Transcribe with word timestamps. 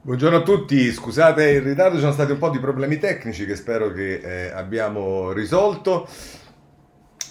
Buongiorno 0.00 0.36
a 0.36 0.42
tutti, 0.42 0.92
scusate 0.92 1.50
il 1.50 1.60
ritardo, 1.60 1.96
ci 1.96 2.02
sono 2.02 2.12
stati 2.12 2.30
un 2.30 2.38
po' 2.38 2.50
di 2.50 2.60
problemi 2.60 2.98
tecnici 2.98 3.44
che 3.44 3.56
spero 3.56 3.92
che 3.92 4.20
eh, 4.22 4.50
abbiamo 4.50 5.32
risolto. 5.32 6.08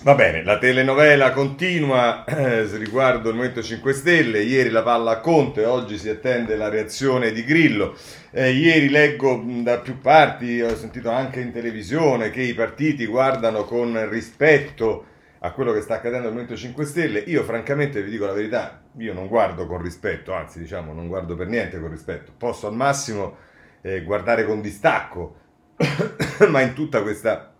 Va 0.03 0.13
bene, 0.15 0.43
la 0.43 0.57
telenovela 0.57 1.31
continua 1.31 2.25
eh, 2.25 2.65
riguardo 2.75 3.29
il 3.29 3.35
Movimento 3.35 3.63
5 3.63 3.93
Stelle, 3.93 4.41
ieri 4.41 4.69
la 4.69 4.83
palla 4.83 5.11
a 5.11 5.19
Conte, 5.21 5.63
oggi 5.63 5.97
si 5.97 6.09
attende 6.09 6.57
la 6.57 6.67
reazione 6.67 7.31
di 7.31 7.45
Grillo. 7.45 7.95
Eh, 8.31 8.51
ieri 8.51 8.89
leggo 8.89 9.41
da 9.63 9.79
più 9.79 9.99
parti, 9.99 10.61
ho 10.61 10.75
sentito 10.75 11.09
anche 11.09 11.39
in 11.39 11.53
televisione 11.53 12.31
che 12.31 12.41
i 12.41 12.53
partiti 12.53 13.05
guardano 13.05 13.63
con 13.63 14.09
rispetto 14.09 15.05
a 15.39 15.51
quello 15.51 15.71
che 15.71 15.81
sta 15.81 15.95
accadendo 15.95 16.27
al 16.27 16.33
Movimento 16.33 16.57
5 16.57 16.85
Stelle. 16.85 17.19
Io 17.19 17.43
francamente 17.43 18.03
vi 18.03 18.11
dico 18.11 18.25
la 18.25 18.33
verità, 18.33 18.81
io 18.97 19.13
non 19.13 19.27
guardo 19.27 19.67
con 19.67 19.81
rispetto, 19.81 20.33
anzi 20.33 20.59
diciamo 20.59 20.93
non 20.93 21.07
guardo 21.07 21.35
per 21.35 21.47
niente 21.47 21.79
con 21.79 21.89
rispetto. 21.89 22.31
Posso 22.37 22.67
al 22.67 22.75
massimo 22.75 23.37
eh, 23.81 24.03
guardare 24.03 24.45
con 24.45 24.61
distacco, 24.61 25.35
ma 26.49 26.61
in 26.61 26.73
tutta 26.73 27.01
questa 27.01 27.53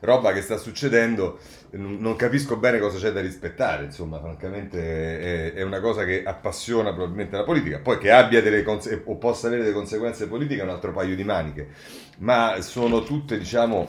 roba 0.00 0.32
che 0.32 0.42
sta 0.42 0.58
succedendo 0.58 1.38
non 1.76 2.14
capisco 2.14 2.56
bene 2.56 2.78
cosa 2.78 2.98
c'è 2.98 3.10
da 3.10 3.20
rispettare, 3.20 3.84
insomma, 3.84 4.20
francamente 4.20 5.52
è, 5.52 5.52
è 5.54 5.62
una 5.62 5.80
cosa 5.80 6.04
che 6.04 6.22
appassiona 6.22 6.92
probabilmente 6.92 7.36
la 7.36 7.42
politica, 7.42 7.80
poi 7.80 7.98
che 7.98 8.12
abbia 8.12 8.40
delle 8.40 8.62
conse- 8.62 9.02
o 9.04 9.16
possa 9.16 9.48
avere 9.48 9.62
delle 9.62 9.74
conseguenze 9.74 10.28
politiche 10.28 10.60
è 10.60 10.64
un 10.64 10.70
altro 10.70 10.92
paio 10.92 11.16
di 11.16 11.24
maniche, 11.24 11.68
ma 12.18 12.60
sono 12.60 13.02
tutte, 13.02 13.38
diciamo, 13.38 13.88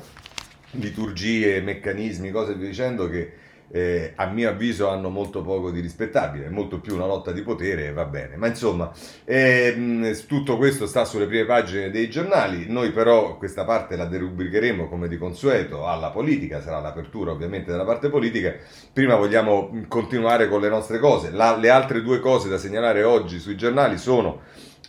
liturgie, 0.72 1.62
meccanismi, 1.62 2.32
cose 2.32 2.56
via 2.56 2.68
dicendo 2.68 3.08
che 3.08 3.44
eh, 3.70 4.14
a 4.16 4.28
mio 4.28 4.50
avviso 4.50 4.90
hanno 4.90 5.10
molto 5.10 5.42
poco 5.42 5.72
di 5.72 5.80
rispettabile, 5.80 6.50
molto 6.50 6.80
più 6.80 6.96
una 6.96 7.06
lotta 7.06 7.32
di 7.32 7.42
potere, 7.42 7.92
va 7.92 8.06
bene. 8.06 8.36
Ma 8.36 8.48
insomma, 8.48 8.92
eh, 9.24 10.16
tutto 10.28 10.58
questo 10.58 10.88
sta 10.88 11.06
sulle 11.06 11.26
prime 11.26 11.46
pagine 11.46 11.90
dei 11.90 12.10
giornali, 12.10 12.66
noi 12.68 12.92
però 12.92 13.38
questa 13.38 13.66
parte 13.66 13.96
la 13.96 14.06
derubricheremo 14.06 14.88
come 14.88 15.08
di 15.08 15.18
consueto 15.18 15.88
alla 15.88 16.12
politica, 16.12 16.62
sarà 16.62 16.80
l'apertura 16.80 17.32
ovviamente 17.32 17.72
della 17.72 17.86
parte 17.86 18.10
politica. 18.10 18.54
Prima 18.94 19.16
vogliamo 19.16 19.86
continuare 19.88 20.48
con 20.48 20.62
le 20.62 20.70
nostre 20.70 21.00
cose. 21.00 21.32
La, 21.32 21.56
le 21.58 21.70
altre 21.70 22.02
due 22.02 22.20
cose 22.20 22.50
da 22.50 22.58
segnalare 22.58 23.04
oggi 23.04 23.40
sui 23.40 23.56
giornali 23.56 23.98
sono 23.98 24.42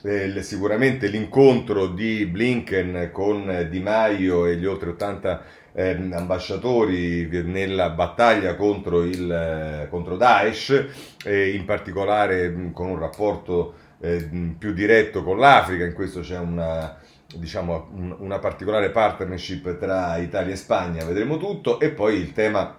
eh, 0.03 0.43
sicuramente 0.43 1.09
l'incontro 1.09 1.89
di 1.89 2.27
Blinken 2.27 3.11
con 3.13 3.67
Di 3.71 3.81
Maio 3.81 4.47
e 4.47 4.57
gli 4.57 4.67
oltre 4.67 4.91
80 4.91 5.43
eh, 5.79 6.09
ambasciatori 6.13 7.29
nella 7.45 7.91
battaglia 7.91 8.57
contro, 8.57 9.03
il, 9.03 9.31
eh, 9.31 9.89
contro 9.91 10.17
Daesh, 10.17 10.87
eh, 11.23 11.51
in 11.51 11.67
particolare 11.67 12.49
mh, 12.49 12.73
con 12.73 12.89
un 12.89 12.99
rapporto 12.99 13.75
eh, 14.01 14.55
più 14.59 14.73
diretto 14.73 15.23
con 15.23 15.39
l'Africa, 15.39 15.85
in 15.85 15.93
questo 15.93 16.21
c'è 16.21 16.39
una, 16.39 16.97
diciamo, 17.37 17.91
un, 17.93 18.17
una 18.21 18.39
particolare 18.39 18.89
partnership 18.89 19.77
tra 19.77 20.17
Italia 20.17 20.55
e 20.55 20.57
Spagna, 20.57 21.05
vedremo 21.05 21.37
tutto, 21.37 21.79
e 21.79 21.91
poi 21.91 22.17
il 22.17 22.33
tema 22.33 22.75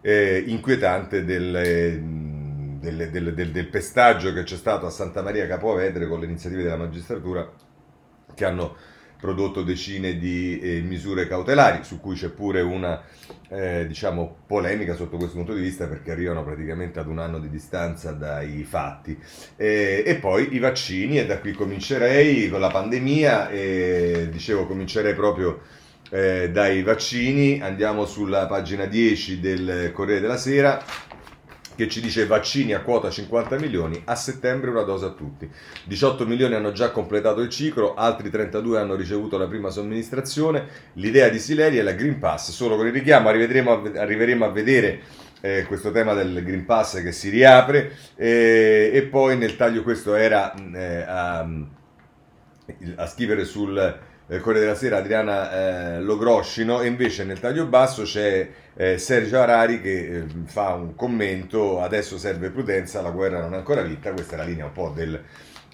eh, 0.00 0.44
inquietante 0.46 1.24
del... 1.24 2.30
Del, 2.82 3.10
del, 3.10 3.32
del, 3.32 3.52
del, 3.52 3.68
pestaggio 3.68 4.32
che 4.32 4.42
c'è 4.42 4.56
stato 4.56 4.86
a 4.86 4.90
Santa 4.90 5.22
Maria 5.22 5.46
Capovedre 5.46 6.08
con 6.08 6.18
le 6.18 6.26
iniziative 6.26 6.64
della 6.64 6.74
magistratura 6.74 7.48
che 8.34 8.44
hanno 8.44 8.74
prodotto 9.22 9.62
decine 9.62 10.18
di 10.18 10.58
eh, 10.58 10.80
misure 10.80 11.28
cautelari, 11.28 11.84
su 11.84 12.00
cui 12.00 12.16
c'è 12.16 12.30
pure 12.30 12.60
una 12.60 13.00
eh, 13.50 13.86
diciamo, 13.86 14.38
polemica 14.48 14.96
sotto 14.96 15.16
questo 15.16 15.36
punto 15.36 15.54
di 15.54 15.60
vista 15.60 15.86
perché 15.86 16.10
arrivano 16.10 16.42
praticamente 16.42 16.98
ad 16.98 17.06
un 17.06 17.20
anno 17.20 17.38
di 17.38 17.48
distanza 17.48 18.10
dai 18.10 18.64
fatti. 18.64 19.16
Eh, 19.54 20.02
e 20.04 20.16
poi 20.16 20.56
i 20.56 20.58
vaccini, 20.58 21.20
e 21.20 21.26
da 21.26 21.38
qui 21.38 21.52
comincerei 21.52 22.50
con 22.50 22.58
la 22.58 22.70
pandemia, 22.70 23.50
dicevo 24.28 24.66
comincerei 24.66 25.14
proprio 25.14 25.60
eh, 26.10 26.50
dai 26.50 26.82
vaccini, 26.82 27.60
andiamo 27.62 28.04
sulla 28.06 28.46
pagina 28.46 28.86
10 28.86 29.38
del 29.38 29.92
Corriere 29.92 30.20
della 30.20 30.36
Sera 30.36 30.84
che 31.82 31.88
ci 31.88 32.00
dice 32.00 32.26
vaccini 32.26 32.74
a 32.74 32.80
quota 32.80 33.10
50 33.10 33.58
milioni, 33.58 34.00
a 34.04 34.14
settembre 34.14 34.70
una 34.70 34.82
dose 34.82 35.06
a 35.06 35.10
tutti. 35.10 35.50
18 35.84 36.26
milioni 36.26 36.54
hanno 36.54 36.70
già 36.70 36.92
completato 36.92 37.40
il 37.40 37.48
ciclo, 37.48 37.94
altri 37.94 38.30
32 38.30 38.78
hanno 38.78 38.94
ricevuto 38.94 39.36
la 39.36 39.48
prima 39.48 39.68
somministrazione. 39.70 40.66
L'idea 40.94 41.28
di 41.28 41.40
Sileri 41.40 41.78
è 41.78 41.82
la 41.82 41.92
Green 41.92 42.20
Pass, 42.20 42.50
solo 42.50 42.76
con 42.76 42.86
il 42.86 42.92
richiamo 42.92 43.28
arriveremo 43.28 44.44
a 44.44 44.50
vedere 44.50 45.00
eh, 45.40 45.64
questo 45.66 45.90
tema 45.90 46.14
del 46.14 46.44
Green 46.44 46.64
Pass 46.64 47.02
che 47.02 47.10
si 47.10 47.28
riapre 47.30 47.96
eh, 48.14 48.90
e 48.92 49.02
poi 49.02 49.36
nel 49.36 49.56
taglio 49.56 49.82
questo 49.82 50.14
era 50.14 50.54
eh, 50.54 51.02
a, 51.02 51.48
a 52.94 53.06
scrivere 53.08 53.44
sul 53.44 53.98
eh, 54.32 54.40
Corriere 54.40 54.66
della 54.66 54.78
Sera 54.78 54.96
Adriana 54.96 55.96
eh, 55.96 56.00
Logroscino 56.00 56.80
e 56.80 56.86
invece 56.86 57.24
nel 57.24 57.38
taglio 57.38 57.66
basso 57.66 58.04
c'è 58.04 58.48
eh, 58.74 58.96
Sergio 58.96 59.38
Arari 59.38 59.82
che 59.82 60.16
eh, 60.16 60.24
fa 60.46 60.72
un 60.72 60.94
commento 60.94 61.82
adesso 61.82 62.16
serve 62.16 62.48
prudenza, 62.48 63.02
la 63.02 63.10
guerra 63.10 63.40
non 63.40 63.52
è 63.52 63.58
ancora 63.58 63.82
vinta, 63.82 64.10
questa 64.12 64.34
è 64.34 64.38
la 64.38 64.44
linea 64.44 64.64
un 64.64 64.72
po' 64.72 64.90
del, 64.94 65.22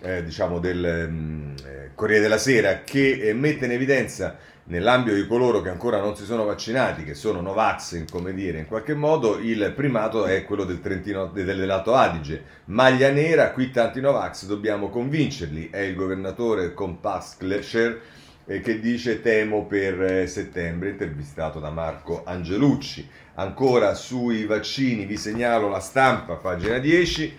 eh, 0.03 0.25
diciamo 0.25 0.59
del 0.59 1.07
um, 1.09 1.55
Corriere 1.95 2.23
della 2.23 2.39
Sera 2.39 2.83
che 2.83 3.33
mette 3.33 3.67
in 3.67 3.73
evidenza 3.73 4.37
nell'ambito 4.65 5.15
di 5.15 5.27
coloro 5.27 5.63
che 5.63 5.71
ancora 5.71 6.01
non 6.01 6.17
si 6.17 6.25
sono 6.25 6.45
vaccinati, 6.45 7.05
che 7.05 7.15
sono 7.15 7.41
Novax, 7.41 8.05
come 8.11 8.35
dire, 8.35 8.59
in 8.59 8.67
qualche 8.67 8.95
modo 8.95 9.39
il 9.39 9.73
primato 9.75 10.27
è 10.27 10.45
quello 10.45 10.65
del 10.65 10.81
Trentino 10.81 11.27
dell'Alto 11.27 11.95
Adige. 11.95 12.43
Maglia 12.67 13.11
nera, 13.11 13.51
qui 13.53 13.71
tanti 13.71 14.01
Novax, 14.01 14.45
dobbiamo 14.45 14.91
convincerli. 14.91 15.71
È 15.71 15.79
il 15.79 15.95
governatore 15.95 16.75
Compass 16.75 17.39
Klescher 17.39 17.93
eh, 17.93 18.01
che 18.49 18.81
dice 18.81 19.21
temo 19.21 19.67
per 19.67 20.03
eh, 20.03 20.27
settembre, 20.27 20.91
intervistato 20.91 21.61
da 21.61 21.69
Marco 21.69 22.23
Angelucci. 22.25 23.07
Ancora 23.35 23.93
sui 23.95 24.47
vaccini 24.47 25.05
vi 25.05 25.19
segnalo 25.19 25.69
la 25.69 25.81
stampa, 25.81 26.37
pagina 26.37 26.79
10, 26.79 27.39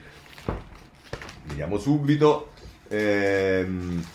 vediamo 1.45 1.79
subito. 1.79 2.51
Ehm, 2.89 4.05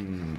mm, 0.00 0.34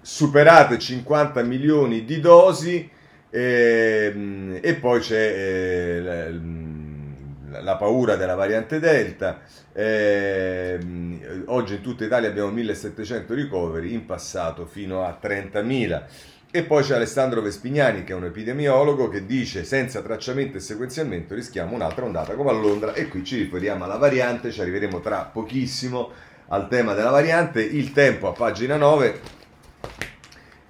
superate 0.00 0.78
50 0.78 1.42
milioni 1.42 2.04
di 2.04 2.18
dosi 2.18 2.90
ehm, 3.30 4.58
e 4.60 4.74
poi 4.74 5.00
c'è 5.00 6.26
eh, 6.26 6.40
la 7.60 7.76
paura 7.76 8.16
della 8.16 8.34
variante 8.34 8.80
Delta. 8.80 9.40
Eh, 9.78 10.76
oggi 11.44 11.74
in 11.74 11.82
tutta 11.82 12.04
Italia 12.04 12.28
abbiamo 12.28 12.50
1700 12.50 13.32
ricoveri, 13.32 13.92
in 13.92 14.06
passato 14.06 14.66
fino 14.66 15.04
a 15.04 15.16
30.000. 15.22 16.02
E 16.50 16.64
poi 16.64 16.82
c'è 16.82 16.96
Alessandro 16.96 17.40
Vespignani, 17.40 18.02
che 18.02 18.12
è 18.12 18.16
un 18.16 18.24
epidemiologo, 18.24 19.08
che 19.08 19.24
dice 19.24 19.62
senza 19.62 20.02
tracciamento 20.02 20.56
e 20.56 20.60
sequenziamento 20.60 21.36
rischiamo 21.36 21.76
un'altra 21.76 22.04
ondata 22.04 22.34
come 22.34 22.50
a 22.50 22.54
Londra. 22.54 22.92
E 22.92 23.06
qui 23.06 23.22
ci 23.22 23.36
riferiamo 23.36 23.84
alla 23.84 23.98
variante, 23.98 24.50
ci 24.50 24.60
arriveremo 24.60 24.98
tra 24.98 25.30
pochissimo 25.32 26.10
al 26.48 26.66
tema 26.66 26.94
della 26.94 27.10
variante. 27.10 27.62
Il 27.62 27.92
tempo 27.92 28.26
a 28.26 28.32
pagina 28.32 28.76
9 28.76 29.20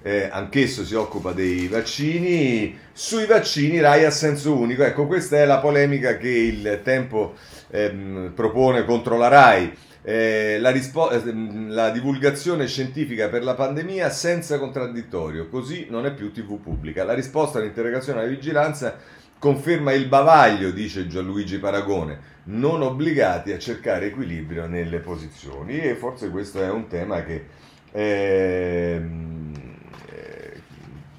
eh, 0.03 0.29
anch'esso 0.31 0.85
si 0.85 0.93
occupa 0.93 1.31
dei 1.31 1.67
vaccini. 1.67 2.77
Sui 2.93 3.25
vaccini 3.25 3.79
RAI 3.79 4.05
a 4.05 4.11
senso 4.11 4.55
unico. 4.55 4.83
Ecco, 4.83 5.07
questa 5.07 5.37
è 5.37 5.45
la 5.45 5.57
polemica 5.57 6.17
che 6.17 6.29
il 6.29 6.81
tempo 6.83 7.35
ehm, 7.69 8.31
propone 8.35 8.85
contro 8.85 9.17
la 9.17 9.27
RAI. 9.27 9.73
Eh, 10.01 10.57
la, 10.59 10.69
rispo- 10.69 11.11
ehm, 11.11 11.71
la, 11.71 11.89
divulgazione 11.89 12.67
scientifica 12.67 13.27
per 13.27 13.43
la 13.43 13.53
pandemia 13.53 14.09
senza 14.09 14.57
contraddittorio, 14.57 15.49
così 15.49 15.87
non 15.89 16.05
è 16.05 16.13
più 16.13 16.31
TV 16.31 16.59
pubblica. 16.59 17.03
La 17.03 17.13
risposta 17.13 17.59
all'interrogazione 17.59 18.19
alla 18.19 18.29
vigilanza 18.29 18.97
conferma 19.37 19.91
il 19.93 20.07
bavaglio, 20.07 20.71
dice 20.71 21.07
Gianluigi 21.07 21.59
Paragone, 21.59 22.37
non 22.45 22.81
obbligati 22.81 23.51
a 23.51 23.59
cercare 23.59 24.07
equilibrio 24.07 24.67
nelle 24.67 24.99
posizioni 24.99 25.79
e 25.79 25.95
forse 25.95 26.29
questo 26.29 26.61
è 26.61 26.69
un 26.69 26.87
tema 26.87 27.23
che... 27.23 27.45
Eh, 27.91 29.01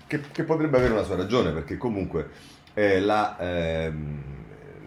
che, 0.06 0.20
che, 0.32 0.42
potrebbe 0.42 0.76
avere 0.76 0.92
una 0.92 1.04
sua 1.04 1.14
ragione, 1.14 1.52
perché 1.52 1.76
comunque 1.76 2.30
eh, 2.74 2.98
la, 2.98 3.36
ehm, 3.38 4.29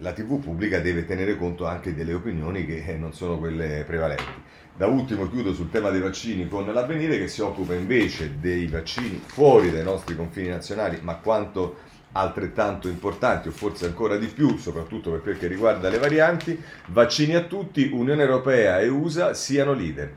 la, 0.00 0.12
TV 0.12 0.40
pubblica 0.40 0.80
deve 0.80 1.04
tenere 1.04 1.36
conto 1.36 1.66
anche 1.66 1.94
delle 1.94 2.14
opinioni 2.14 2.64
che 2.66 2.84
eh, 2.86 2.96
non 2.96 3.12
sono 3.12 3.38
quelle 3.38 3.84
prevalenti. 3.86 4.42
Da 4.76 4.86
ultimo 4.86 5.28
chiudo 5.28 5.54
sul 5.54 5.70
tema 5.70 5.90
dei 5.90 6.00
vaccini 6.00 6.48
con 6.48 6.66
l'avvenire 6.66 7.18
che 7.18 7.28
si 7.28 7.40
occupa 7.40 7.74
invece 7.74 8.38
dei 8.40 8.66
vaccini 8.66 9.22
fuori 9.24 9.70
dai 9.70 9.84
nostri 9.84 10.16
confini 10.16 10.48
nazionali, 10.48 10.98
ma 11.00 11.16
quanto 11.16 11.76
altrettanto 12.12 12.88
importanti 12.88 13.48
o 13.48 13.52
forse 13.52 13.86
ancora 13.86 14.16
di 14.16 14.26
più, 14.26 14.56
soprattutto 14.56 15.10
per 15.10 15.22
quel 15.22 15.38
che 15.38 15.46
riguarda 15.46 15.88
le 15.88 15.98
varianti, 15.98 16.60
vaccini 16.86 17.34
a 17.34 17.42
tutti, 17.42 17.90
Unione 17.92 18.22
Europea 18.22 18.80
e 18.80 18.88
USA 18.88 19.34
siano 19.34 19.72
leader. 19.72 20.12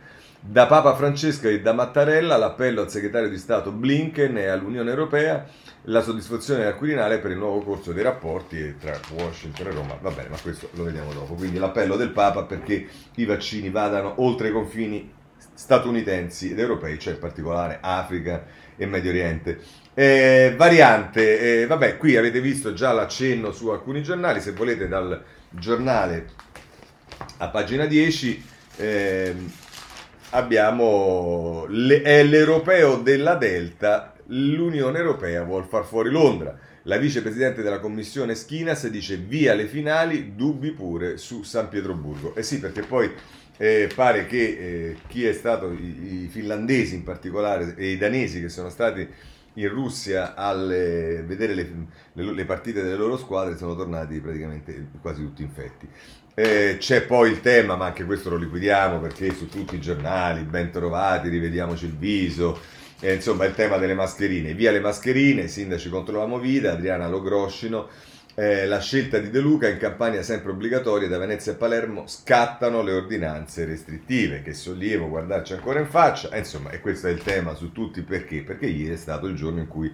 Da 0.49 0.65
Papa 0.65 0.95
Francesco 0.95 1.49
e 1.49 1.59
da 1.59 1.73
Mattarella 1.73 2.37
l'appello 2.37 2.79
al 2.79 2.89
segretario 2.89 3.27
di 3.27 3.37
Stato 3.37 3.69
Blinken 3.73 4.37
e 4.37 4.47
all'Unione 4.47 4.89
Europea 4.89 5.45
la 5.83 5.99
soddisfazione 5.99 6.63
al 6.63 6.77
Quirinale 6.77 7.19
per 7.19 7.31
il 7.31 7.37
nuovo 7.37 7.59
corso 7.59 7.91
dei 7.91 8.01
rapporti 8.01 8.77
tra 8.79 8.97
Washington 9.13 9.67
e 9.67 9.71
Roma. 9.71 9.97
Va 9.99 10.09
bene, 10.09 10.29
ma 10.29 10.37
questo 10.41 10.69
lo 10.75 10.85
vediamo 10.85 11.11
dopo. 11.11 11.33
Quindi 11.33 11.57
l'appello 11.57 11.97
del 11.97 12.11
Papa 12.11 12.43
perché 12.43 12.87
i 13.15 13.25
vaccini 13.25 13.69
vadano 13.69 14.21
oltre 14.21 14.47
i 14.47 14.51
confini 14.53 15.13
statunitensi 15.53 16.51
ed 16.51 16.59
europei, 16.59 16.97
cioè 16.97 17.15
in 17.15 17.19
particolare 17.19 17.79
Africa 17.81 18.45
e 18.77 18.85
Medio 18.85 19.09
Oriente. 19.09 19.59
Eh, 19.93 20.53
variante, 20.55 21.61
eh, 21.61 21.67
vabbè, 21.67 21.97
qui 21.97 22.15
avete 22.15 22.39
visto 22.39 22.71
già 22.71 22.93
l'accenno 22.93 23.51
su 23.51 23.67
alcuni 23.67 24.01
giornali, 24.01 24.39
se 24.39 24.53
volete 24.53 24.87
dal 24.87 25.21
giornale 25.49 26.29
a 27.39 27.49
pagina 27.49 27.85
10 27.85 28.45
eh, 28.77 29.35
abbiamo 30.31 31.65
le, 31.69 32.01
è 32.01 32.23
l'europeo 32.23 32.97
della 32.97 33.35
Delta, 33.35 34.13
l'Unione 34.27 34.97
Europea 34.97 35.43
vuol 35.43 35.65
far 35.65 35.85
fuori 35.85 36.09
Londra. 36.09 36.57
La 36.83 36.97
vicepresidente 36.97 37.61
della 37.61 37.79
commissione 37.79 38.33
Schinas 38.33 38.87
dice 38.87 39.17
via 39.17 39.53
le 39.53 39.65
finali, 39.65 40.35
dubbi 40.35 40.71
pure 40.71 41.17
su 41.17 41.43
San 41.43 41.67
Pietroburgo. 41.67 42.33
Eh 42.33 42.43
sì, 42.43 42.59
perché 42.59 42.81
poi 42.81 43.11
eh, 43.57 43.89
pare 43.93 44.25
che 44.25 44.37
eh, 44.37 44.97
chi 45.07 45.25
è 45.25 45.33
stato, 45.33 45.71
i, 45.71 46.23
i, 46.23 46.27
finlandesi 46.31 46.95
in 46.95 47.03
particolare 47.03 47.75
e 47.75 47.87
i 47.89 47.97
danesi 47.97 48.39
che 48.39 48.49
sono 48.49 48.69
stati 48.69 49.05
in 49.57 49.69
Russia 49.69 50.35
a 50.35 50.53
vedere 50.55 51.53
le, 51.53 51.71
le, 52.13 52.31
le, 52.31 52.45
partite 52.45 52.81
delle 52.81 52.95
loro 52.95 53.17
squadre 53.17 53.57
sono 53.57 53.75
tornati 53.75 54.19
praticamente 54.19 54.89
quasi 55.01 55.21
tutti 55.21 55.41
infetti. 55.41 55.87
Eh, 56.33 56.77
c'è 56.79 57.01
poi 57.01 57.31
il 57.31 57.41
tema, 57.41 57.75
ma 57.75 57.85
anche 57.85 58.05
questo 58.05 58.29
lo 58.29 58.37
liquidiamo 58.37 58.99
perché 58.99 59.33
su 59.33 59.49
tutti 59.49 59.75
i 59.75 59.81
giornali, 59.81 60.43
ben 60.43 60.71
trovati, 60.71 61.29
rivediamoci 61.29 61.85
il 61.85 61.97
viso, 61.97 62.59
eh, 62.99 63.15
insomma 63.15 63.45
il 63.45 63.55
tema 63.55 63.77
delle 63.77 63.95
mascherine. 63.95 64.53
Via 64.53 64.71
le 64.71 64.79
mascherine, 64.79 65.47
sindaci 65.47 65.89
contro 65.89 66.19
la 66.19 66.27
Movida, 66.27 66.73
Adriana 66.73 67.07
Logroscino 67.07 67.89
eh, 68.39 68.67
la 68.67 68.79
scelta 68.79 69.17
di 69.17 69.31
De 69.31 69.39
Luca 69.39 69.67
in 69.67 69.79
campagna 69.79 70.21
sempre 70.21 70.51
obbligatoria 70.51 71.07
da 71.07 71.17
Venezia 71.17 71.53
a 71.53 71.55
Palermo 71.55 72.05
scattano 72.05 72.83
le 72.83 72.91
ordinanze 72.91 73.65
restrittive. 73.65 74.43
Che 74.43 74.53
sollievo 74.53 75.09
guardarci 75.09 75.53
ancora 75.53 75.79
in 75.79 75.87
faccia. 75.87 76.29
Eh, 76.29 76.37
insomma, 76.39 76.69
e 76.69 76.79
questo 76.79 77.07
è 77.07 77.09
il 77.09 77.23
tema 77.23 77.55
su 77.55 77.71
tutti 77.71 78.03
perché? 78.03 78.43
Perché 78.43 78.67
ieri 78.67 78.93
è 78.93 78.97
stato 78.97 79.25
il 79.25 79.35
giorno 79.35 79.59
in 79.59 79.67
cui 79.67 79.91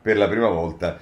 per 0.00 0.16
la 0.16 0.26
prima 0.26 0.48
volta 0.48 0.98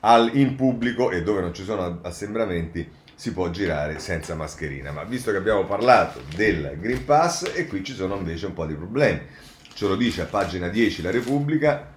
al, 0.00 0.32
in 0.34 0.56
pubblico 0.56 1.12
e 1.12 1.22
dove 1.22 1.42
non 1.42 1.54
ci 1.54 1.62
sono 1.62 2.00
assembramenti 2.02 2.90
si 3.14 3.32
può 3.32 3.48
girare 3.50 4.00
senza 4.00 4.34
mascherina. 4.34 4.90
Ma 4.90 5.04
visto 5.04 5.30
che 5.30 5.36
abbiamo 5.36 5.64
parlato 5.64 6.22
del 6.34 6.76
Green 6.80 7.04
Pass 7.04 7.52
e 7.54 7.68
qui 7.68 7.84
ci 7.84 7.94
sono 7.94 8.16
invece 8.16 8.46
un 8.46 8.54
po' 8.54 8.66
di 8.66 8.74
problemi. 8.74 9.20
Ce 9.74 9.86
lo 9.86 9.94
dice 9.94 10.22
a 10.22 10.26
pagina 10.26 10.66
10 10.66 11.02
la 11.02 11.12
Repubblica, 11.12 11.88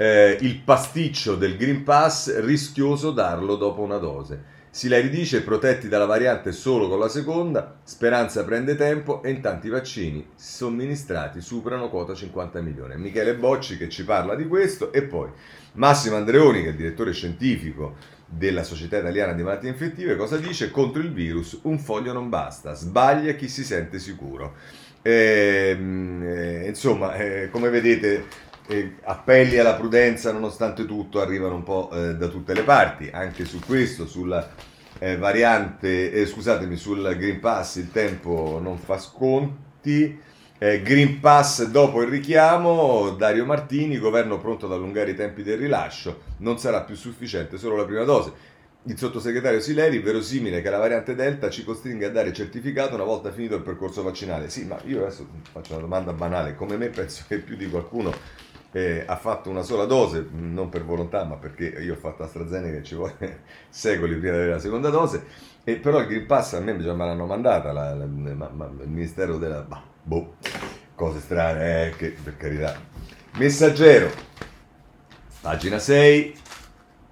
eh, 0.00 0.38
il 0.42 0.60
pasticcio 0.60 1.34
del 1.34 1.56
Green 1.56 1.82
Pass, 1.82 2.38
rischioso 2.38 3.10
darlo 3.10 3.56
dopo 3.56 3.82
una 3.82 3.98
dose. 3.98 4.56
Sileri 4.70 5.08
dice 5.08 5.42
protetti 5.42 5.88
dalla 5.88 6.04
variante 6.04 6.52
solo 6.52 6.88
con 6.88 7.00
la 7.00 7.08
seconda, 7.08 7.80
Speranza 7.82 8.44
prende 8.44 8.76
tempo 8.76 9.22
e 9.24 9.30
intanto 9.30 9.66
i 9.66 9.70
vaccini 9.70 10.24
somministrati 10.36 11.40
superano 11.40 11.88
quota 11.88 12.14
50 12.14 12.60
milioni. 12.60 12.96
Michele 12.96 13.34
Bocci 13.34 13.76
che 13.76 13.88
ci 13.88 14.04
parla 14.04 14.36
di 14.36 14.46
questo 14.46 14.92
e 14.92 15.02
poi 15.02 15.30
Massimo 15.72 16.14
Andreoni 16.14 16.60
che 16.60 16.66
è 16.66 16.70
il 16.70 16.76
direttore 16.76 17.12
scientifico 17.12 17.96
della 18.24 18.62
Società 18.62 18.98
Italiana 18.98 19.32
di 19.32 19.42
Malattie 19.42 19.70
Infettive 19.70 20.14
cosa 20.14 20.36
dice? 20.36 20.70
Contro 20.70 21.00
il 21.00 21.12
virus 21.12 21.58
un 21.62 21.78
foglio 21.78 22.12
non 22.12 22.28
basta, 22.28 22.74
sbaglia 22.74 23.32
chi 23.32 23.48
si 23.48 23.64
sente 23.64 23.98
sicuro. 23.98 24.54
E, 25.02 25.70
ehm, 25.70 26.22
eh, 26.24 26.66
insomma, 26.68 27.14
eh, 27.14 27.48
come 27.50 27.70
vedete 27.70 28.46
eh, 28.68 28.96
appelli 29.02 29.58
alla 29.58 29.74
prudenza 29.74 30.30
nonostante 30.30 30.84
tutto 30.84 31.20
arrivano 31.20 31.54
un 31.54 31.62
po' 31.62 31.90
eh, 31.92 32.14
da 32.14 32.28
tutte 32.28 32.52
le 32.52 32.62
parti, 32.62 33.08
anche 33.10 33.44
su 33.46 33.60
questo, 33.60 34.06
sulla 34.06 34.46
eh, 34.98 35.16
variante, 35.16 36.12
eh, 36.12 36.26
scusatemi, 36.26 36.76
sul 36.76 37.16
Green 37.16 37.40
Pass 37.40 37.76
il 37.76 37.90
tempo 37.90 38.60
non 38.62 38.78
fa 38.78 38.98
sconti. 38.98 40.20
Eh, 40.60 40.82
Green 40.82 41.20
Pass 41.20 41.64
dopo 41.66 42.02
il 42.02 42.08
richiamo, 42.08 43.10
Dario 43.10 43.44
Martini, 43.46 43.96
governo 43.96 44.38
pronto 44.38 44.66
ad 44.66 44.72
allungare 44.72 45.12
i 45.12 45.14
tempi 45.14 45.42
del 45.42 45.56
rilascio, 45.56 46.22
non 46.38 46.58
sarà 46.58 46.82
più 46.82 46.96
sufficiente 46.96 47.56
solo 47.58 47.76
la 47.76 47.84
prima 47.84 48.02
dose. 48.02 48.56
Il 48.82 48.98
sottosegretario 48.98 49.60
Sileri, 49.60 49.98
verosimile 49.98 50.62
che 50.62 50.70
la 50.70 50.78
variante 50.78 51.14
Delta 51.14 51.50
ci 51.50 51.62
costringa 51.62 52.06
a 52.06 52.10
dare 52.10 52.32
certificato 52.32 52.94
una 52.94 53.04
volta 53.04 53.30
finito 53.30 53.54
il 53.54 53.62
percorso 53.62 54.02
vaccinale. 54.02 54.48
Sì, 54.50 54.64
ma 54.64 54.78
io 54.84 55.02
adesso 55.02 55.26
faccio 55.52 55.72
una 55.72 55.82
domanda 55.82 56.12
banale, 56.12 56.54
come 56.54 56.76
me 56.76 56.88
penso 56.88 57.24
che 57.28 57.38
più 57.38 57.56
di 57.56 57.68
qualcuno 57.68 58.12
eh, 58.72 59.04
ha 59.06 59.16
fatto 59.16 59.48
una 59.50 59.62
sola 59.62 59.84
dose, 59.84 60.26
non 60.30 60.68
per 60.68 60.84
volontà, 60.84 61.24
ma 61.24 61.36
perché 61.36 61.66
io 61.66 61.94
ho 61.94 61.96
fatto 61.96 62.22
AstraZeneca 62.22 62.78
e 62.78 62.82
ci 62.82 62.94
vuole 62.94 63.40
secoli 63.68 64.16
prima 64.16 64.32
di 64.32 64.36
avere 64.36 64.52
la 64.52 64.58
seconda 64.58 64.90
dose. 64.90 65.24
E 65.64 65.76
però 65.76 66.00
il 66.00 66.06
Green 66.06 66.26
Pass 66.26 66.54
a 66.54 66.60
me 66.60 66.76
già 66.78 66.94
me 66.94 67.04
l'hanno 67.04 67.26
mandata 67.26 67.72
la, 67.72 67.94
la, 67.94 68.06
ma, 68.06 68.48
ma, 68.48 68.70
il 68.80 68.88
Ministero 68.88 69.36
della... 69.36 69.60
Bah, 69.60 69.82
boh, 70.02 70.34
cose 70.94 71.20
strane, 71.20 71.88
eh, 71.88 71.90
che 71.96 72.16
per 72.22 72.36
carità. 72.36 72.80
Messaggero, 73.34 74.10
pagina 75.40 75.78
6, 75.78 76.34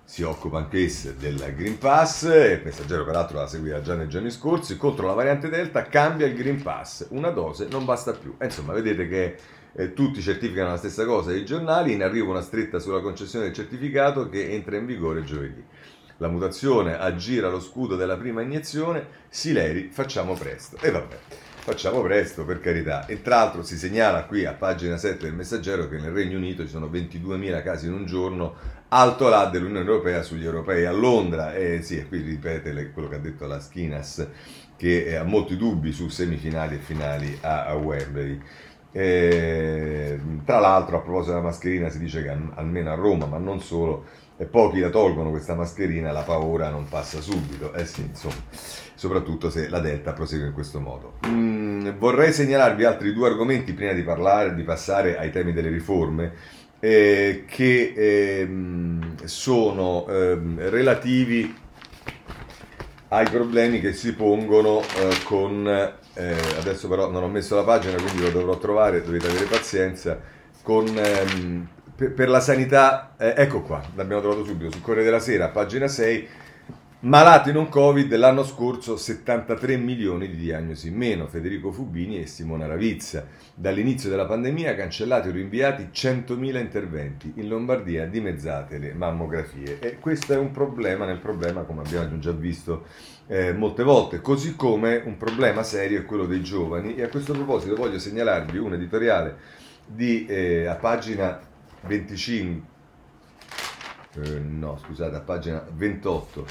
si 0.04 0.22
occupa 0.22 0.58
anch'essa 0.58 1.10
del 1.10 1.54
Green 1.54 1.78
Pass, 1.78 2.22
il 2.22 2.62
messaggero 2.64 3.04
peraltro 3.04 3.38
la 3.38 3.46
seguiva 3.46 3.82
già 3.82 3.94
nei 3.94 4.08
giorni 4.08 4.30
scorsi, 4.30 4.76
contro 4.76 5.06
la 5.06 5.12
variante 5.12 5.48
Delta 5.48 5.82
cambia 5.82 6.26
il 6.26 6.34
Green 6.34 6.62
Pass, 6.62 7.08
una 7.10 7.30
dose 7.30 7.68
non 7.70 7.84
basta 7.84 8.12
più. 8.12 8.34
E 8.38 8.46
insomma, 8.46 8.72
vedete 8.72 9.08
che 9.08 9.36
eh, 9.76 9.92
tutti 9.92 10.22
certificano 10.22 10.70
la 10.70 10.76
stessa 10.78 11.04
cosa 11.04 11.30
dei 11.30 11.44
giornali, 11.44 11.92
in 11.92 12.02
arrivo 12.02 12.30
una 12.30 12.40
stretta 12.40 12.78
sulla 12.78 13.00
concessione 13.00 13.44
del 13.44 13.54
certificato 13.54 14.28
che 14.28 14.50
entra 14.50 14.76
in 14.76 14.86
vigore 14.86 15.22
giovedì. 15.22 15.62
La 16.18 16.28
mutazione 16.28 16.98
aggira 16.98 17.50
lo 17.50 17.60
scudo 17.60 17.94
della 17.94 18.16
prima 18.16 18.40
iniezione, 18.40 19.06
Sileri, 19.28 19.90
facciamo 19.92 20.32
presto. 20.32 20.78
E 20.80 20.90
vabbè, 20.90 21.18
facciamo 21.58 22.00
presto 22.00 22.46
per 22.46 22.60
carità. 22.60 23.04
E 23.04 23.20
tra 23.20 23.36
l'altro 23.36 23.62
si 23.62 23.76
segnala 23.76 24.24
qui 24.24 24.46
a 24.46 24.54
pagina 24.54 24.96
7 24.96 25.26
del 25.26 25.34
messaggero 25.34 25.90
che 25.90 25.98
nel 25.98 26.12
Regno 26.12 26.38
Unito 26.38 26.62
ci 26.62 26.70
sono 26.70 26.86
22.000 26.86 27.62
casi 27.62 27.86
in 27.86 27.92
un 27.92 28.06
giorno, 28.06 28.54
alto 28.88 29.28
là 29.28 29.44
dell'Unione 29.44 29.80
Europea 29.80 30.22
sugli 30.22 30.46
europei 30.46 30.86
a 30.86 30.92
Londra. 30.92 31.54
E 31.54 31.82
sì, 31.82 31.98
e 31.98 32.08
qui 32.08 32.22
ripete 32.22 32.92
quello 32.92 33.08
che 33.08 33.16
ha 33.16 33.18
detto 33.18 33.46
la 33.46 33.60
Schinas, 33.60 34.26
che 34.74 35.18
ha 35.18 35.22
molti 35.22 35.58
dubbi 35.58 35.92
su 35.92 36.08
semifinali 36.08 36.76
e 36.76 36.78
finali 36.78 37.36
a, 37.42 37.66
a 37.66 37.74
Wembley. 37.74 38.40
E, 38.96 40.18
tra 40.46 40.58
l'altro, 40.58 40.96
a 40.96 41.00
proposito 41.00 41.32
della 41.32 41.44
mascherina, 41.44 41.90
si 41.90 41.98
dice 41.98 42.22
che 42.22 42.34
almeno 42.54 42.90
a 42.90 42.94
Roma, 42.94 43.26
ma 43.26 43.36
non 43.36 43.60
solo, 43.60 44.06
pochi 44.50 44.80
la 44.80 44.88
tolgono 44.88 45.28
questa 45.28 45.54
mascherina, 45.54 46.12
la 46.12 46.22
paura 46.22 46.70
non 46.70 46.88
passa 46.88 47.20
subito. 47.20 47.74
Eh 47.74 47.84
sì, 47.84 48.00
insomma, 48.00 48.36
soprattutto 48.94 49.50
se 49.50 49.68
la 49.68 49.80
Delta 49.80 50.14
prosegue 50.14 50.46
in 50.46 50.54
questo 50.54 50.80
modo. 50.80 51.18
Mm, 51.26 51.90
vorrei 51.98 52.32
segnalarvi 52.32 52.84
altri 52.84 53.12
due 53.12 53.28
argomenti 53.28 53.74
prima 53.74 53.92
di 53.92 54.02
parlare, 54.02 54.54
di 54.54 54.62
passare 54.62 55.18
ai 55.18 55.30
temi 55.30 55.52
delle 55.52 55.68
riforme. 55.68 56.32
Eh, 56.78 57.44
che 57.46 57.92
eh, 57.96 58.48
sono 59.24 60.06
eh, 60.08 60.38
relativi 60.68 61.54
ai 63.08 63.28
problemi 63.28 63.80
che 63.80 63.92
si 63.92 64.14
pongono 64.14 64.80
eh, 64.80 65.22
con, 65.24 65.66
eh, 66.16 66.34
adesso 66.58 66.88
però 66.88 67.10
non 67.10 67.22
ho 67.22 67.28
messo 67.28 67.54
la 67.54 67.62
pagina 67.62 68.00
quindi 68.00 68.22
lo 68.22 68.30
dovrò 68.30 68.58
trovare, 68.58 69.02
dovete 69.02 69.28
avere 69.28 69.44
pazienza, 69.44 70.18
con, 70.62 70.86
ehm, 70.86 71.68
per, 71.94 72.12
per, 72.12 72.28
la 72.28 72.40
sanità, 72.40 73.14
eh, 73.16 73.34
ecco 73.36 73.62
qua, 73.62 73.82
l'abbiamo 73.94 74.22
trovato 74.22 74.44
subito, 74.44 74.72
sul 74.72 74.82
Corriere 74.82 75.04
della 75.04 75.20
Sera, 75.20 75.48
pagina 75.48 75.86
6, 75.86 76.28
Malati 77.06 77.52
non 77.52 77.68
Covid 77.68 78.12
l'anno 78.16 78.42
scorso 78.42 78.96
73 78.96 79.76
milioni 79.76 80.28
di 80.28 80.36
diagnosi 80.36 80.88
in 80.88 80.96
meno, 80.96 81.28
Federico 81.28 81.70
Fubini 81.70 82.18
e 82.18 82.26
Simona 82.26 82.66
Ravizza. 82.66 83.26
Dall'inizio 83.54 84.08
della 84.08 84.24
pandemia 84.24 84.74
cancellati 84.74 85.28
o 85.28 85.30
rinviati 85.30 85.90
100.000 85.92 86.58
interventi, 86.58 87.34
in 87.36 87.48
Lombardia 87.48 88.06
dimezzate 88.06 88.78
le 88.78 88.94
mammografie. 88.94 89.78
E 89.78 89.98
questo 90.00 90.32
è 90.32 90.38
un 90.38 90.50
problema 90.50 91.04
nel 91.04 91.18
problema 91.18 91.62
come 91.62 91.82
abbiamo 91.82 92.18
già 92.18 92.32
visto 92.32 92.86
eh, 93.28 93.52
molte 93.52 93.82
volte, 93.82 94.20
così 94.20 94.54
come 94.54 95.02
un 95.04 95.16
problema 95.16 95.62
serio 95.62 96.00
è 96.00 96.04
quello 96.04 96.26
dei 96.26 96.42
giovani. 96.42 96.94
E 96.96 97.02
a 97.02 97.08
questo 97.08 97.32
proposito 97.32 97.74
voglio 97.74 97.98
segnalarvi 97.98 98.58
un 98.58 98.74
editoriale 98.74 99.36
di, 99.84 100.26
eh, 100.26 100.66
a 100.66 100.74
pagina 100.74 101.40
25, 101.82 102.62
eh, 104.14 104.38
no 104.38 104.78
scusate, 104.78 105.16
a 105.16 105.20
pagina 105.20 105.64
28 105.70 106.46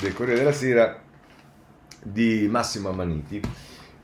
del 0.00 0.12
Corriere 0.12 0.40
della 0.40 0.52
Sera 0.52 1.00
di 2.02 2.46
Massimo 2.48 2.88
Amaniti, 2.88 3.40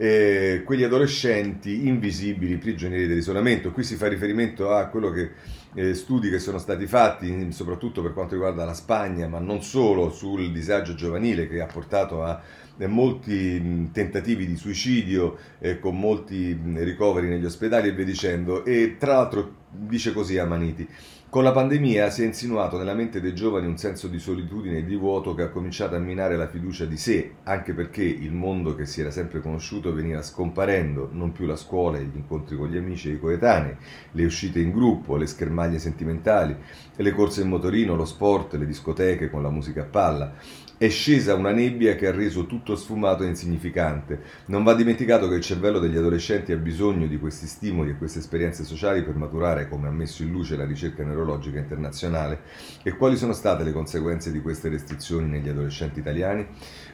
eh, 0.04 0.62
quegli 0.64 0.82
adolescenti 0.82 1.86
invisibili, 1.86 2.58
prigionieri 2.58 3.06
dell'isolamento. 3.06 3.72
Qui 3.72 3.82
si 3.82 3.96
fa 3.96 4.06
riferimento 4.06 4.70
a 4.70 4.88
quello 4.88 5.10
che 5.10 5.30
eh, 5.74 5.94
studi 5.94 6.28
che 6.28 6.38
sono 6.38 6.58
stati 6.58 6.86
fatti, 6.86 7.50
soprattutto 7.52 8.02
per 8.02 8.12
quanto 8.12 8.34
riguarda 8.34 8.66
la 8.66 8.74
Spagna, 8.74 9.26
ma 9.28 9.38
non 9.38 9.62
solo 9.62 10.10
sul 10.10 10.52
disagio 10.52 10.94
giovanile 10.94 11.48
che 11.48 11.62
ha 11.62 11.66
portato 11.66 12.22
a 12.22 12.38
eh, 12.76 12.86
molti 12.86 13.90
tentativi 13.92 14.46
di 14.46 14.56
suicidio 14.56 15.38
eh, 15.58 15.78
con 15.78 15.98
molti 15.98 16.58
ricoveri 16.74 17.28
negli 17.28 17.46
ospedali 17.46 17.88
e 17.88 17.92
via 17.92 18.04
dicendo. 18.04 18.64
E 18.64 18.96
tra 18.98 19.14
l'altro 19.14 19.54
dice 19.70 20.12
così 20.12 20.36
a 20.36 20.44
Maniti. 20.44 20.86
Con 21.34 21.42
la 21.42 21.50
pandemia 21.50 22.10
si 22.10 22.22
è 22.22 22.26
insinuato 22.26 22.78
nella 22.78 22.94
mente 22.94 23.20
dei 23.20 23.34
giovani 23.34 23.66
un 23.66 23.76
senso 23.76 24.06
di 24.06 24.20
solitudine 24.20 24.78
e 24.78 24.84
di 24.84 24.94
vuoto 24.94 25.34
che 25.34 25.42
ha 25.42 25.48
cominciato 25.48 25.96
a 25.96 25.98
minare 25.98 26.36
la 26.36 26.46
fiducia 26.46 26.84
di 26.84 26.96
sé, 26.96 27.32
anche 27.42 27.74
perché 27.74 28.04
il 28.04 28.30
mondo 28.30 28.76
che 28.76 28.86
si 28.86 29.00
era 29.00 29.10
sempre 29.10 29.40
conosciuto 29.40 29.92
veniva 29.92 30.22
scomparendo, 30.22 31.08
non 31.10 31.32
più 31.32 31.46
la 31.46 31.56
scuola, 31.56 31.98
gli 31.98 32.14
incontri 32.14 32.56
con 32.56 32.68
gli 32.68 32.76
amici 32.76 33.10
e 33.10 33.14
i 33.14 33.18
coetanei, 33.18 33.74
le 34.12 34.24
uscite 34.24 34.60
in 34.60 34.70
gruppo, 34.70 35.16
le 35.16 35.26
schermaglie 35.26 35.80
sentimentali, 35.80 36.56
le 36.94 37.10
corse 37.10 37.42
in 37.42 37.48
motorino, 37.48 37.96
lo 37.96 38.04
sport, 38.04 38.54
le 38.54 38.64
discoteche 38.66 39.28
con 39.28 39.42
la 39.42 39.50
musica 39.50 39.80
a 39.80 39.86
palla. 39.86 40.34
È 40.76 40.88
scesa 40.88 41.36
una 41.36 41.52
nebbia 41.52 41.94
che 41.94 42.08
ha 42.08 42.10
reso 42.10 42.46
tutto 42.46 42.74
sfumato 42.74 43.22
e 43.22 43.28
insignificante. 43.28 44.20
Non 44.46 44.64
va 44.64 44.74
dimenticato 44.74 45.28
che 45.28 45.36
il 45.36 45.40
cervello 45.40 45.78
degli 45.78 45.96
adolescenti 45.96 46.50
ha 46.50 46.56
bisogno 46.56 47.06
di 47.06 47.16
questi 47.16 47.46
stimoli 47.46 47.90
e 47.90 47.96
queste 47.96 48.18
esperienze 48.18 48.64
sociali 48.64 49.04
per 49.04 49.14
maturare, 49.14 49.68
come 49.68 49.86
ha 49.86 49.92
messo 49.92 50.24
in 50.24 50.32
luce 50.32 50.56
la 50.56 50.66
ricerca 50.66 51.04
neurologica 51.04 51.60
internazionale. 51.60 52.40
E 52.82 52.96
quali 52.96 53.16
sono 53.16 53.32
state 53.32 53.62
le 53.62 53.70
conseguenze 53.70 54.32
di 54.32 54.42
queste 54.42 54.68
restrizioni 54.68 55.28
negli 55.28 55.48
adolescenti 55.48 56.00
italiani? 56.00 56.44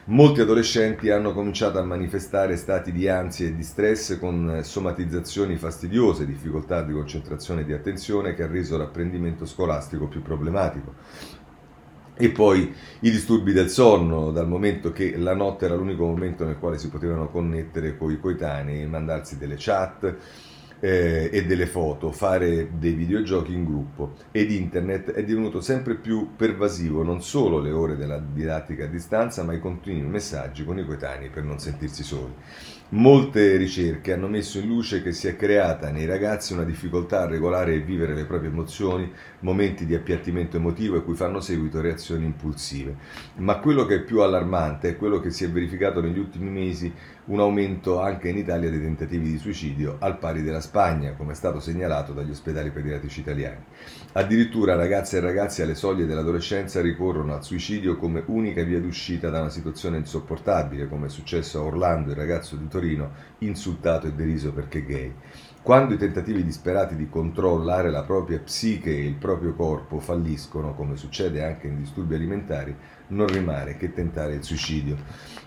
Molti 0.05 0.41
adolescenti 0.41 1.09
hanno 1.09 1.33
cominciato 1.33 1.79
a 1.79 1.83
manifestare 1.83 2.57
stati 2.57 2.91
di 2.91 3.07
ansia 3.07 3.47
e 3.47 3.55
di 3.55 3.63
stress 3.63 4.19
con 4.19 4.59
somatizzazioni 4.61 5.57
fastidiose, 5.57 6.27
difficoltà 6.27 6.83
di 6.83 6.93
concentrazione 6.93 7.61
e 7.61 7.65
di 7.65 7.73
attenzione 7.73 8.35
che 8.35 8.43
ha 8.43 8.47
reso 8.47 8.77
l'apprendimento 8.77 9.47
scolastico 9.47 10.07
più 10.07 10.21
problematico. 10.21 10.93
E 12.21 12.29
poi 12.29 12.71
i 12.99 13.09
disturbi 13.09 13.51
del 13.51 13.67
sonno, 13.67 14.29
dal 14.29 14.47
momento 14.47 14.91
che 14.91 15.17
la 15.17 15.33
notte 15.33 15.65
era 15.65 15.73
l'unico 15.73 16.05
momento 16.05 16.45
nel 16.45 16.59
quale 16.59 16.77
si 16.77 16.87
potevano 16.87 17.29
connettere 17.29 17.97
con 17.97 18.11
i 18.11 18.19
coetanei, 18.19 18.85
mandarsi 18.85 19.39
delle 19.39 19.55
chat 19.57 20.17
eh, 20.79 21.31
e 21.33 21.45
delle 21.45 21.65
foto, 21.65 22.11
fare 22.11 22.77
dei 22.77 22.93
videogiochi 22.93 23.53
in 23.53 23.65
gruppo. 23.65 24.13
Ed 24.29 24.51
internet 24.51 25.13
è 25.13 25.23
divenuto 25.23 25.61
sempre 25.61 25.95
più 25.95 26.35
pervasivo 26.35 27.01
non 27.01 27.23
solo 27.23 27.57
le 27.57 27.71
ore 27.71 27.97
della 27.97 28.19
didattica 28.19 28.83
a 28.83 28.87
distanza, 28.87 29.41
ma 29.41 29.53
i 29.53 29.59
continui 29.59 30.03
messaggi 30.03 30.63
con 30.63 30.77
i 30.77 30.85
coetanei 30.85 31.29
per 31.29 31.41
non 31.41 31.57
sentirsi 31.57 32.03
soli. 32.03 32.35
Molte 32.93 33.55
ricerche 33.55 34.11
hanno 34.11 34.27
messo 34.27 34.59
in 34.59 34.67
luce 34.67 35.01
che 35.01 35.13
si 35.13 35.27
è 35.27 35.37
creata 35.37 35.91
nei 35.91 36.05
ragazzi 36.05 36.51
una 36.51 36.65
difficoltà 36.65 37.21
a 37.21 37.25
regolare 37.25 37.75
e 37.75 37.79
vivere 37.79 38.13
le 38.13 38.25
proprie 38.25 38.49
emozioni, 38.49 39.09
momenti 39.39 39.85
di 39.85 39.95
appiattimento 39.95 40.57
emotivo 40.57 40.97
a 40.97 41.01
cui 41.01 41.15
fanno 41.15 41.39
seguito 41.39 41.79
reazioni 41.79 42.25
impulsive. 42.25 42.97
Ma 43.35 43.59
quello 43.59 43.85
che 43.85 43.95
è 43.95 44.01
più 44.01 44.19
allarmante 44.19 44.89
è 44.89 44.97
quello 44.97 45.21
che 45.21 45.29
si 45.29 45.45
è 45.45 45.49
verificato 45.49 46.01
negli 46.01 46.19
ultimi 46.19 46.49
mesi 46.49 46.93
un 47.27 47.39
aumento 47.39 48.01
anche 48.01 48.27
in 48.27 48.37
Italia 48.37 48.69
dei 48.69 48.81
tentativi 48.81 49.29
di 49.29 49.37
suicidio 49.37 49.95
al 49.99 50.17
pari 50.17 50.41
della 50.41 50.59
Spagna, 50.59 51.13
come 51.13 51.31
è 51.31 51.35
stato 51.35 51.61
segnalato 51.61 52.11
dagli 52.11 52.31
ospedali 52.31 52.71
pediatrici 52.71 53.21
italiani. 53.21 53.63
Addirittura 54.13 54.75
ragazze 54.75 55.15
e 55.15 55.19
ragazzi 55.21 55.61
alle 55.61 55.73
soglie 55.73 56.05
dell'adolescenza 56.05 56.81
ricorrono 56.81 57.33
al 57.33 57.45
suicidio 57.45 57.95
come 57.95 58.21
unica 58.25 58.61
via 58.61 58.81
d'uscita 58.81 59.29
da 59.29 59.39
una 59.39 59.49
situazione 59.49 59.99
insopportabile, 59.99 60.89
come 60.89 61.05
è 61.05 61.09
successo 61.09 61.59
a 61.59 61.63
Orlando, 61.63 62.09
il 62.09 62.17
ragazzo 62.17 62.57
di 62.57 62.67
Torino 62.67 63.11
insultato 63.37 64.07
e 64.07 64.11
deriso 64.11 64.51
perché 64.51 64.83
gay. 64.83 65.13
Quando 65.61 65.93
i 65.93 65.97
tentativi 65.97 66.43
disperati 66.43 66.97
di 66.97 67.07
controllare 67.07 67.89
la 67.89 68.03
propria 68.03 68.39
psiche 68.39 68.89
e 68.89 69.05
il 69.05 69.15
proprio 69.15 69.53
corpo 69.53 69.99
falliscono, 69.99 70.73
come 70.73 70.97
succede 70.97 71.45
anche 71.45 71.67
in 71.67 71.77
disturbi 71.77 72.15
alimentari, 72.15 72.75
non 73.11 73.27
rimane 73.27 73.77
che 73.77 73.93
tentare 73.93 74.33
il 74.33 74.43
suicidio. 74.43 74.97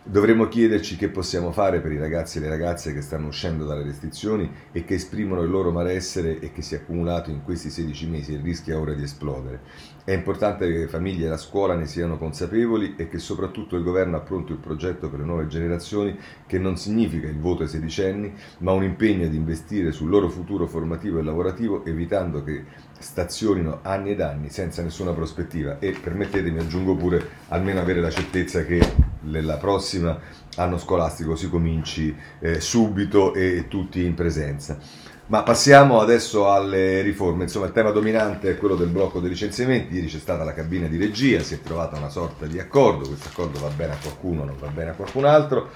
Dovremmo 0.03 0.49
chiederci 0.49 0.97
che 0.97 1.09
possiamo 1.09 1.51
fare 1.51 1.81
per 1.81 1.93
i 1.93 1.99
ragazzi 1.99 2.39
e 2.39 2.43
le 2.43 2.49
ragazze 2.49 2.93
che 2.93 3.01
stanno 3.01 3.29
uscendo 3.29 3.65
dalle 3.65 3.85
restrizioni 3.85 4.51
e 4.71 4.85
che 4.85 4.95
esprimono 4.95 5.43
il 5.43 5.51
loro 5.51 5.71
malessere 5.71 6.39
e 6.41 6.53
che 6.53 6.63
si 6.63 6.75
è 6.75 6.79
accumulato 6.79 7.31
in 7.31 7.43
questi 7.43 7.71
16 7.71 8.07
mesi 8.09 8.35
e 8.35 8.41
rischia 8.41 8.79
ora 8.79 8.95
di 8.95 9.03
esplodere. 9.03 9.61
È 10.07 10.13
importante 10.13 10.71
che 10.71 10.81
le 10.81 10.87
famiglie 10.87 11.25
e 11.25 11.29
la 11.31 11.39
scuola 11.39 11.75
ne 11.75 11.87
siano 11.87 12.19
consapevoli 12.19 12.95
e 12.99 13.09
che 13.09 13.19
soprattutto 13.19 13.75
il 13.75 13.83
governo 13.83 14.19
ha 14.19 14.21
pronto 14.21 14.53
il 14.53 14.59
progetto 14.59 15.09
per 15.09 15.21
le 15.21 15.25
nuove 15.25 15.47
generazioni 15.47 16.15
che 16.47 16.59
non 16.59 16.77
significa 16.77 17.27
il 17.27 17.39
voto 17.39 17.63
ai 17.63 17.71
sedicenni, 17.71 18.31
ma 18.59 18.73
un 18.73 18.83
impegno 18.83 19.25
ad 19.25 19.33
investire 19.33 19.93
sul 19.93 20.11
loro 20.11 20.29
futuro 20.29 20.67
formativo 20.67 21.19
e 21.19 21.23
lavorativo 21.23 21.87
evitando 21.87 22.45
che 22.45 22.65
stazionino 22.99 23.79
anni 23.81 24.11
ed 24.11 24.21
anni 24.21 24.51
senza 24.51 24.83
nessuna 24.83 25.13
prospettiva 25.13 25.79
e 25.79 25.93
permettetemi 25.93 26.59
aggiungo 26.59 26.97
pure 26.97 27.27
almeno 27.49 27.81
avere 27.81 28.03
la 28.03 28.11
certezza 28.11 28.63
che 28.67 28.81
nella 29.23 29.57
prossima 29.57 30.21
anno 30.57 30.77
scolastico 30.77 31.35
si 31.35 31.49
cominci 31.49 32.15
eh, 32.41 32.61
subito 32.61 33.33
e 33.33 33.69
tutti 33.69 34.05
in 34.05 34.13
presenza. 34.13 34.79
Ma 35.27 35.43
passiamo 35.43 36.01
adesso 36.01 36.51
alle 36.51 37.01
riforme. 37.01 37.45
Insomma, 37.45 37.65
il 37.65 37.73
tema 37.73 37.91
dominante 37.91 38.51
è 38.51 38.57
quello 38.59 38.75
del 38.75 38.89
blocco 38.89 39.21
dei 39.21 39.31
licenziamenti. 39.31 39.95
Ieri 39.95 40.09
c'è 40.09 40.19
stata 40.19 40.45
la 40.45 40.53
cabina 40.53 40.87
di 40.87 40.99
regia, 40.99 41.41
si 41.41 41.55
è 41.55 41.61
trovata 41.63 41.97
una 41.97 42.11
sorta 42.11 42.45
di 42.45 42.59
accordo. 42.59 43.07
Questo 43.07 43.29
accordo 43.29 43.59
va 43.59 43.69
bene 43.69 43.95
a 43.95 43.99
qualcuno, 44.01 44.45
non 44.45 44.57
va 44.59 44.67
bene 44.69 44.91
a 44.91 44.95
qualcun 44.95 45.25
altro. 45.25 45.71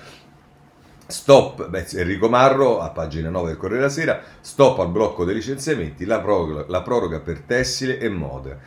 Stop, 1.07 1.69
beh, 1.69 1.87
Enrico 1.93 2.29
Marro, 2.29 2.81
a 2.81 2.91
pagina 2.91 3.31
9 3.31 3.47
del 3.47 3.57
Corriere 3.57 3.81
della 3.81 3.93
Sera, 3.93 4.21
stop 4.43 4.81
al 4.81 4.91
blocco 4.91 5.25
dei 5.25 5.35
licenziamenti, 5.35 6.05
la 6.05 6.21
proroga, 6.21 6.67
la 6.69 6.83
proroga 6.83 7.21
per 7.21 7.41
tessile 7.41 7.99
e 7.99 8.11
moda. 8.11 8.59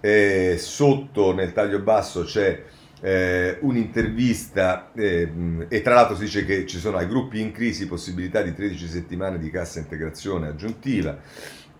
E 0.00 0.56
sotto 0.58 1.34
nel 1.34 1.52
taglio 1.52 1.80
basso 1.80 2.24
c'è 2.24 2.64
eh, 3.00 3.58
un'intervista 3.60 4.92
eh, 4.94 5.30
e 5.68 5.82
tra 5.82 5.94
l'altro 5.94 6.16
si 6.16 6.24
dice 6.24 6.44
che 6.44 6.66
ci 6.66 6.78
sono 6.78 6.98
ai 6.98 7.06
gruppi 7.06 7.40
in 7.40 7.52
crisi 7.52 7.86
possibilità 7.86 8.42
di 8.42 8.54
13 8.54 8.86
settimane 8.86 9.38
di 9.38 9.50
cassa 9.50 9.78
integrazione 9.78 10.48
aggiuntiva. 10.48 11.18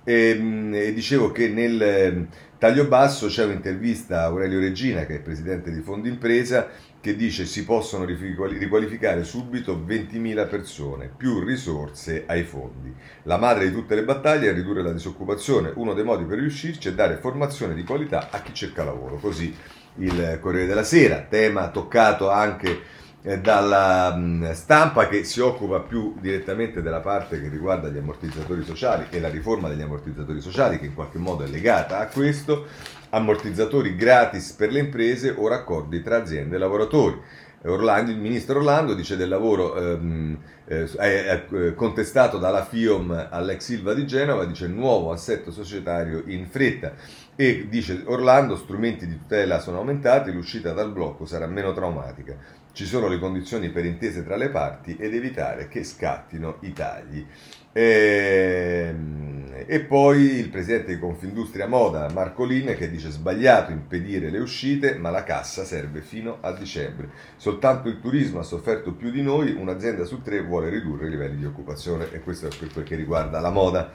E, 0.03 0.71
e 0.73 0.95
dicevo 0.95 1.31
che 1.31 1.49
nel 1.49 2.27
taglio 2.59 2.87
basso 2.87 3.27
c'è 3.27 3.45
un'intervista 3.45 4.23
a 4.23 4.25
Aurelio 4.25 4.59
Regina, 4.59 5.05
che 5.05 5.17
è 5.17 5.21
presidente 5.21 5.71
di 5.71 5.83
Fondo 5.83 6.09
Impresa, 6.09 6.69
che 7.01 7.17
dice 7.17 7.47
si 7.47 7.65
possono 7.65 8.05
riqualificare 8.05 9.25
subito 9.25 9.83
20.000 9.87 10.49
persone, 10.49 11.11
più 11.15 11.43
risorse 11.43 12.25
ai 12.27 12.45
fondi. 12.45 12.95
La 13.25 13.39
madre 13.39 13.69
di 13.69 13.75
tutte 13.75 13.95
le 13.95 14.05
battaglie 14.05 14.51
è 14.51 14.55
ridurre 14.55 14.83
la 14.83 14.93
disoccupazione. 14.93 15.73
Uno 15.77 15.95
dei 15.95 16.05
modi 16.05 16.25
per 16.25 16.39
riuscirci 16.39 16.89
è 16.89 16.95
dare 16.95 17.17
formazione 17.17 17.75
di 17.75 17.85
qualità 17.85 18.29
a 18.31 18.41
chi 18.43 18.53
cerca 18.53 18.85
lavoro. 18.85 19.17
Così 19.17 19.55
il 20.01 20.39
Corriere 20.41 20.67
della 20.67 20.83
Sera, 20.83 21.25
tema 21.29 21.69
toccato 21.69 22.31
anche 22.31 22.99
eh, 23.23 23.39
dalla 23.39 24.19
stampa 24.53 25.07
che 25.09 25.25
si 25.25 25.41
occupa 25.41 25.81
più 25.81 26.15
direttamente 26.21 26.81
della 26.83 27.01
parte 27.01 27.41
che 27.41 27.49
riguarda 27.49 27.89
gli 27.89 27.99
ammortizzatori 27.99 28.65
sociali 28.65 29.07
e 29.11 29.21
la 29.21 29.29
riforma 29.29 29.69
degli 29.69 29.83
ammortizzatori 29.83 30.41
sociali 30.41 30.79
che 30.79 30.87
in 30.87 30.95
qualche 30.95 31.19
modo 31.19 31.45
è 31.45 31.47
legata 31.47 31.99
a 31.99 32.07
questo 32.07 32.67
ammortizzatori 33.11 33.97
gratis 33.97 34.53
per 34.53 34.73
le 34.73 34.81
imprese 34.81 35.35
o 35.37 35.49
raccordi 35.49 36.03
tra 36.03 36.17
aziende 36.17 36.57
e 36.57 36.59
lavoratori. 36.59 37.21
Orlando, 37.63 38.11
il 38.11 38.17
ministro 38.17 38.59
Orlando 38.59 38.95
dice 38.95 39.19
del 39.19 39.29
lavoro 39.29 39.77
ehm, 39.77 40.39
eh, 40.65 40.87
è, 40.95 41.75
contestato 41.75 42.39
dalla 42.39 42.65
FIOM 42.65 43.29
all'ex 43.31 43.61
Silva 43.61 43.93
di 43.93 44.07
Genova, 44.07 44.47
dice 44.47 44.67
nuovo 44.67 45.13
assetto 45.13 45.51
societario 45.51 46.23
in 46.27 46.49
fretta 46.49 46.95
e 47.37 47.67
dice 47.69 48.03
Orlando 48.07 48.57
strumenti 48.57 49.07
di 49.07 49.19
tutela 49.19 49.61
sono 49.61 49.79
aumentati, 49.79 50.33
l'uscita 50.33 50.73
dal 50.73 50.91
blocco 50.91 51.27
sarà 51.27 51.47
meno 51.47 51.75
traumatica. 51.75 52.35
Ci 52.73 52.87
sono 52.87 53.09
le 53.09 53.19
condizioni 53.19 53.69
per 53.69 53.85
intese 53.85 54.25
tra 54.25 54.37
le 54.37 54.49
parti 54.49 54.97
ed 54.97 55.13
evitare 55.13 55.69
che 55.69 55.85
scattino 55.85 56.59
i 56.61 56.73
tagli. 56.73 57.27
E, 57.73 58.87
ehm, 58.89 59.31
e 59.67 59.81
poi 59.81 60.39
il 60.39 60.49
presidente 60.49 60.93
di 60.93 60.99
Confindustria 60.99 61.69
Moda, 61.69 62.11
Marcolin, 62.13 62.75
che 62.77 62.91
dice 62.91 63.11
sbagliato 63.11 63.71
impedire 63.71 64.29
le 64.29 64.41
uscite, 64.41 64.97
ma 64.97 65.11
la 65.11 65.23
cassa 65.23 65.65
serve 65.65 66.01
fino 66.01 66.39
a 66.41 66.51
dicembre. 66.53 67.11
Soltanto 67.37 67.89
il 67.89 68.01
turismo 68.01 68.41
ha 68.41 68.43
sofferto 68.43 68.95
più 68.95 69.13
di 69.13 69.23
noi, 69.23 69.53
un'azienda 69.53 70.05
su 70.05 70.23
tre 70.23 70.43
vuole 70.43 70.71
ridurre 70.71 71.07
i 71.07 71.11
livelli 71.11 71.37
di 71.37 71.45
occupazione 71.45 72.11
e 72.11 72.19
questo 72.19 72.49
è 72.49 72.57
per 72.57 72.73
quel 72.73 72.85
che 72.85 72.97
riguarda 72.97 73.39
la 73.39 73.51
moda. 73.51 73.93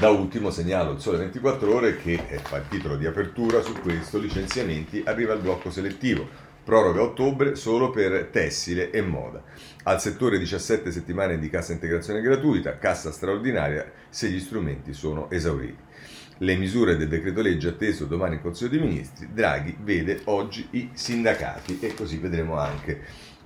Da 0.00 0.08
ultimo 0.08 0.50
segnalo 0.50 0.90
il 0.92 1.00
Sole 1.00 1.18
24 1.18 1.72
Ore 1.72 1.96
che 1.98 2.18
fa 2.42 2.56
il 2.56 2.66
titolo 2.68 2.96
di 2.96 3.06
apertura 3.06 3.60
su 3.60 3.74
questo, 3.74 4.18
licenziamenti, 4.18 5.04
arriva 5.06 5.34
il 5.34 5.40
blocco 5.40 5.70
selettivo 5.70 6.41
proroga 6.64 7.00
a 7.00 7.04
ottobre 7.04 7.54
solo 7.54 7.90
per 7.90 8.28
tessile 8.30 8.90
e 8.90 9.02
moda. 9.02 9.42
Al 9.84 10.00
settore 10.00 10.38
17 10.38 10.90
settimane 10.90 11.38
di 11.38 11.50
cassa 11.50 11.72
integrazione 11.72 12.20
gratuita, 12.20 12.78
cassa 12.78 13.10
straordinaria 13.10 13.90
se 14.08 14.28
gli 14.28 14.40
strumenti 14.40 14.92
sono 14.92 15.30
esauriti. 15.30 15.90
Le 16.38 16.56
misure 16.56 16.96
del 16.96 17.08
decreto 17.08 17.40
legge 17.40 17.68
atteso 17.68 18.04
domani 18.04 18.34
in 18.34 18.42
Consiglio 18.42 18.70
dei 18.70 18.80
Ministri, 18.80 19.28
Draghi 19.32 19.76
vede 19.80 20.22
oggi 20.24 20.66
i 20.72 20.90
sindacati 20.92 21.78
e 21.80 21.94
così 21.94 22.16
vedremo 22.16 22.58
anche 22.58 23.00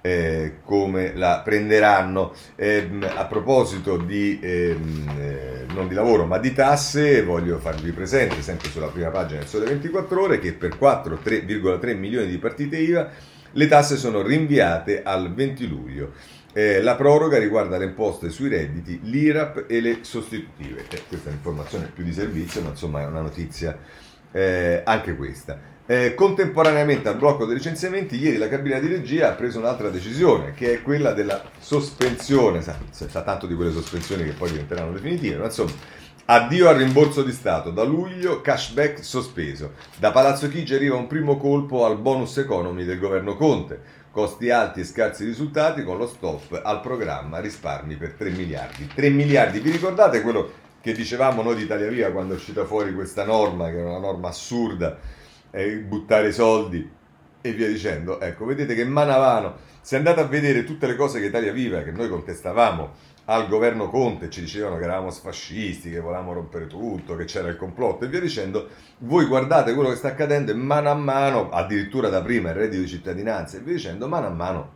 eh, 0.06 0.52
come 0.64 1.16
la 1.16 1.40
prenderanno. 1.44 2.32
Eh, 2.54 2.88
a 3.02 3.24
proposito 3.24 3.96
di, 3.96 4.38
ehm, 4.40 5.12
eh, 5.18 5.66
non 5.72 5.88
di 5.88 5.94
lavoro 5.94 6.26
ma 6.26 6.38
di 6.38 6.52
tasse, 6.52 7.22
voglio 7.22 7.58
farvi 7.58 7.90
presente 7.90 8.40
sempre 8.42 8.68
sulla 8.70 8.86
prima 8.86 9.08
pagina 9.08 9.40
del 9.40 9.48
Sole 9.48 9.66
24 9.66 10.22
Ore 10.22 10.38
che 10.38 10.52
per 10.52 10.76
4,3 10.78 11.96
milioni 11.96 12.28
di 12.28 12.38
partite 12.38 12.76
IVA 12.76 13.10
le 13.50 13.66
tasse 13.66 13.96
sono 13.96 14.22
rinviate 14.22 15.02
al 15.02 15.34
20 15.34 15.66
luglio. 15.66 16.12
Eh, 16.52 16.80
la 16.80 16.94
proroga 16.94 17.38
riguarda 17.38 17.76
le 17.76 17.84
imposte 17.84 18.30
sui 18.30 18.48
redditi, 18.48 19.00
l'IRAP 19.02 19.64
e 19.68 19.80
le 19.80 19.98
sostitutive. 20.02 20.84
Eh, 20.88 21.02
questa 21.08 21.28
è 21.28 21.32
un'informazione 21.32 21.90
più 21.92 22.02
di 22.04 22.12
servizio, 22.12 22.62
ma 22.62 22.70
insomma 22.70 23.02
è 23.02 23.06
una 23.06 23.20
notizia 23.20 23.76
eh, 24.32 24.82
anche 24.84 25.16
questa. 25.16 25.74
Eh, 25.88 26.14
contemporaneamente 26.14 27.08
al 27.08 27.16
blocco 27.16 27.44
dei 27.44 27.54
licenziamenti, 27.54 28.16
ieri 28.16 28.38
la 28.38 28.48
cabina 28.48 28.80
di 28.80 28.88
regia 28.88 29.28
ha 29.28 29.34
preso 29.34 29.60
un'altra 29.60 29.88
decisione, 29.88 30.52
che 30.52 30.72
è 30.72 30.82
quella 30.82 31.12
della 31.12 31.40
sospensione, 31.60 32.60
sa, 32.60 32.76
sa 32.90 33.22
tanto 33.22 33.46
di 33.46 33.54
quelle 33.54 33.70
sospensioni 33.70 34.24
che 34.24 34.32
poi 34.32 34.50
diventeranno 34.50 34.90
definitive, 34.90 35.36
ma 35.36 35.44
insomma, 35.44 35.70
addio 36.24 36.68
al 36.68 36.74
rimborso 36.74 37.22
di 37.22 37.30
Stato, 37.30 37.70
da 37.70 37.84
luglio 37.84 38.40
cashback 38.40 39.04
sospeso, 39.04 39.74
da 39.96 40.10
Palazzo 40.10 40.48
Chigi 40.48 40.74
arriva 40.74 40.96
un 40.96 41.06
primo 41.06 41.36
colpo 41.36 41.84
al 41.84 41.98
bonus 41.98 42.36
economy 42.38 42.84
del 42.84 42.98
governo 42.98 43.36
Conte, 43.36 43.80
costi 44.10 44.50
alti 44.50 44.80
e 44.80 44.84
scarsi 44.84 45.24
risultati 45.24 45.84
con 45.84 45.98
lo 45.98 46.08
stop 46.08 46.62
al 46.64 46.80
programma 46.80 47.38
risparmi 47.38 47.94
per 47.94 48.14
3 48.14 48.30
miliardi. 48.30 48.90
3 48.92 49.08
miliardi, 49.10 49.60
vi 49.60 49.70
ricordate 49.70 50.20
quello 50.22 50.50
che 50.80 50.92
dicevamo 50.92 51.42
noi 51.42 51.54
di 51.54 51.62
Italia 51.62 51.88
Via 51.88 52.10
quando 52.10 52.34
è 52.34 52.36
uscita 52.36 52.64
fuori 52.64 52.92
questa 52.92 53.24
norma, 53.24 53.70
che 53.70 53.78
era 53.78 53.90
una 53.90 54.00
norma 54.00 54.28
assurda? 54.28 54.98
Eh, 55.56 55.76
buttare 55.78 56.32
soldi 56.32 56.88
e 57.40 57.52
via 57.52 57.68
dicendo. 57.68 58.20
Ecco, 58.20 58.44
vedete 58.44 58.74
che 58.74 58.84
mano 58.84 59.14
a 59.14 59.18
mano, 59.18 59.56
se 59.80 59.96
andate 59.96 60.20
a 60.20 60.24
vedere 60.24 60.64
tutte 60.64 60.86
le 60.86 60.96
cose 60.96 61.18
che 61.18 61.26
Italia 61.26 61.52
Viva, 61.52 61.82
che 61.82 61.92
noi 61.92 62.08
contestavamo 62.08 63.14
al 63.28 63.48
governo 63.48 63.88
Conte, 63.88 64.30
ci 64.30 64.40
dicevano 64.40 64.76
che 64.76 64.84
eravamo 64.84 65.10
sfascisti, 65.10 65.90
che 65.90 66.00
volevamo 66.00 66.32
rompere 66.32 66.66
tutto, 66.66 67.16
che 67.16 67.24
c'era 67.24 67.48
il 67.48 67.56
complotto 67.56 68.04
e 68.04 68.08
via 68.08 68.20
dicendo, 68.20 68.68
voi 68.98 69.24
guardate 69.24 69.74
quello 69.74 69.88
che 69.88 69.96
sta 69.96 70.08
accadendo 70.08 70.52
e 70.52 70.54
mano 70.54 70.90
a 70.90 70.94
mano, 70.94 71.50
addirittura 71.50 72.08
da 72.08 72.22
prima 72.22 72.50
il 72.50 72.56
reddito 72.56 72.82
di 72.82 72.88
cittadinanza 72.88 73.56
e 73.56 73.60
via 73.60 73.74
dicendo, 73.74 74.06
mano 74.06 74.26
a 74.26 74.30
mano 74.30 74.74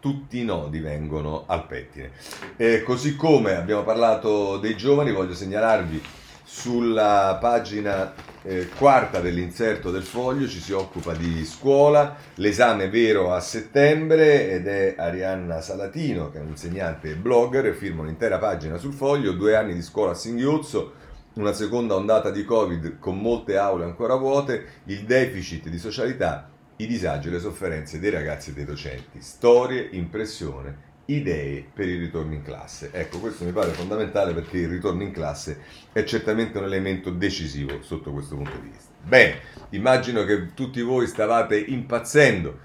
tutti 0.00 0.38
i 0.38 0.44
nodi 0.44 0.78
vengono 0.78 1.44
al 1.46 1.66
pettine. 1.66 2.12
Eh, 2.56 2.82
così 2.82 3.16
come 3.16 3.54
abbiamo 3.56 3.82
parlato 3.82 4.56
dei 4.56 4.74
giovani, 4.74 5.12
voglio 5.12 5.34
segnalarvi 5.34 6.02
sulla 6.42 7.36
pagina 7.38 8.14
eh, 8.42 8.68
quarta 8.76 9.20
dell'inserto 9.20 9.90
del 9.90 10.02
foglio 10.02 10.48
ci 10.48 10.60
si 10.60 10.72
occupa 10.72 11.12
di 11.12 11.44
scuola, 11.44 12.16
l'esame 12.36 12.88
vero 12.88 13.32
a 13.32 13.40
settembre 13.40 14.50
ed 14.50 14.66
è 14.66 14.94
Arianna 14.96 15.60
Salatino, 15.60 16.30
che 16.30 16.38
è 16.38 16.40
un 16.40 16.48
insegnante 16.48 17.10
e 17.10 17.16
blogger, 17.16 17.74
firma 17.74 18.02
un'intera 18.02 18.38
pagina 18.38 18.78
sul 18.78 18.94
foglio, 18.94 19.32
due 19.32 19.56
anni 19.56 19.74
di 19.74 19.82
scuola 19.82 20.12
a 20.12 20.14
Singhiozzo, 20.14 20.92
una 21.34 21.52
seconda 21.52 21.94
ondata 21.94 22.30
di 22.30 22.44
Covid 22.44 22.98
con 22.98 23.18
molte 23.18 23.56
aule 23.56 23.84
ancora 23.84 24.14
vuote, 24.14 24.64
il 24.84 25.04
deficit 25.04 25.68
di 25.68 25.78
socialità, 25.78 26.48
i 26.76 26.86
disagi 26.86 27.28
e 27.28 27.32
le 27.32 27.40
sofferenze 27.40 27.98
dei 27.98 28.10
ragazzi 28.10 28.50
e 28.50 28.52
dei 28.54 28.64
docenti, 28.64 29.20
storie, 29.20 29.88
impressione 29.92 30.88
idee 31.14 31.64
per 31.72 31.88
il 31.88 31.98
ritorno 31.98 32.34
in 32.34 32.42
classe. 32.42 32.90
Ecco, 32.92 33.18
questo 33.18 33.44
mi 33.44 33.52
pare 33.52 33.70
fondamentale 33.72 34.32
perché 34.32 34.58
il 34.58 34.68
ritorno 34.68 35.02
in 35.02 35.12
classe 35.12 35.60
è 35.92 36.04
certamente 36.04 36.58
un 36.58 36.64
elemento 36.64 37.10
decisivo 37.10 37.82
sotto 37.82 38.12
questo 38.12 38.36
punto 38.36 38.56
di 38.60 38.68
vista. 38.68 38.90
Bene, 39.02 39.40
immagino 39.70 40.24
che 40.24 40.54
tutti 40.54 40.80
voi 40.82 41.06
stavate 41.06 41.58
impazzendo 41.58 42.58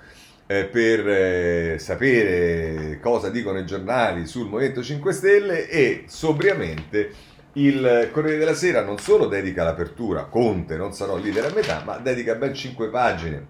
eh, 0.47 0.65
per 0.65 1.07
eh, 1.07 1.79
sapere 1.79 2.99
cosa 3.01 3.29
dicono 3.29 3.57
i 3.57 3.65
giornali 3.65 4.27
sul 4.27 4.47
Movimento 4.47 4.83
5 4.83 5.13
Stelle 5.13 5.69
e 5.69 6.03
sobriamente 6.07 7.33
il 7.53 8.09
Corriere 8.11 8.37
della 8.37 8.53
Sera 8.53 8.83
non 8.83 8.97
solo 8.99 9.27
dedica 9.27 9.63
l'apertura, 9.63 10.25
Conte, 10.25 10.75
non 10.75 10.93
sarò 10.93 11.15
leader 11.17 11.45
a 11.45 11.53
metà, 11.53 11.81
ma 11.85 11.97
dedica 11.97 12.35
ben 12.35 12.53
5 12.53 12.89
pagine, 12.89 13.47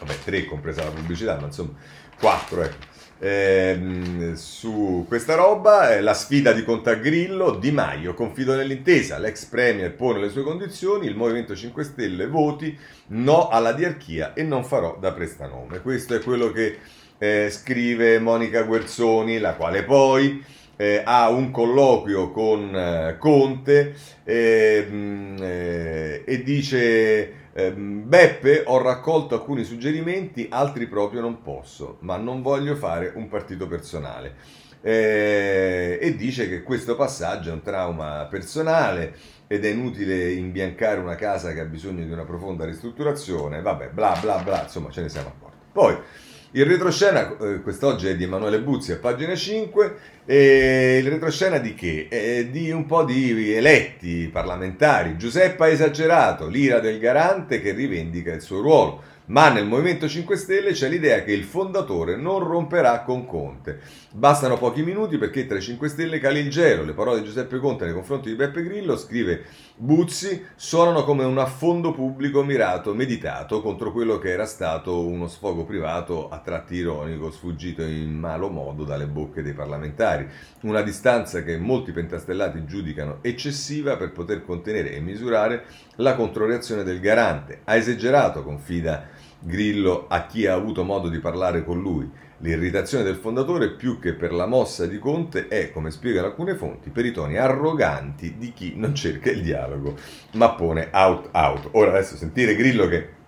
vabbè 0.00 0.18
3 0.24 0.44
compresa 0.44 0.82
la 0.82 0.90
pubblicità, 0.90 1.38
ma 1.38 1.46
insomma 1.46 1.72
4 2.18 2.62
ecco 2.62 2.91
ehm, 3.22 4.34
su 4.34 5.04
questa 5.06 5.34
roba. 5.34 6.00
la 6.00 6.14
sfida 6.14 6.52
di 6.52 6.64
Contagrillo, 6.64 7.52
Di 7.52 7.70
Maio, 7.70 8.14
confido 8.14 8.56
nell'intesa, 8.56 9.18
l'ex 9.18 9.44
premier 9.44 9.94
pone 9.94 10.20
le 10.20 10.28
sue 10.28 10.42
condizioni, 10.42 11.06
il 11.06 11.14
Movimento 11.14 11.54
5 11.54 11.84
Stelle 11.84 12.26
voti, 12.26 12.76
no 13.08 13.48
alla 13.48 13.72
diarchia 13.72 14.32
e 14.34 14.42
non 14.42 14.64
farò 14.64 14.96
da 14.98 15.12
prestanome. 15.12 15.80
Questo 15.80 16.14
è 16.16 16.20
quello 16.20 16.50
che 16.50 16.78
eh, 17.18 17.48
scrive 17.50 18.18
Monica 18.18 18.62
Guerzoni, 18.62 19.38
la 19.38 19.54
quale 19.54 19.84
poi... 19.84 20.60
Eh, 20.74 21.02
ha 21.04 21.28
un 21.28 21.50
colloquio 21.52 22.30
con 22.30 22.74
eh, 22.74 23.16
Conte 23.18 23.94
ehm, 24.24 25.36
eh, 25.38 26.24
e 26.26 26.42
dice 26.42 26.78
eh, 26.78 27.32
Beppe, 27.54 28.62
ho 28.66 28.80
raccolto 28.80 29.34
alcuni 29.34 29.64
suggerimenti, 29.64 30.46
altri 30.50 30.86
proprio 30.86 31.20
non 31.20 31.42
posso, 31.42 31.98
ma 32.00 32.16
non 32.16 32.40
voglio 32.40 32.74
fare 32.76 33.12
un 33.14 33.28
partito 33.28 33.66
personale. 33.66 34.34
Eh, 34.80 35.98
e 36.00 36.16
dice 36.16 36.48
che 36.48 36.62
questo 36.62 36.96
passaggio 36.96 37.50
è 37.50 37.52
un 37.52 37.62
trauma 37.62 38.26
personale 38.28 39.14
ed 39.46 39.64
è 39.64 39.68
inutile 39.68 40.32
imbiancare 40.32 40.98
una 40.98 41.14
casa 41.14 41.52
che 41.52 41.60
ha 41.60 41.64
bisogno 41.64 42.04
di 42.04 42.10
una 42.10 42.24
profonda 42.24 42.64
ristrutturazione, 42.64 43.60
vabbè, 43.60 43.90
bla 43.90 44.18
bla 44.20 44.38
bla, 44.38 44.62
insomma 44.62 44.90
ce 44.90 45.02
ne 45.02 45.08
siamo 45.08 45.28
accorti. 45.28 45.66
Poi 45.70 45.96
il 46.54 46.66
retroscena, 46.66 47.36
eh, 47.38 47.62
quest'oggi 47.62 48.08
è 48.08 48.16
di 48.16 48.24
Emanuele 48.24 48.60
Buzzi 48.60 48.92
a 48.92 48.98
pagina 48.98 49.34
5, 49.34 49.96
e 50.26 50.98
il 51.02 51.08
retroscena 51.08 51.58
di 51.58 51.74
che? 51.74 52.08
Eh, 52.10 52.50
di 52.50 52.70
un 52.70 52.84
po' 52.86 53.04
di 53.04 53.54
eletti 53.54 54.28
parlamentari. 54.30 55.16
Giuseppe 55.16 55.64
ha 55.64 55.68
esagerato, 55.68 56.48
l'ira 56.48 56.78
del 56.78 56.98
garante 56.98 57.60
che 57.62 57.72
rivendica 57.72 58.32
il 58.32 58.42
suo 58.42 58.60
ruolo 58.60 59.02
ma 59.26 59.50
nel 59.50 59.66
Movimento 59.66 60.08
5 60.08 60.36
Stelle 60.36 60.72
c'è 60.72 60.88
l'idea 60.88 61.22
che 61.22 61.32
il 61.32 61.44
fondatore 61.44 62.16
non 62.16 62.40
romperà 62.40 63.02
con 63.02 63.24
Conte. 63.24 63.80
Bastano 64.12 64.58
pochi 64.58 64.82
minuti 64.82 65.16
perché 65.16 65.46
tra 65.46 65.58
i 65.58 65.62
5 65.62 65.88
Stelle 65.88 66.18
cali 66.18 66.40
il 66.40 66.50
gelo. 66.50 66.82
Le 66.82 66.92
parole 66.92 67.20
di 67.20 67.26
Giuseppe 67.26 67.58
Conte 67.58 67.84
nei 67.84 67.94
confronti 67.94 68.28
di 68.28 68.34
Beppe 68.34 68.62
Grillo, 68.62 68.96
scrive 68.96 69.44
Buzzi, 69.76 70.44
suonano 70.54 71.04
come 71.04 71.24
un 71.24 71.38
affondo 71.38 71.92
pubblico 71.92 72.42
mirato, 72.42 72.94
meditato 72.94 73.62
contro 73.62 73.92
quello 73.92 74.18
che 74.18 74.30
era 74.30 74.44
stato 74.44 75.06
uno 75.06 75.28
sfogo 75.28 75.64
privato 75.64 76.28
a 76.28 76.38
tratti 76.38 76.74
ironico, 76.74 77.30
sfuggito 77.30 77.82
in 77.82 78.18
malo 78.18 78.48
modo 78.48 78.84
dalle 78.84 79.06
bocche 79.06 79.42
dei 79.42 79.54
parlamentari. 79.54 80.26
Una 80.62 80.82
distanza 80.82 81.42
che 81.42 81.56
molti 81.58 81.92
pentastellati 81.92 82.64
giudicano 82.64 83.18
eccessiva 83.22 83.96
per 83.96 84.12
poter 84.12 84.44
contenere 84.44 84.92
e 84.92 85.00
misurare 85.00 85.64
la 85.96 86.14
controreazione 86.14 86.82
del 86.82 87.00
garante. 87.00 87.60
Ha 87.64 87.76
esagerato, 87.76 88.42
confida 88.42 89.20
Grillo 89.42 90.06
a 90.08 90.26
chi 90.26 90.46
ha 90.46 90.54
avuto 90.54 90.84
modo 90.84 91.08
di 91.08 91.18
parlare 91.18 91.64
con 91.64 91.80
lui. 91.80 92.10
L'irritazione 92.38 93.04
del 93.04 93.16
fondatore, 93.16 93.70
più 93.70 93.98
che 94.00 94.14
per 94.14 94.32
la 94.32 94.46
mossa 94.46 94.86
di 94.86 94.98
Conte, 94.98 95.46
è, 95.46 95.70
come 95.70 95.90
spiegano 95.90 96.26
alcune 96.26 96.56
fonti, 96.56 96.90
per 96.90 97.04
i 97.06 97.12
toni 97.12 97.36
arroganti 97.36 98.36
di 98.36 98.52
chi 98.52 98.74
non 98.76 98.94
cerca 98.94 99.30
il 99.30 99.42
dialogo, 99.42 99.94
ma 100.32 100.50
pone 100.50 100.88
out 100.92 101.28
out. 101.32 101.68
Ora 101.72 101.90
adesso 101.90 102.16
sentire 102.16 102.56
Grillo 102.56 102.88
che 102.88 103.20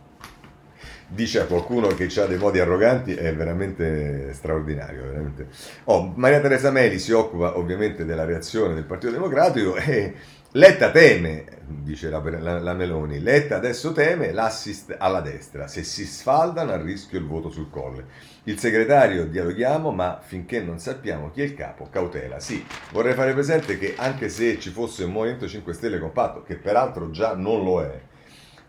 dice 1.09 1.41
a 1.41 1.47
qualcuno 1.47 1.89
che 1.89 2.09
ha 2.17 2.27
dei 2.27 2.39
modi 2.39 2.59
arroganti 2.59 3.15
è 3.15 3.35
veramente 3.35 4.33
straordinario. 4.33 5.05
Veramente. 5.05 5.49
Oh, 5.85 6.13
Maria 6.17 6.41
Teresa 6.41 6.71
Meli 6.71 6.99
si 6.99 7.13
occupa 7.13 7.57
ovviamente 7.57 8.05
della 8.05 8.25
reazione 8.25 8.75
del 8.75 8.85
Partito 8.85 9.13
Democratico 9.13 9.77
e 9.77 10.15
Letta 10.57 10.93
teme, 10.93 11.45
dice 11.67 12.09
la, 12.09 12.23
la, 12.23 12.61
la, 12.61 12.75
Meloni, 12.75 13.19
Letta 13.19 13.57
adesso 13.57 13.91
teme 13.91 14.31
l'assist 14.31 14.95
alla 14.97 15.21
destra, 15.21 15.67
se 15.67 15.83
si 15.83 16.07
sfaldano 16.07 16.71
a 16.71 16.81
rischio 16.81 17.19
il 17.19 17.27
voto 17.27 17.51
sul 17.51 17.69
colle. 17.69 18.05
Il 18.45 18.61
segretario 18.61 19.27
dialoghiamo, 19.27 19.91
ma 19.91 20.21
finché 20.23 20.61
non 20.61 20.79
sappiamo 20.79 21.33
chi 21.33 21.41
è 21.43 21.45
il 21.45 21.55
capo, 21.55 21.89
cautela. 21.91 22.39
Sì, 22.39 22.65
vorrei 22.93 23.15
fare 23.15 23.33
presente 23.33 23.79
che 23.79 23.95
anche 23.97 24.29
se 24.29 24.61
ci 24.61 24.71
fosse 24.71 25.03
un 25.03 25.11
Movimento 25.11 25.49
5 25.49 25.73
Stelle 25.73 25.99
compatto, 25.99 26.45
che 26.45 26.55
peraltro 26.55 27.11
già 27.11 27.35
non 27.35 27.65
lo 27.65 27.83
è, 27.83 28.01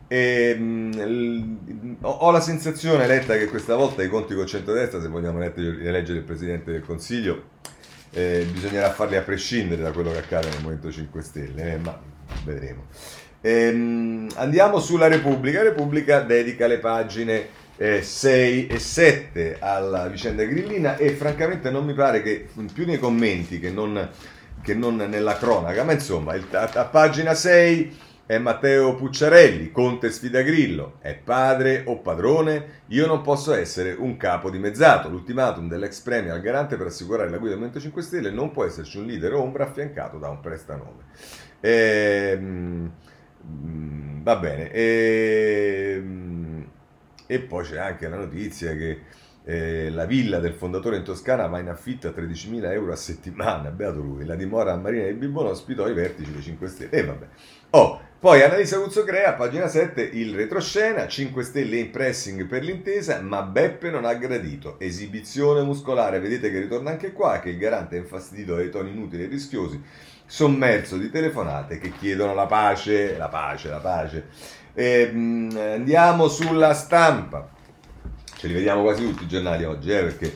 e, 0.07 0.55
mh, 0.55 1.97
ho 2.01 2.31
la 2.31 2.41
sensazione, 2.41 3.05
Letta, 3.05 3.37
che 3.37 3.45
questa 3.45 3.75
volta 3.75 4.01
i 4.01 4.09
conti 4.09 4.33
con 4.33 4.47
centrodestra, 4.47 4.99
se 4.99 5.07
vogliamo 5.07 5.39
eleggere 5.43 6.17
il 6.17 6.23
Presidente 6.23 6.71
del 6.71 6.83
Consiglio, 6.83 7.53
eh, 8.15 8.47
bisognerà 8.49 8.91
farli 8.91 9.17
a 9.17 9.21
prescindere 9.21 9.81
da 9.81 9.91
quello 9.91 10.11
che 10.11 10.19
accade 10.19 10.47
nel 10.47 10.61
Movimento 10.61 10.89
5 10.89 11.21
Stelle, 11.21 11.73
eh, 11.73 11.77
ma 11.77 11.99
vedremo. 12.45 12.85
Ehm, 13.41 14.29
andiamo 14.35 14.79
sulla 14.79 15.07
Repubblica. 15.07 15.61
Repubblica 15.61 16.21
dedica 16.21 16.65
le 16.65 16.79
pagine 16.79 17.47
eh, 17.75 18.01
6 18.01 18.67
e 18.67 18.79
7 18.79 19.57
alla 19.59 20.07
vicenda 20.07 20.43
grillina 20.45 20.95
e 20.95 21.09
francamente 21.09 21.69
non 21.69 21.85
mi 21.85 21.93
pare 21.93 22.21
che 22.21 22.47
più 22.73 22.85
nei 22.85 22.99
commenti 22.99 23.59
che 23.59 23.69
non, 23.69 24.09
che 24.61 24.73
non 24.73 24.95
nella 24.95 25.37
cronaca, 25.37 25.83
ma 25.83 25.91
insomma 25.91 26.35
il, 26.35 26.45
a, 26.51 26.69
a, 26.73 26.85
pagina 26.85 27.33
6 27.33 27.97
È 28.27 28.39
Matteo 28.39 28.95
Pucciarelli, 28.95 29.69
Conte 29.69 30.09
sfida 30.09 30.41
Grillo. 30.41 30.93
È 30.99 31.15
padre 31.15 31.83
o 31.85 31.99
padrone? 31.99 32.81
Io 32.87 33.05
non 33.05 33.21
posso 33.21 33.53
essere 33.53 33.91
un 33.91 34.17
capo 34.17 34.49
dimezzato. 34.49 35.09
L'ultimatum 35.09 35.67
dell'ex 35.67 35.99
premier 35.99 36.33
al 36.33 36.41
garante 36.41 36.75
per 36.75 36.87
assicurare 36.87 37.29
la 37.29 37.37
guida 37.37 37.53
del 37.53 37.59
Movimento 37.59 37.79
5 37.79 38.01
Stelle 38.01 38.31
non 38.31 38.49
può 38.49 38.65
esserci 38.65 38.97
un 38.97 39.05
leader 39.05 39.35
ombra 39.35 39.65
affiancato 39.65 40.17
da 40.17 40.29
un 40.29 40.39
prestanome. 40.39 41.03
Ehm, 41.59 42.91
va 44.23 44.35
bene. 44.37 44.71
Ehm, 44.71 46.67
e 47.27 47.39
poi 47.41 47.63
c'è 47.63 47.77
anche 47.77 48.07
la 48.07 48.17
notizia 48.17 48.75
che 48.75 49.01
eh, 49.43 49.91
la 49.91 50.05
villa 50.05 50.39
del 50.39 50.53
fondatore 50.53 50.97
in 50.97 51.03
Toscana 51.03 51.45
va 51.45 51.59
in 51.59 51.69
affitto 51.69 52.07
a 52.07 52.11
13.000 52.11 52.71
euro 52.71 52.91
a 52.91 52.95
settimana, 52.95 53.69
beato 53.69 54.01
lui. 54.01 54.25
La 54.25 54.33
dimora 54.33 54.73
a 54.73 54.77
Marina 54.77 55.05
di 55.05 55.13
Bibbona 55.13 55.49
ospitò 55.49 55.87
i 55.87 55.93
vertici 55.93 56.31
dei 56.31 56.41
5 56.41 56.67
Stelle. 56.67 56.89
E 56.89 57.05
vabbè. 57.05 57.27
Oh, 57.69 58.01
poi 58.25 58.41
Annalisa 58.41 58.79
Guzzo 58.79 59.03
crea, 59.03 59.33
pagina 59.33 59.67
7, 59.67 60.01
il 60.01 60.33
retroscena, 60.33 61.07
5 61.07 61.43
stelle 61.43 61.77
in 61.77 61.91
pressing 61.91 62.47
per 62.47 62.63
l'intesa, 62.63 63.21
ma 63.21 63.43
Beppe 63.43 63.91
non 63.91 64.03
ha 64.03 64.15
gradito. 64.15 64.79
Esibizione 64.79 65.61
muscolare, 65.61 66.19
vedete 66.19 66.49
che 66.49 66.59
ritorna 66.59 66.89
anche 66.89 67.11
qua, 67.11 67.39
che 67.39 67.49
il 67.49 67.59
garante 67.59 67.95
è 67.95 67.99
infastidito 67.99 68.55
dai 68.55 68.71
toni 68.71 68.89
inutili 68.89 69.25
e 69.25 69.27
rischiosi, 69.27 69.79
sommerso 70.25 70.97
di 70.97 71.11
telefonate 71.11 71.77
che 71.77 71.91
chiedono 71.91 72.33
la 72.33 72.47
pace, 72.47 73.15
la 73.15 73.27
pace, 73.27 73.69
la 73.69 73.77
pace. 73.77 74.25
E, 74.73 75.05
mh, 75.05 75.55
andiamo 75.55 76.27
sulla 76.27 76.73
stampa. 76.73 77.47
Ce 78.37 78.47
li 78.47 78.53
vediamo 78.53 78.81
quasi 78.81 79.03
tutti 79.03 79.25
i 79.25 79.27
giornali 79.27 79.65
oggi, 79.65 79.91
eh, 79.91 80.01
perché 80.01 80.33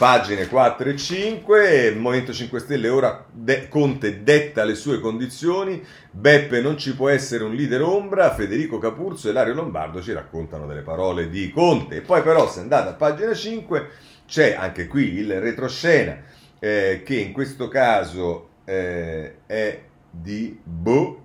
Pagine 0.00 0.48
4 0.48 0.88
e 0.88 0.96
5, 0.96 1.94
Movimento 1.94 2.32
5 2.32 2.60
Stelle, 2.60 2.88
ora 2.88 3.22
de- 3.30 3.68
Conte 3.68 4.22
detta 4.22 4.64
le 4.64 4.74
sue 4.74 4.98
condizioni, 4.98 5.84
Beppe 6.10 6.62
non 6.62 6.78
ci 6.78 6.94
può 6.94 7.10
essere 7.10 7.44
un 7.44 7.52
leader 7.52 7.82
ombra, 7.82 8.32
Federico 8.32 8.78
Capurzo 8.78 9.28
e 9.28 9.32
Lario 9.32 9.52
Lombardo 9.52 10.00
ci 10.00 10.14
raccontano 10.14 10.66
delle 10.66 10.80
parole 10.80 11.28
di 11.28 11.50
Conte. 11.50 11.96
E 11.96 12.00
poi 12.00 12.22
però 12.22 12.48
se 12.48 12.60
andate 12.60 12.88
a 12.88 12.94
pagina 12.94 13.34
5 13.34 13.88
c'è 14.26 14.54
anche 14.54 14.86
qui 14.86 15.16
il 15.18 15.38
retroscena 15.38 16.16
eh, 16.58 17.02
che 17.04 17.16
in 17.16 17.32
questo 17.32 17.68
caso 17.68 18.48
eh, 18.64 19.40
è 19.44 19.82
di 20.10 20.58
Bo, 20.64 21.24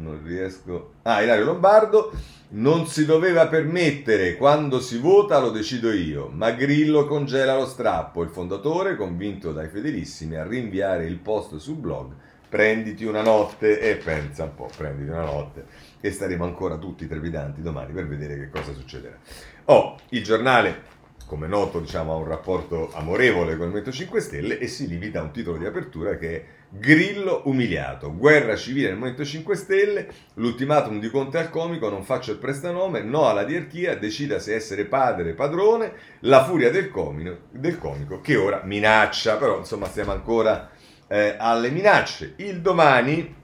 non 0.00 0.20
riesco, 0.24 0.94
ah 1.02 1.22
Ilario 1.22 1.44
Lombardo 1.44 2.12
non 2.52 2.86
si 2.86 3.04
doveva 3.04 3.46
permettere, 3.46 4.36
quando 4.36 4.80
si 4.80 4.98
vota 4.98 5.38
lo 5.38 5.50
decido 5.50 5.92
io, 5.92 6.28
ma 6.32 6.50
Grillo 6.50 7.06
congela 7.06 7.54
lo 7.54 7.66
strappo. 7.66 8.22
Il 8.22 8.30
fondatore, 8.30 8.96
convinto 8.96 9.52
dai 9.52 9.68
fedelissimi 9.68 10.34
a 10.34 10.46
rinviare 10.46 11.06
il 11.06 11.18
post 11.18 11.56
sul 11.56 11.76
blog, 11.76 12.12
prenditi 12.48 13.04
una 13.04 13.22
notte 13.22 13.78
e 13.78 13.96
pensa 13.96 14.44
un 14.44 14.54
po', 14.56 14.68
prenditi 14.76 15.10
una 15.10 15.24
notte 15.24 15.66
e 16.00 16.10
staremo 16.10 16.42
ancora 16.42 16.76
tutti 16.76 17.06
trepidanti 17.06 17.62
domani 17.62 17.92
per 17.92 18.08
vedere 18.08 18.36
che 18.36 18.50
cosa 18.50 18.72
succederà. 18.72 19.16
Oh, 19.66 19.96
il 20.08 20.24
giornale 20.24 20.98
come 21.30 21.46
noto 21.46 21.78
diciamo, 21.78 22.12
ha 22.12 22.16
un 22.16 22.26
rapporto 22.26 22.90
amorevole 22.92 23.56
con 23.56 23.66
il 23.66 23.72
Movimento 23.72 23.92
5 23.92 24.20
Stelle 24.20 24.58
e 24.58 24.66
si 24.66 24.88
limita 24.88 25.20
a 25.20 25.22
un 25.22 25.30
titolo 25.30 25.58
di 25.58 25.64
apertura 25.64 26.16
che 26.16 26.34
è 26.34 26.44
Grillo 26.72 27.42
umiliato, 27.46 28.14
guerra 28.16 28.54
civile 28.54 28.88
nel 28.88 28.96
Movimento 28.96 29.24
5 29.24 29.56
Stelle, 29.56 30.08
l'ultimatum 30.34 31.00
di 31.00 31.10
Conte 31.10 31.38
al 31.38 31.50
comico, 31.50 31.88
non 31.88 32.04
faccio 32.04 32.30
il 32.30 32.38
prestanome, 32.38 33.02
no 33.02 33.26
alla 33.28 33.42
diarchia, 33.42 33.96
decida 33.96 34.38
se 34.38 34.54
essere 34.54 34.84
padre 34.84 35.34
padrone, 35.34 35.92
la 36.20 36.44
furia 36.44 36.70
del 36.70 36.88
comico, 36.88 37.38
del 37.50 37.76
comico 37.76 38.20
che 38.20 38.36
ora 38.36 38.62
minaccia, 38.62 39.36
però 39.36 39.58
insomma 39.58 39.86
stiamo 39.86 40.12
ancora 40.12 40.70
eh, 41.08 41.34
alle 41.36 41.70
minacce. 41.70 42.34
Il 42.36 42.60
domani 42.60 43.38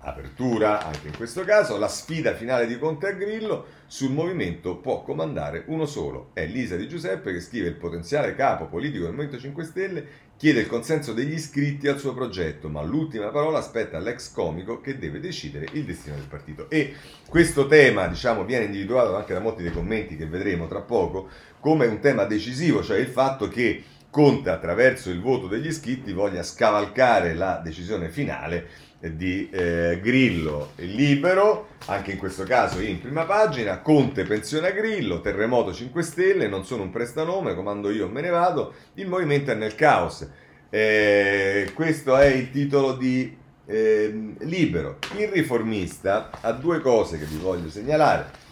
apertura 0.00 0.84
anche 0.84 1.08
in 1.08 1.16
questo 1.16 1.44
caso, 1.44 1.76
la 1.76 1.88
sfida 1.88 2.34
finale 2.34 2.66
di 2.66 2.78
Conte 2.78 3.08
a 3.08 3.12
Grillo 3.12 3.66
sul 3.86 4.10
movimento 4.10 4.76
può 4.76 5.02
comandare 5.02 5.64
uno 5.66 5.86
solo. 5.86 6.30
È 6.32 6.44
Lisa 6.46 6.76
Di 6.76 6.88
Giuseppe 6.88 7.32
che 7.32 7.40
scrive 7.40 7.68
il 7.68 7.74
potenziale 7.74 8.34
capo 8.34 8.66
politico 8.66 9.04
del 9.04 9.12
Movimento 9.12 9.38
5 9.38 9.64
Stelle 9.64 10.06
chiede 10.36 10.60
il 10.60 10.68
consenso 10.68 11.12
degli 11.12 11.32
iscritti 11.32 11.88
al 11.88 11.98
suo 11.98 12.14
progetto, 12.14 12.68
ma 12.68 12.80
l'ultima 12.82 13.28
parola 13.28 13.58
aspetta 13.58 13.96
all'ex 13.96 14.30
comico 14.30 14.80
che 14.80 14.96
deve 14.96 15.18
decidere 15.18 15.66
il 15.72 15.84
destino 15.84 16.14
del 16.14 16.26
partito. 16.26 16.70
E 16.70 16.94
questo 17.28 17.66
tema, 17.66 18.06
diciamo, 18.06 18.44
viene 18.44 18.66
individuato 18.66 19.16
anche 19.16 19.32
da 19.32 19.40
molti 19.40 19.62
dei 19.62 19.72
commenti 19.72 20.16
che 20.16 20.26
vedremo 20.26 20.68
tra 20.68 20.80
poco 20.80 21.28
come 21.58 21.86
un 21.86 21.98
tema 21.98 22.24
decisivo, 22.24 22.84
cioè 22.84 22.98
il 22.98 23.08
fatto 23.08 23.48
che 23.48 23.82
Conte 24.10 24.48
attraverso 24.48 25.10
il 25.10 25.20
voto 25.20 25.48
degli 25.48 25.66
iscritti 25.66 26.12
voglia 26.12 26.42
scavalcare 26.42 27.34
la 27.34 27.60
decisione 27.62 28.08
finale 28.08 28.66
di 29.00 29.48
eh, 29.50 30.00
Grillo 30.02 30.72
libero, 30.76 31.68
anche 31.86 32.12
in 32.12 32.18
questo 32.18 32.42
caso 32.42 32.80
in 32.80 33.00
prima 33.00 33.24
pagina, 33.24 33.78
Conte 33.78 34.24
pensiona 34.24 34.70
Grillo, 34.70 35.20
terremoto 35.20 35.72
5 35.72 36.02
Stelle, 36.02 36.48
non 36.48 36.64
sono 36.64 36.82
un 36.82 36.90
prestanome, 36.90 37.54
comando 37.54 37.90
io 37.90 38.08
me 38.08 38.20
ne 38.20 38.30
vado, 38.30 38.74
il 38.94 39.06
movimento 39.06 39.52
è 39.52 39.54
nel 39.54 39.74
caos. 39.74 40.28
Eh, 40.70 41.70
questo 41.74 42.16
è 42.16 42.26
il 42.26 42.50
titolo 42.50 42.94
di 42.94 43.36
eh, 43.66 44.34
Libero. 44.40 44.98
Il 45.16 45.28
riformista 45.28 46.30
ha 46.40 46.52
due 46.52 46.80
cose 46.80 47.18
che 47.18 47.24
vi 47.24 47.36
voglio 47.36 47.70
segnalare. 47.70 48.46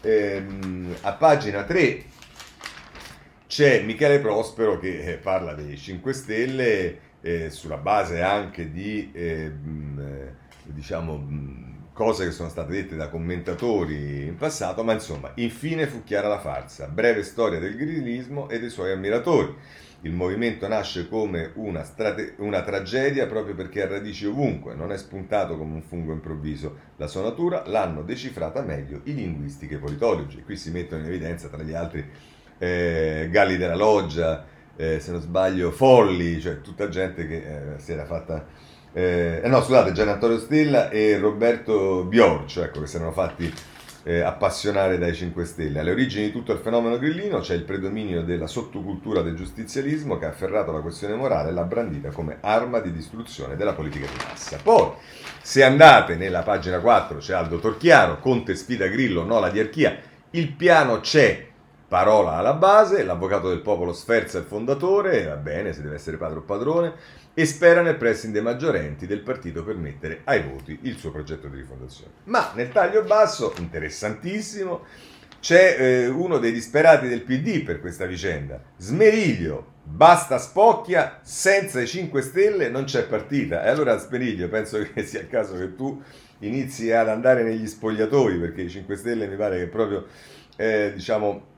Ehm, 0.00 0.94
a 1.02 1.12
pagina 1.12 1.62
3 1.62 2.04
c'è 3.46 3.82
Michele 3.82 4.18
Prospero 4.18 4.78
che 4.78 5.04
eh, 5.04 5.14
parla 5.14 5.54
dei 5.54 5.76
5 5.78 6.12
Stelle 6.12 6.98
eh, 7.24 7.48
sulla 7.48 7.78
base 7.78 8.20
anche 8.20 8.70
di 8.70 9.10
eh, 9.12 9.50
diciamo, 10.62 11.26
cose 11.94 12.26
che 12.26 12.32
sono 12.32 12.50
state 12.50 12.70
dette 12.72 12.96
da 12.96 13.08
commentatori 13.08 14.26
in 14.26 14.36
passato, 14.36 14.84
ma 14.84 14.92
insomma, 14.92 15.32
infine 15.36 15.86
fu 15.86 16.04
chiara 16.04 16.28
la 16.28 16.38
farsa, 16.38 16.86
breve 16.86 17.22
storia 17.22 17.58
del 17.58 17.76
grillismo 17.76 18.50
e 18.50 18.60
dei 18.60 18.68
suoi 18.68 18.92
ammiratori. 18.92 19.54
Il 20.02 20.12
movimento 20.12 20.68
nasce 20.68 21.08
come 21.08 21.52
una, 21.54 21.82
strate- 21.82 22.34
una, 22.38 22.60
tragedia 22.60 23.26
proprio 23.26 23.54
perché 23.54 23.82
ha 23.82 23.88
radici 23.88 24.26
ovunque, 24.26 24.74
non 24.74 24.92
è 24.92 24.98
spuntato 24.98 25.56
come 25.56 25.76
un 25.76 25.82
fungo 25.82 26.12
improvviso. 26.12 26.76
La 26.96 27.06
sua 27.06 27.22
natura 27.22 27.62
l'hanno 27.66 28.02
decifrata 28.02 28.60
meglio 28.60 29.00
i 29.04 29.14
linguisti 29.14 29.66
che 29.66 29.76
i 29.76 29.78
politologi. 29.78 30.42
Qui 30.42 30.58
si 30.58 30.70
mettono 30.70 31.00
in 31.00 31.06
evidenza, 31.06 31.48
tra 31.48 31.62
gli 31.62 31.72
altri, 31.72 32.04
eh, 32.58 33.28
Galli 33.30 33.56
della 33.56 33.76
Loggia, 33.76 34.44
eh, 34.76 35.00
se 35.00 35.10
non 35.10 35.20
sbaglio, 35.20 35.70
Folli, 35.70 36.40
cioè 36.40 36.60
tutta 36.60 36.88
gente 36.88 37.26
che 37.26 37.36
eh, 37.36 37.78
si 37.78 37.92
era 37.92 38.04
fatta... 38.04 38.46
Eh, 38.92 39.42
no, 39.44 39.60
scusate, 39.60 39.92
Gian 39.92 40.08
Antonio 40.08 40.38
Stella 40.38 40.88
e 40.88 41.18
Roberto 41.18 42.04
Biorcio, 42.04 42.62
ecco, 42.62 42.80
che 42.80 42.86
si 42.86 42.96
erano 42.96 43.12
fatti 43.12 43.52
eh, 44.04 44.20
appassionare 44.20 44.98
dai 44.98 45.14
5 45.14 45.44
Stelle. 45.44 45.80
Alle 45.80 45.90
origini 45.90 46.26
di 46.26 46.32
tutto 46.32 46.52
il 46.52 46.58
fenomeno 46.58 46.98
grillino 46.98 47.40
c'è 47.40 47.54
il 47.54 47.64
predominio 47.64 48.22
della 48.22 48.46
sottocultura 48.46 49.22
del 49.22 49.34
giustizialismo 49.34 50.18
che 50.18 50.26
ha 50.26 50.28
afferrato 50.28 50.70
la 50.70 50.80
questione 50.80 51.14
morale 51.14 51.48
e 51.48 51.52
l'ha 51.52 51.64
brandita 51.64 52.10
come 52.10 52.38
arma 52.40 52.80
di 52.80 52.92
distruzione 52.92 53.56
della 53.56 53.72
politica 53.72 54.06
di 54.06 54.24
massa. 54.28 54.58
Poi, 54.62 54.92
se 55.42 55.64
andate 55.64 56.16
nella 56.16 56.42
pagina 56.42 56.78
4, 56.78 57.18
c'è 57.18 57.34
Aldo 57.34 57.58
Torchiaro, 57.58 58.20
Conte 58.20 58.54
sfida 58.54 58.86
Grillo, 58.86 59.24
no 59.24 59.40
la 59.40 59.50
diarchia, 59.50 59.98
il 60.30 60.52
piano 60.52 61.00
c'è, 61.00 61.46
parola 61.86 62.32
alla 62.32 62.54
base, 62.54 63.04
l'avvocato 63.04 63.48
del 63.48 63.60
popolo 63.60 63.92
sferza 63.92 64.38
il 64.38 64.44
fondatore, 64.44 65.24
va 65.24 65.36
bene, 65.36 65.72
se 65.72 65.82
deve 65.82 65.96
essere 65.96 66.16
padre 66.16 66.38
o 66.38 66.42
padrone, 66.42 66.92
e 67.34 67.46
spera 67.46 67.82
nel 67.82 67.96
pressing 67.96 68.32
dei 68.32 68.42
maggiorenti 68.42 69.06
del 69.06 69.20
partito 69.20 69.64
per 69.64 69.76
mettere 69.76 70.20
ai 70.24 70.42
voti 70.42 70.78
il 70.82 70.96
suo 70.96 71.10
progetto 71.10 71.48
di 71.48 71.56
rifondazione. 71.56 72.12
Ma 72.24 72.52
nel 72.54 72.70
taglio 72.70 73.02
basso, 73.02 73.52
interessantissimo, 73.58 74.84
c'è 75.40 75.76
eh, 75.78 76.06
uno 76.06 76.38
dei 76.38 76.52
disperati 76.52 77.06
del 77.06 77.22
PD 77.22 77.64
per 77.64 77.80
questa 77.80 78.06
vicenda, 78.06 78.62
Smeriglio, 78.78 79.72
basta 79.82 80.38
spocchia, 80.38 81.18
senza 81.22 81.80
i 81.82 81.86
5 81.86 82.22
Stelle 82.22 82.70
non 82.70 82.84
c'è 82.84 83.04
partita. 83.04 83.62
E 83.62 83.68
allora 83.68 83.98
Smeriglio, 83.98 84.48
penso 84.48 84.78
che 84.92 85.04
sia 85.04 85.20
il 85.20 85.28
caso 85.28 85.56
che 85.58 85.74
tu 85.74 86.02
inizi 86.38 86.90
ad 86.92 87.08
andare 87.08 87.42
negli 87.42 87.66
spogliatoi, 87.66 88.38
perché 88.38 88.62
i 88.62 88.70
5 88.70 88.96
Stelle 88.96 89.26
mi 89.26 89.36
pare 89.36 89.58
che 89.58 89.66
proprio, 89.66 90.06
eh, 90.56 90.92
diciamo, 90.94 91.52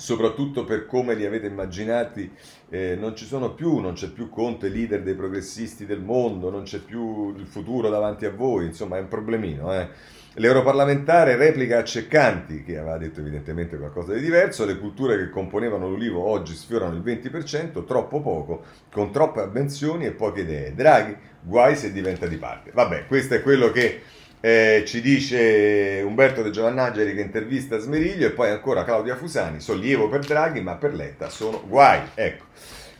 soprattutto 0.00 0.64
per 0.64 0.86
come 0.86 1.14
li 1.14 1.26
avete 1.26 1.46
immaginati, 1.46 2.32
eh, 2.70 2.96
non 2.98 3.14
ci 3.14 3.26
sono 3.26 3.52
più, 3.52 3.78
non 3.78 3.92
c'è 3.92 4.08
più 4.08 4.30
Conte, 4.30 4.68
leader 4.68 5.02
dei 5.02 5.14
progressisti 5.14 5.86
del 5.86 6.00
mondo, 6.00 6.50
non 6.50 6.62
c'è 6.62 6.78
più 6.78 7.36
il 7.36 7.46
futuro 7.46 7.90
davanti 7.90 8.24
a 8.24 8.30
voi, 8.30 8.64
insomma 8.66 8.96
è 8.96 9.00
un 9.00 9.08
problemino. 9.08 9.72
Eh. 9.74 9.88
L'europarlamentare 10.34 11.36
replica 11.36 11.78
a 11.78 11.84
Ceccanti, 11.84 12.62
che 12.62 12.78
aveva 12.78 12.96
detto 12.96 13.20
evidentemente 13.20 13.76
qualcosa 13.76 14.14
di 14.14 14.20
diverso, 14.20 14.64
le 14.64 14.78
culture 14.78 15.18
che 15.18 15.28
componevano 15.28 15.88
l'Ulivo 15.88 16.24
oggi 16.24 16.54
sfiorano 16.54 16.94
il 16.94 17.02
20%, 17.02 17.84
troppo 17.84 18.20
poco, 18.20 18.62
con 18.90 19.10
troppe 19.10 19.40
avvenzioni 19.40 20.06
e 20.06 20.12
poche 20.12 20.42
idee. 20.42 20.74
Draghi, 20.74 21.16
guai 21.42 21.76
se 21.76 21.92
diventa 21.92 22.26
di 22.26 22.36
parte. 22.36 22.70
Vabbè, 22.72 23.06
questo 23.06 23.34
è 23.34 23.42
quello 23.42 23.70
che 23.70 24.00
eh, 24.40 24.84
ci 24.86 25.00
dice 25.00 26.02
Umberto 26.04 26.42
De 26.42 26.50
Giovannageri 26.50 27.14
che 27.14 27.20
intervista 27.20 27.78
Smeriglio 27.78 28.26
e 28.26 28.30
poi 28.30 28.50
ancora 28.50 28.84
Claudia 28.84 29.16
Fusani, 29.16 29.60
sollievo 29.60 30.08
per 30.08 30.20
Draghi 30.20 30.60
ma 30.60 30.76
per 30.76 30.94
Letta 30.94 31.28
sono 31.28 31.62
guai. 31.66 32.00
Ecco, 32.14 32.44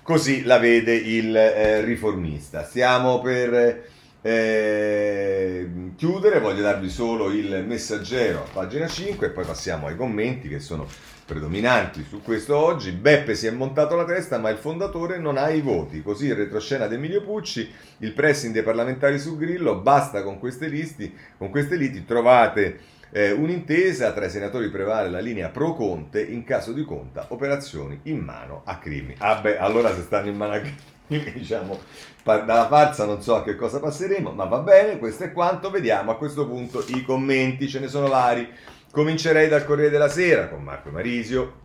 così 0.02 0.42
la 0.42 0.58
vede 0.58 0.94
il 0.94 1.34
eh, 1.34 1.80
riformista. 1.82 2.64
Stiamo 2.64 3.20
per 3.20 3.88
eh, 4.22 5.68
chiudere, 5.96 6.40
voglio 6.40 6.62
darvi 6.62 6.90
solo 6.90 7.30
il 7.30 7.64
messaggero 7.66 8.40
a 8.40 8.48
pagina 8.52 8.86
5 8.86 9.26
e 9.26 9.30
poi 9.30 9.44
passiamo 9.44 9.86
ai 9.86 9.96
commenti 9.96 10.48
che 10.48 10.60
sono 10.60 10.86
predominanti 11.30 12.04
su 12.08 12.22
questo 12.22 12.56
oggi. 12.56 12.90
Beppe 12.90 13.36
si 13.36 13.46
è 13.46 13.52
montato 13.52 13.94
la 13.94 14.04
testa, 14.04 14.38
ma 14.38 14.50
il 14.50 14.58
fondatore 14.58 15.18
non 15.18 15.36
ha 15.36 15.48
i 15.50 15.60
voti. 15.60 16.02
Così 16.02 16.26
il 16.26 16.34
retroscena 16.34 16.88
di 16.88 16.96
Emilio 16.96 17.22
Pucci, 17.22 17.72
il 17.98 18.12
pressing 18.12 18.52
dei 18.52 18.64
parlamentari 18.64 19.16
su 19.20 19.36
Grillo, 19.36 19.76
basta 19.76 20.24
con 20.24 20.40
queste 20.40 20.66
listi, 20.66 21.14
con 21.38 21.50
queste 21.50 21.76
liti 21.76 22.04
trovate 22.04 22.80
eh, 23.12 23.30
un'intesa 23.30 24.12
tra 24.12 24.26
i 24.26 24.30
senatori 24.30 24.70
prevale 24.70 25.08
la 25.08 25.20
linea 25.20 25.50
pro 25.50 25.74
Conte, 25.74 26.20
in 26.20 26.42
caso 26.42 26.72
di 26.72 26.84
conta 26.84 27.26
operazioni 27.28 28.00
in 28.04 28.18
mano 28.18 28.62
a 28.64 28.78
Crimi. 28.78 29.14
Ah 29.18 29.36
beh, 29.36 29.56
allora 29.56 29.94
se 29.94 30.02
stanno 30.02 30.30
in 30.30 30.36
mano 30.36 30.54
a 30.54 30.60
Crimi, 30.60 31.30
diciamo, 31.32 31.78
dalla 32.24 32.66
farsa 32.66 33.04
non 33.04 33.22
so 33.22 33.36
a 33.36 33.44
che 33.44 33.54
cosa 33.54 33.78
passeremo, 33.78 34.32
ma 34.32 34.46
va 34.46 34.58
bene, 34.58 34.98
questo 34.98 35.22
è 35.22 35.32
quanto. 35.32 35.70
Vediamo 35.70 36.10
a 36.10 36.16
questo 36.16 36.44
punto 36.48 36.84
i 36.88 37.04
commenti, 37.04 37.68
ce 37.68 37.78
ne 37.78 37.86
sono 37.86 38.08
vari. 38.08 38.48
Comincerei 38.90 39.48
dal 39.48 39.64
Corriere 39.64 39.90
della 39.90 40.08
Sera 40.08 40.48
con 40.48 40.64
Marco 40.64 40.90
Marisio, 40.90 41.58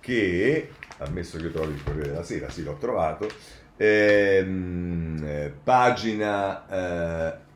che, 0.00 0.70
ammesso 0.98 1.36
che 1.36 1.44
io 1.44 1.52
trovi 1.52 1.74
il 1.74 1.82
Corriere 1.84 2.08
della 2.08 2.24
Sera, 2.24 2.50
sì 2.50 2.64
l'ho 2.64 2.76
trovato, 2.76 3.28
ehm, 3.76 5.22
eh, 5.24 5.52
pagina... 5.62 6.68
Eh, 6.68 7.50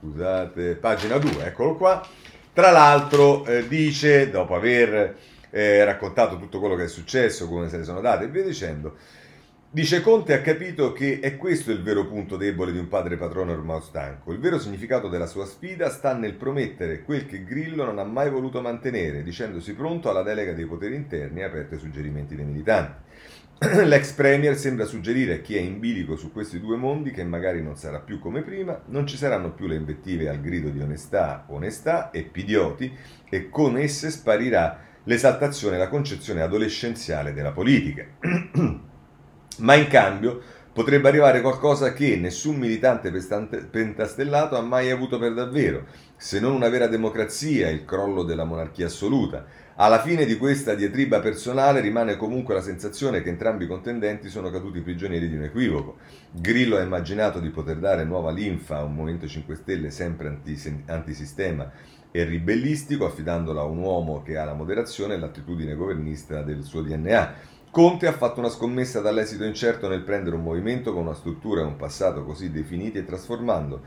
scusate, 0.00 0.74
pagina 0.76 1.18
2, 1.18 1.44
eccolo 1.44 1.74
qua. 1.74 2.06
Tra 2.52 2.70
l'altro 2.70 3.44
eh, 3.46 3.66
dice, 3.66 4.30
dopo 4.30 4.54
aver 4.54 5.16
eh, 5.50 5.84
raccontato 5.84 6.38
tutto 6.38 6.60
quello 6.60 6.76
che 6.76 6.84
è 6.84 6.88
successo, 6.88 7.48
come 7.48 7.68
se 7.68 7.78
ne 7.78 7.84
sono 7.84 8.00
date 8.00 8.24
e 8.24 8.28
via 8.28 8.44
dicendo, 8.44 8.96
dice 9.70 10.00
Conte 10.00 10.32
ha 10.32 10.40
capito 10.40 10.92
che 10.92 11.20
è 11.20 11.36
questo 11.36 11.70
il 11.70 11.82
vero 11.82 12.06
punto 12.06 12.36
debole 12.36 12.72
di 12.72 12.78
un 12.78 12.88
padre 12.88 13.16
patrono 13.16 13.52
ormai 13.52 13.82
stanco. 13.82 14.32
Il 14.32 14.38
vero 14.38 14.58
significato 14.58 15.08
della 15.08 15.26
sua 15.26 15.44
sfida 15.44 15.90
sta 15.90 16.14
nel 16.14 16.34
promettere 16.34 17.02
quel 17.02 17.26
che 17.26 17.44
Grillo 17.44 17.84
non 17.84 17.98
ha 17.98 18.04
mai 18.04 18.30
voluto 18.30 18.62
mantenere, 18.62 19.22
dicendosi 19.22 19.74
pronto 19.74 20.08
alla 20.08 20.22
delega 20.22 20.54
dei 20.54 20.64
poteri 20.64 20.94
interni 20.94 21.42
aperta 21.42 21.74
ai 21.74 21.80
suggerimenti 21.80 22.34
dei 22.34 22.46
militanti. 22.46 23.06
L'ex 23.84 24.12
premier 24.12 24.56
sembra 24.56 24.86
suggerire 24.86 25.34
a 25.34 25.38
chi 25.40 25.56
è 25.56 25.60
in 25.60 25.80
bilico 25.80 26.16
su 26.16 26.32
questi 26.32 26.60
due 26.60 26.76
mondi 26.76 27.10
che 27.10 27.24
magari 27.24 27.62
non 27.62 27.76
sarà 27.76 27.98
più 27.98 28.20
come 28.20 28.42
prima, 28.42 28.80
non 28.86 29.06
ci 29.06 29.16
saranno 29.16 29.52
più 29.52 29.66
le 29.66 29.74
invettive 29.74 30.28
al 30.28 30.40
grido 30.40 30.70
di 30.70 30.80
onestà, 30.80 31.44
onestà 31.48 32.10
e 32.10 32.22
pidioti 32.22 32.90
e 33.28 33.50
con 33.50 33.76
esse 33.76 34.10
sparirà 34.10 34.80
l'esaltazione 35.04 35.76
e 35.76 35.78
la 35.78 35.88
concezione 35.88 36.40
adolescenziale 36.40 37.34
della 37.34 37.52
politica. 37.52 38.06
Ma 39.58 39.74
in 39.74 39.88
cambio 39.88 40.40
potrebbe 40.72 41.08
arrivare 41.08 41.40
qualcosa 41.40 41.92
che 41.92 42.16
nessun 42.16 42.56
militante 42.56 43.10
pentastellato 43.10 44.56
ha 44.56 44.60
mai 44.60 44.90
avuto 44.90 45.18
per 45.18 45.34
davvero, 45.34 45.86
se 46.16 46.38
non 46.38 46.52
una 46.52 46.68
vera 46.68 46.86
democrazia, 46.86 47.68
il 47.68 47.84
crollo 47.84 48.22
della 48.22 48.44
monarchia 48.44 48.86
assoluta. 48.86 49.44
Alla 49.74 50.00
fine 50.00 50.24
di 50.24 50.36
questa 50.36 50.74
diatriba 50.74 51.18
personale 51.18 51.80
rimane 51.80 52.16
comunque 52.16 52.54
la 52.54 52.60
sensazione 52.60 53.22
che 53.22 53.28
entrambi 53.28 53.64
i 53.64 53.68
contendenti 53.68 54.28
sono 54.28 54.50
caduti 54.50 54.80
prigionieri 54.80 55.28
di 55.28 55.36
un 55.36 55.44
equivoco. 55.44 55.98
Grillo 56.30 56.76
ha 56.76 56.82
immaginato 56.82 57.40
di 57.40 57.50
poter 57.50 57.78
dare 57.78 58.04
nuova 58.04 58.30
linfa 58.30 58.76
a 58.76 58.84
un 58.84 58.94
Movimento 58.94 59.26
5 59.26 59.54
Stelle 59.56 59.90
sempre 59.90 60.40
antisistema 60.86 61.70
e 62.10 62.24
ribellistico, 62.24 63.04
affidandolo 63.04 63.60
a 63.60 63.64
un 63.64 63.78
uomo 63.78 64.22
che 64.22 64.36
ha 64.36 64.44
la 64.44 64.54
moderazione 64.54 65.14
e 65.14 65.18
l'attitudine 65.18 65.74
governista 65.74 66.42
del 66.42 66.62
suo 66.62 66.82
DNA. 66.82 67.56
Conte 67.70 68.06
ha 68.06 68.12
fatto 68.12 68.40
una 68.40 68.48
scommessa 68.48 69.00
dall'esito 69.00 69.44
incerto 69.44 69.88
nel 69.88 70.02
prendere 70.02 70.36
un 70.36 70.42
movimento 70.42 70.92
con 70.92 71.02
una 71.02 71.14
struttura 71.14 71.60
e 71.60 71.64
un 71.64 71.76
passato 71.76 72.24
così 72.24 72.50
definiti 72.50 72.98
e 72.98 73.04
trasformando 73.04 73.82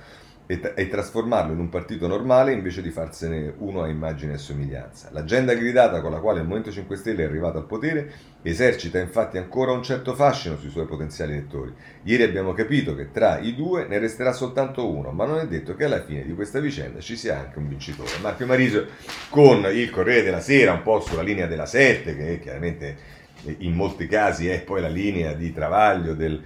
e, 0.45 0.87
trasformarlo 0.89 1.53
in 1.53 1.59
un 1.59 1.69
partito 1.69 2.07
normale 2.07 2.51
invece 2.51 2.81
di 2.81 2.89
farsene 2.89 3.53
uno 3.59 3.83
a 3.83 3.87
immagine 3.87 4.33
e 4.33 4.37
somiglianza. 4.37 5.09
L'agenda 5.11 5.53
gridata 5.53 6.01
con 6.01 6.11
la 6.11 6.19
quale 6.19 6.39
il 6.39 6.43
Movimento 6.43 6.71
5 6.71 6.95
Stelle 6.97 7.23
è 7.23 7.25
arrivato 7.25 7.57
al 7.57 7.65
potere 7.65 8.11
esercita 8.41 8.99
infatti 8.99 9.37
ancora 9.37 9.71
un 9.71 9.81
certo 9.81 10.13
fascino 10.13 10.57
sui 10.57 10.69
suoi 10.69 10.85
potenziali 10.85 11.33
elettori. 11.33 11.73
Ieri 12.03 12.23
abbiamo 12.23 12.51
capito 12.53 12.95
che 12.95 13.11
tra 13.11 13.39
i 13.39 13.55
due 13.55 13.87
ne 13.87 13.97
resterà 13.99 14.33
soltanto 14.33 14.89
uno, 14.91 15.11
ma 15.11 15.25
non 15.25 15.39
è 15.39 15.47
detto 15.47 15.75
che 15.75 15.85
alla 15.85 16.03
fine 16.03 16.23
di 16.23 16.33
questa 16.33 16.59
vicenda 16.59 16.99
ci 16.99 17.15
sia 17.15 17.39
anche 17.39 17.57
un 17.57 17.69
vincitore. 17.69 18.09
Marco 18.21 18.45
Marisio 18.45 18.87
con 19.29 19.65
il 19.71 19.89
Corriere 19.89 20.23
della 20.23 20.41
Sera, 20.41 20.73
un 20.73 20.81
po' 20.81 20.99
sulla 20.99 21.21
linea 21.21 21.47
della 21.47 21.65
7, 21.65 22.15
che 22.15 22.39
chiaramente 22.41 23.19
in 23.59 23.73
molti 23.73 24.07
casi 24.07 24.47
è 24.47 24.61
poi 24.61 24.81
la 24.81 24.87
linea 24.87 25.33
di 25.33 25.53
travaglio 25.53 26.13
del 26.13 26.41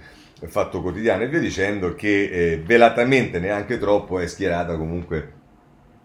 Fatto 0.46 0.82
Quotidiano 0.82 1.22
e 1.22 1.28
via 1.28 1.40
dicendo, 1.40 1.94
che 1.94 2.24
eh, 2.24 2.62
velatamente 2.64 3.38
neanche 3.38 3.78
troppo 3.78 4.18
è 4.18 4.26
schierata 4.26 4.76
comunque 4.76 5.32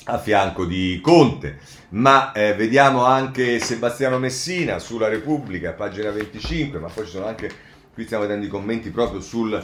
a 0.05 0.17
fianco 0.17 0.65
di 0.65 0.99
Conte. 1.01 1.59
Ma 1.89 2.31
eh, 2.31 2.53
vediamo 2.53 3.03
anche 3.05 3.59
Sebastiano 3.59 4.17
Messina 4.17 4.79
sulla 4.79 5.09
Repubblica, 5.09 5.73
pagina 5.73 6.11
25, 6.11 6.79
ma 6.79 6.87
poi 6.87 7.05
ci 7.05 7.11
sono 7.11 7.25
anche, 7.25 7.51
qui 7.93 8.05
stiamo 8.05 8.23
vedendo 8.23 8.45
i 8.45 8.49
commenti 8.49 8.89
proprio 8.89 9.21
sul 9.21 9.63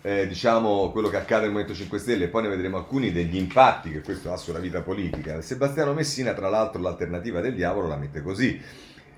eh, 0.00 0.28
diciamo 0.28 0.90
quello 0.90 1.08
che 1.08 1.16
accade 1.16 1.42
nel 1.42 1.50
Movimento 1.50 1.76
5 1.76 1.98
Stelle 1.98 2.24
e 2.24 2.28
poi 2.28 2.42
ne 2.42 2.48
vedremo 2.48 2.76
alcuni 2.76 3.10
degli 3.10 3.36
impatti 3.36 3.90
che 3.90 4.00
questo 4.00 4.32
ha 4.32 4.36
sulla 4.36 4.58
vita 4.58 4.80
politica. 4.82 5.40
Sebastiano 5.40 5.92
Messina, 5.92 6.32
tra 6.34 6.48
l'altro, 6.48 6.80
l'alternativa 6.80 7.40
del 7.40 7.54
diavolo 7.54 7.88
la 7.88 7.96
mette 7.96 8.22
così. 8.22 8.60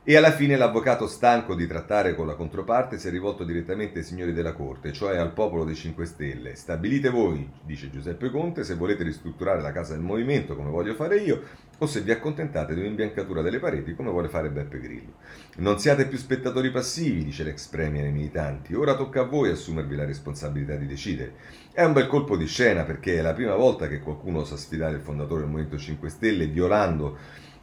E 0.03 0.17
alla 0.17 0.33
fine 0.33 0.57
l'avvocato, 0.57 1.07
stanco 1.07 1.55
di 1.55 1.67
trattare 1.67 2.15
con 2.15 2.27
la 2.27 2.35
controparte, 2.35 2.99
si 2.99 3.09
è 3.09 3.11
rivolto 3.11 3.45
direttamente 3.45 3.99
ai 3.99 4.05
signori 4.05 4.33
della 4.33 4.55
Corte, 4.55 4.95
cioè 4.95 5.19
al 5.19 5.35
popolo 5.35 5.63
dei 5.63 5.75
5 5.75 6.07
Stelle. 6.07 6.55
Stabilite 6.55 7.11
voi, 7.11 7.47
dice 7.63 7.91
Giuseppe 7.91 8.31
Conte, 8.31 8.65
se 8.65 8.77
volete 8.77 9.05
ristrutturare 9.05 9.61
la 9.61 9.73
Casa 9.73 9.93
del 9.93 10.03
Movimento 10.03 10.57
come 10.57 10.71
voglio 10.71 10.95
fare 10.95 11.19
io, 11.19 11.43
o 11.77 11.87
se 11.87 12.01
vi 12.01 12.13
accontentate 12.13 12.73
di 12.73 12.81
un'imbiancatura 12.81 13.43
delle 13.43 13.59
pareti 13.59 13.95
come 13.95 14.09
vuole 14.09 14.29
fare 14.29 14.49
Beppe 14.49 14.81
Grillo. 14.81 15.13
Non 15.57 15.79
siate 15.79 16.07
più 16.07 16.17
spettatori 16.17 16.71
passivi, 16.71 17.23
dice 17.23 17.45
l'ex 17.45 17.67
premier 17.67 18.07
ai 18.07 18.13
militanti, 18.13 18.75
ora 18.75 18.97
tocca 18.97 19.21
a 19.21 19.25
voi 19.25 19.51
assumervi 19.51 19.97
la 19.97 20.07
responsabilità 20.07 20.77
di 20.77 20.87
decidere. 20.87 21.35
È 21.73 21.85
un 21.85 21.93
bel 21.93 22.07
colpo 22.07 22.39
di 22.39 22.47
scena 22.47 22.85
perché 22.85 23.19
è 23.19 23.21
la 23.23 23.35
prima 23.35 23.55
volta 23.55 23.87
che 23.87 24.01
qualcuno 24.01 24.41
osa 24.41 24.57
sfidare 24.57 24.95
il 24.95 25.03
fondatore 25.03 25.43
del 25.43 25.51
Movimento 25.51 25.77
5 25.77 26.09
Stelle 26.09 26.47
violando 26.47 27.19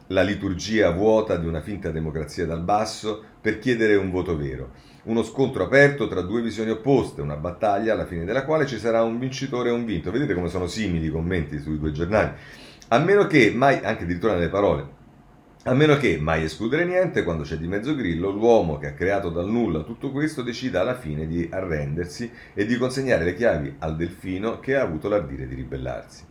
la 0.08 0.22
liturgia 0.22 0.90
vuota 0.90 1.36
di 1.36 1.46
una 1.46 1.60
finta 1.60 1.90
democrazia 1.90 2.46
dal 2.46 2.62
basso 2.62 3.22
per 3.40 3.58
chiedere 3.58 3.96
un 3.96 4.10
voto 4.10 4.36
vero. 4.36 4.70
Uno 5.04 5.22
scontro 5.22 5.64
aperto 5.64 6.08
tra 6.08 6.22
due 6.22 6.42
visioni 6.42 6.70
opposte, 6.70 7.20
una 7.20 7.36
battaglia 7.36 7.92
alla 7.92 8.06
fine 8.06 8.24
della 8.24 8.44
quale 8.44 8.66
ci 8.66 8.78
sarà 8.78 9.02
un 9.02 9.18
vincitore 9.18 9.68
e 9.68 9.72
un 9.72 9.84
vinto. 9.84 10.10
Vedete 10.10 10.34
come 10.34 10.48
sono 10.48 10.66
simili 10.66 11.06
i 11.06 11.10
commenti 11.10 11.58
sui 11.58 11.78
due 11.78 11.92
giornali. 11.92 12.32
A 12.88 12.98
meno 12.98 13.26
che, 13.26 13.52
mai, 13.54 13.80
anche 13.82 14.04
addirittura 14.04 14.34
nelle 14.34 14.48
parole, 14.48 14.96
a 15.64 15.74
meno 15.74 15.96
che, 15.98 16.18
mai 16.18 16.44
escludere 16.44 16.86
niente, 16.86 17.22
quando 17.22 17.42
c'è 17.42 17.56
di 17.56 17.66
mezzo 17.66 17.94
Grillo, 17.94 18.30
l'uomo 18.30 18.78
che 18.78 18.86
ha 18.86 18.92
creato 18.94 19.28
dal 19.28 19.48
nulla 19.48 19.82
tutto 19.82 20.10
questo 20.10 20.40
decida 20.40 20.80
alla 20.80 20.94
fine 20.94 21.26
di 21.26 21.46
arrendersi 21.50 22.30
e 22.54 22.64
di 22.64 22.78
consegnare 22.78 23.24
le 23.24 23.34
chiavi 23.34 23.74
al 23.80 23.96
delfino 23.96 24.60
che 24.60 24.76
ha 24.76 24.82
avuto 24.82 25.08
l'ardire 25.08 25.46
di 25.46 25.54
ribellarsi. 25.54 26.24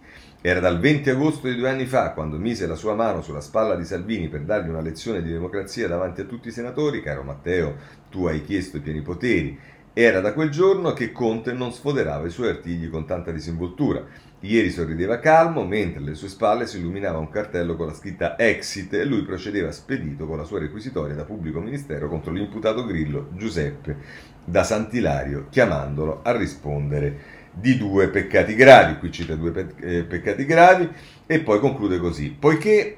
Era 0.47 0.61
dal 0.61 0.79
20 0.79 1.09
agosto 1.09 1.49
di 1.49 1.57
due 1.57 1.69
anni 1.69 1.85
fa, 1.85 2.11
quando 2.13 2.37
mise 2.37 2.67
la 2.67 2.75
sua 2.75 2.95
mano 2.95 3.21
sulla 3.21 3.41
spalla 3.41 3.75
di 3.75 3.83
Salvini 3.83 4.29
per 4.29 4.43
dargli 4.43 4.69
una 4.69 4.79
lezione 4.79 5.21
di 5.21 5.29
democrazia 5.29 5.89
davanti 5.89 6.21
a 6.21 6.23
tutti 6.23 6.47
i 6.47 6.53
senatori, 6.53 7.01
caro 7.01 7.21
Matteo, 7.21 7.75
tu 8.09 8.27
hai 8.27 8.41
chiesto 8.45 8.77
i 8.77 8.79
pieni 8.79 9.01
poteri. 9.01 9.59
Era 9.91 10.21
da 10.21 10.31
quel 10.31 10.49
giorno 10.49 10.93
che 10.93 11.11
Conte 11.11 11.51
non 11.51 11.73
sfoderava 11.73 12.25
i 12.27 12.29
suoi 12.29 12.47
artigli 12.47 12.89
con 12.89 13.05
tanta 13.05 13.31
disinvoltura. 13.31 14.05
Ieri 14.39 14.71
sorrideva 14.71 15.19
calmo, 15.19 15.65
mentre 15.65 15.99
alle 15.99 16.15
sue 16.15 16.29
spalle 16.29 16.65
si 16.65 16.77
illuminava 16.77 17.17
un 17.17 17.29
cartello 17.29 17.75
con 17.75 17.87
la 17.87 17.93
scritta 17.93 18.39
Exit 18.39 18.93
e 18.93 19.03
lui 19.03 19.23
procedeva 19.23 19.73
spedito 19.73 20.27
con 20.27 20.37
la 20.37 20.45
sua 20.45 20.59
requisitoria 20.59 21.13
da 21.13 21.25
pubblico 21.25 21.59
ministero 21.59 22.07
contro 22.07 22.31
l'imputato 22.31 22.85
Grillo 22.85 23.31
Giuseppe 23.33 23.97
da 24.45 24.63
Sant'Ilario, 24.63 25.47
chiamandolo 25.49 26.21
a 26.23 26.31
rispondere 26.31 27.36
di 27.59 27.77
due 27.77 28.09
peccati 28.09 28.55
gravi, 28.55 28.97
qui 28.97 29.11
cita 29.11 29.35
due 29.35 29.51
pe- 29.51 29.73
eh, 29.79 30.03
peccati 30.03 30.45
gravi 30.45 30.89
e 31.25 31.39
poi 31.39 31.59
conclude 31.59 31.97
così, 31.97 32.29
poiché 32.37 32.97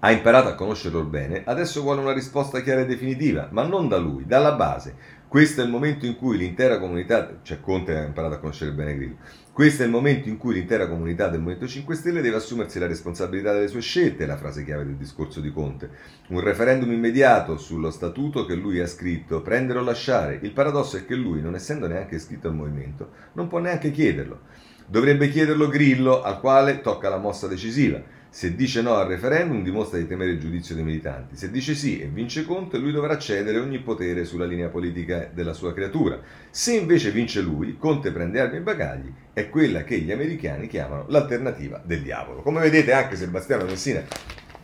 ha 0.00 0.10
imparato 0.12 0.48
a 0.48 0.54
conoscerlo 0.54 1.02
bene, 1.02 1.42
adesso 1.44 1.82
vuole 1.82 2.00
una 2.00 2.12
risposta 2.12 2.60
chiara 2.62 2.82
e 2.82 2.86
definitiva, 2.86 3.48
ma 3.50 3.64
non 3.64 3.88
da 3.88 3.96
lui, 3.96 4.26
dalla 4.26 4.52
base. 4.52 5.16
Questo 5.26 5.60
è 5.60 5.64
il 5.64 5.70
momento 5.70 6.06
in 6.06 6.16
cui 6.16 6.38
l'intera 6.38 6.78
comunità, 6.78 7.40
cioè 7.42 7.60
Conte 7.60 7.96
ha 7.96 8.04
imparato 8.04 8.34
a 8.34 8.38
conoscere 8.38 8.70
bene 8.70 8.94
Grillo, 8.94 9.16
questo 9.58 9.82
è 9.82 9.86
il 9.86 9.90
momento 9.90 10.28
in 10.28 10.36
cui 10.36 10.54
l'intera 10.54 10.86
comunità 10.86 11.26
del 11.26 11.40
Movimento 11.40 11.66
5 11.66 11.96
Stelle 11.96 12.20
deve 12.20 12.36
assumersi 12.36 12.78
la 12.78 12.86
responsabilità 12.86 13.52
delle 13.52 13.66
sue 13.66 13.80
scelte, 13.80 14.24
la 14.24 14.36
frase 14.36 14.62
chiave 14.62 14.84
del 14.84 14.94
discorso 14.94 15.40
di 15.40 15.50
Conte. 15.50 15.90
Un 16.28 16.38
referendum 16.38 16.92
immediato 16.92 17.58
sullo 17.58 17.90
statuto 17.90 18.44
che 18.44 18.54
lui 18.54 18.78
ha 18.78 18.86
scritto, 18.86 19.42
prendere 19.42 19.80
o 19.80 19.82
lasciare. 19.82 20.38
Il 20.42 20.52
paradosso 20.52 20.96
è 20.96 21.04
che 21.04 21.16
lui, 21.16 21.42
non 21.42 21.56
essendo 21.56 21.88
neanche 21.88 22.14
iscritto 22.14 22.46
al 22.46 22.54
movimento, 22.54 23.10
non 23.32 23.48
può 23.48 23.58
neanche 23.58 23.90
chiederlo. 23.90 24.42
Dovrebbe 24.86 25.28
chiederlo 25.28 25.66
Grillo, 25.66 26.22
al 26.22 26.38
quale 26.38 26.80
tocca 26.80 27.08
la 27.08 27.18
mossa 27.18 27.48
decisiva. 27.48 28.00
Se 28.38 28.54
dice 28.54 28.82
no 28.82 28.94
al 28.94 29.08
referendum 29.08 29.64
dimostra 29.64 29.98
di 29.98 30.06
temere 30.06 30.30
il 30.30 30.38
giudizio 30.38 30.76
dei 30.76 30.84
militanti. 30.84 31.34
Se 31.34 31.50
dice 31.50 31.74
sì 31.74 32.00
e 32.00 32.06
vince 32.06 32.44
Conte, 32.44 32.78
lui 32.78 32.92
dovrà 32.92 33.18
cedere 33.18 33.58
ogni 33.58 33.80
potere 33.80 34.24
sulla 34.24 34.44
linea 34.44 34.68
politica 34.68 35.28
della 35.34 35.52
sua 35.52 35.74
creatura. 35.74 36.20
Se 36.48 36.72
invece 36.72 37.10
vince 37.10 37.40
lui, 37.40 37.76
Conte 37.76 38.12
prende 38.12 38.38
armi 38.38 38.58
e 38.58 38.60
bagagli, 38.60 39.12
è 39.32 39.48
quella 39.48 39.82
che 39.82 39.98
gli 39.98 40.12
americani 40.12 40.68
chiamano 40.68 41.06
l'alternativa 41.08 41.82
del 41.84 42.00
diavolo. 42.00 42.42
Come 42.42 42.60
vedete 42.60 42.92
anche 42.92 43.16
Sebastiano 43.16 43.64
Messina 43.64 44.04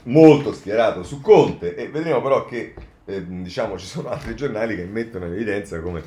molto 0.05 0.53
schierato 0.53 1.03
su 1.03 1.21
Conte 1.21 1.75
e 1.75 1.89
vedremo 1.89 2.23
però 2.23 2.45
che 2.45 2.75
eh, 3.05 3.27
diciamo, 3.27 3.77
ci 3.77 3.87
sono 3.87 4.09
altri 4.09 4.37
giornali 4.37 4.77
che 4.77 4.85
mettono 4.85 5.27
in 5.27 5.33
evidenza 5.33 5.81
come 5.81 6.01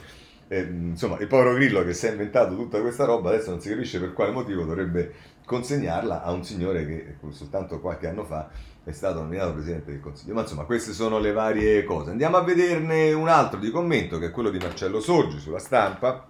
eh, 0.48 0.62
insomma, 0.62 1.18
il 1.20 1.28
povero 1.28 1.54
Grillo 1.56 1.84
che 1.84 1.94
si 1.94 2.06
è 2.06 2.12
inventato 2.12 2.56
tutta 2.56 2.80
questa 2.80 3.04
roba 3.04 3.30
adesso 3.30 3.50
non 3.50 3.60
si 3.60 3.68
capisce 3.68 4.00
per 4.00 4.14
quale 4.14 4.32
motivo 4.32 4.64
dovrebbe 4.64 5.12
consegnarla 5.48 6.24
a 6.24 6.32
un 6.34 6.44
signore 6.44 6.86
che 6.86 7.16
soltanto 7.30 7.80
qualche 7.80 8.10
anno 8.10 8.26
fa 8.26 8.50
è 8.84 8.92
stato 8.92 9.22
nominato 9.22 9.54
Presidente 9.54 9.92
del 9.92 10.02
Consiglio. 10.02 10.34
Ma 10.34 10.42
insomma, 10.42 10.66
queste 10.66 10.92
sono 10.92 11.20
le 11.20 11.32
varie 11.32 11.86
cose. 11.86 12.10
Andiamo 12.10 12.36
a 12.36 12.44
vederne 12.44 13.14
un 13.14 13.30
altro 13.30 13.58
di 13.58 13.72
commento, 13.72 14.20
che 14.20 14.26
è 14.26 14.32
quello 14.32 14.50
di 14.50 14.58
Marcello 14.58 15.00
Sorgi 15.00 15.40
sulla 15.40 15.60
stampa, 15.60 16.28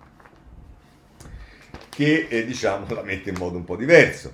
che 1.89 2.27
eh, 2.29 2.45
diciamo 2.45 2.85
la 2.93 3.01
mette 3.01 3.31
in 3.31 3.37
modo 3.39 3.57
un 3.57 3.63
po' 3.63 3.75
diverso. 3.75 4.33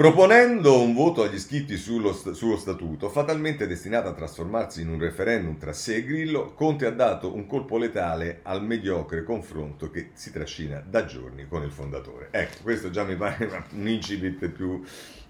Proponendo 0.00 0.80
un 0.80 0.94
voto 0.94 1.24
agli 1.24 1.34
iscritti 1.34 1.76
sullo, 1.76 2.14
sullo, 2.14 2.56
statuto, 2.56 3.10
fatalmente 3.10 3.66
destinato 3.66 4.08
a 4.08 4.14
trasformarsi 4.14 4.80
in 4.80 4.88
un 4.88 4.98
referendum 4.98 5.58
tra 5.58 5.74
sé 5.74 5.96
e 5.96 6.04
Grillo, 6.06 6.54
Conte 6.54 6.86
ha 6.86 6.90
dato 6.90 7.34
un 7.34 7.46
colpo 7.46 7.76
letale 7.76 8.40
al 8.44 8.64
mediocre 8.64 9.22
confronto 9.22 9.90
che 9.90 10.12
si 10.14 10.32
trascina 10.32 10.80
da 10.80 11.04
giorni 11.04 11.46
con 11.46 11.64
il 11.64 11.70
fondatore. 11.70 12.28
Ecco, 12.30 12.62
questo 12.62 12.88
già 12.88 13.04
mi 13.04 13.14
pare 13.14 13.46
un 13.76 13.88
incipit 13.88 14.48
più 14.48 14.82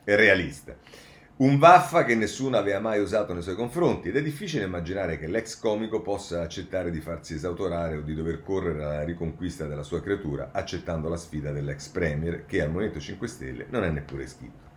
realista. 0.04 0.76
Un 1.40 1.56
vaffa 1.56 2.04
che 2.04 2.14
nessuno 2.14 2.58
aveva 2.58 2.80
mai 2.80 3.00
usato 3.00 3.32
nei 3.32 3.40
suoi 3.40 3.54
confronti 3.54 4.08
ed 4.08 4.16
è 4.16 4.22
difficile 4.22 4.66
immaginare 4.66 5.18
che 5.18 5.26
l'ex 5.26 5.58
comico 5.58 6.02
possa 6.02 6.42
accettare 6.42 6.90
di 6.90 7.00
farsi 7.00 7.32
esautorare 7.32 7.96
o 7.96 8.02
di 8.02 8.14
dover 8.14 8.42
correre 8.42 8.84
alla 8.84 9.04
riconquista 9.04 9.64
della 9.64 9.82
sua 9.82 10.02
creatura 10.02 10.50
accettando 10.52 11.08
la 11.08 11.16
sfida 11.16 11.50
dell'ex 11.50 11.88
premier 11.88 12.44
che 12.44 12.60
al 12.60 12.70
Movimento 12.70 13.00
5 13.00 13.26
Stelle 13.26 13.66
non 13.70 13.84
è 13.84 13.88
neppure 13.88 14.24
iscritto. 14.24 14.68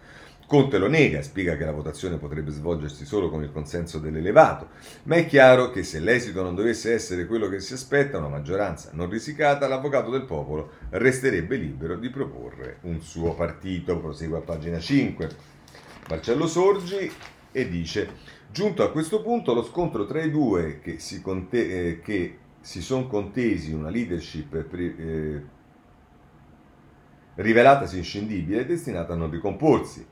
Conte 0.48 0.78
lo 0.78 0.88
nega 0.88 1.22
spiega 1.22 1.58
che 1.58 1.66
la 1.66 1.72
votazione 1.74 2.18
potrebbe 2.18 2.52
svolgersi 2.52 3.06
solo 3.06 3.30
con 3.30 3.44
il 3.44 3.52
consenso 3.52 4.00
dell'elevato, 4.00 4.70
ma 5.04 5.16
è 5.16 5.26
chiaro 5.26 5.70
che 5.70 5.84
se 5.84 6.00
l'esito 6.00 6.44
non 6.44 6.56
dovesse 6.56 6.94
essere 6.94 7.26
quello 7.26 7.50
che 7.50 7.60
si 7.60 7.74
aspetta, 7.74 8.20
una 8.20 8.30
maggioranza 8.30 8.92
non 8.94 9.10
risicata, 9.10 9.68
l'avvocato 9.68 10.10
del 10.12 10.24
popolo 10.24 10.72
resterebbe 10.92 11.58
libero 11.58 11.98
di 11.98 12.10
proporre 12.10 12.78
un 12.84 13.02
suo 13.02 13.34
partito. 13.36 14.00
Prosegue 14.00 14.38
a 14.38 14.42
pagina 14.42 14.80
5. 14.80 15.52
Marcello 16.10 16.48
Sorgi 16.48 17.10
e 17.52 17.70
dice 17.70 18.32
giunto 18.52 18.84
a 18.84 18.92
questo 18.92 19.22
punto 19.22 19.54
lo 19.54 19.64
scontro 19.64 20.06
tra 20.06 20.22
i 20.22 20.30
due 20.30 20.80
che 20.80 21.00
si, 21.00 21.22
conte- 21.22 21.88
eh, 21.88 22.02
che 22.02 22.38
si 22.60 22.82
sono 22.82 23.08
contesi 23.08 23.72
una 23.72 23.90
leadership 23.90 24.64
pri- 24.64 24.96
eh, 24.98 25.42
rivelatasi 27.36 27.98
inscindibile 27.98 28.62
è 28.62 28.66
destinata 28.66 29.14
a 29.14 29.16
non 29.16 29.32
ricomporsi 29.32 30.06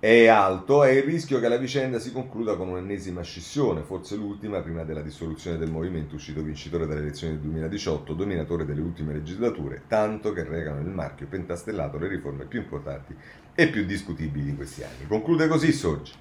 è 0.00 0.28
alto 0.28 0.84
è 0.84 0.90
il 0.90 1.02
rischio 1.02 1.40
che 1.40 1.48
la 1.48 1.56
vicenda 1.56 1.98
si 1.98 2.12
concluda 2.12 2.54
con 2.54 2.68
un'ennesima 2.68 3.22
scissione, 3.22 3.82
forse 3.82 4.14
l'ultima 4.14 4.60
prima 4.60 4.84
della 4.84 5.02
dissoluzione 5.02 5.58
del 5.58 5.72
movimento 5.72 6.14
uscito 6.14 6.40
vincitore 6.40 6.86
dalle 6.86 7.00
elezioni 7.00 7.32
del 7.32 7.42
2018, 7.42 8.12
dominatore 8.12 8.64
delle 8.64 8.80
ultime 8.80 9.12
legislature, 9.12 9.82
tanto 9.88 10.32
che 10.32 10.44
regano 10.44 10.78
il 10.80 10.86
marchio 10.86 11.26
pentastellato 11.26 11.98
le 11.98 12.06
riforme 12.06 12.44
più 12.44 12.60
importanti 12.60 13.12
e 13.52 13.68
più 13.70 13.84
discutibili 13.84 14.50
in 14.50 14.56
questi 14.56 14.84
anni. 14.84 15.08
Conclude 15.08 15.48
così 15.48 15.72
Sorgi. 15.72 16.12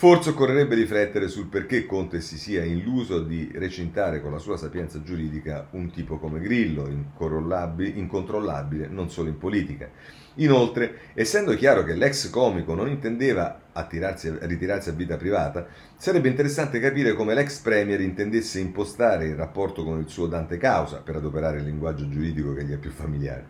Forse 0.00 0.30
occorrerebbe 0.30 0.76
riflettere 0.76 1.28
sul 1.28 1.48
perché 1.48 1.84
Conte 1.84 2.22
si 2.22 2.38
sia 2.38 2.64
illuso 2.64 3.20
di 3.20 3.50
recintare 3.52 4.22
con 4.22 4.32
la 4.32 4.38
sua 4.38 4.56
sapienza 4.56 5.02
giuridica 5.02 5.68
un 5.72 5.90
tipo 5.90 6.16
come 6.16 6.40
Grillo, 6.40 6.88
incontrollabile 6.88 8.88
non 8.88 9.10
solo 9.10 9.28
in 9.28 9.36
politica. 9.36 9.90
Inoltre, 10.36 11.12
essendo 11.12 11.54
chiaro 11.54 11.84
che 11.84 11.92
l'ex 11.92 12.30
comico 12.30 12.72
non 12.72 12.88
intendeva 12.88 13.64
attirarsi, 13.72 14.32
ritirarsi 14.40 14.88
a 14.88 14.92
vita 14.92 15.18
privata, 15.18 15.66
sarebbe 15.98 16.30
interessante 16.30 16.80
capire 16.80 17.12
come 17.12 17.34
l'ex 17.34 17.58
premier 17.58 18.00
intendesse 18.00 18.58
impostare 18.58 19.26
il 19.26 19.36
rapporto 19.36 19.84
con 19.84 19.98
il 19.98 20.08
suo 20.08 20.26
Dante 20.26 20.56
Causa, 20.56 21.02
per 21.02 21.16
adoperare 21.16 21.58
il 21.58 21.64
linguaggio 21.64 22.08
giuridico 22.08 22.54
che 22.54 22.64
gli 22.64 22.72
è 22.72 22.78
più 22.78 22.90
familiare. 22.90 23.48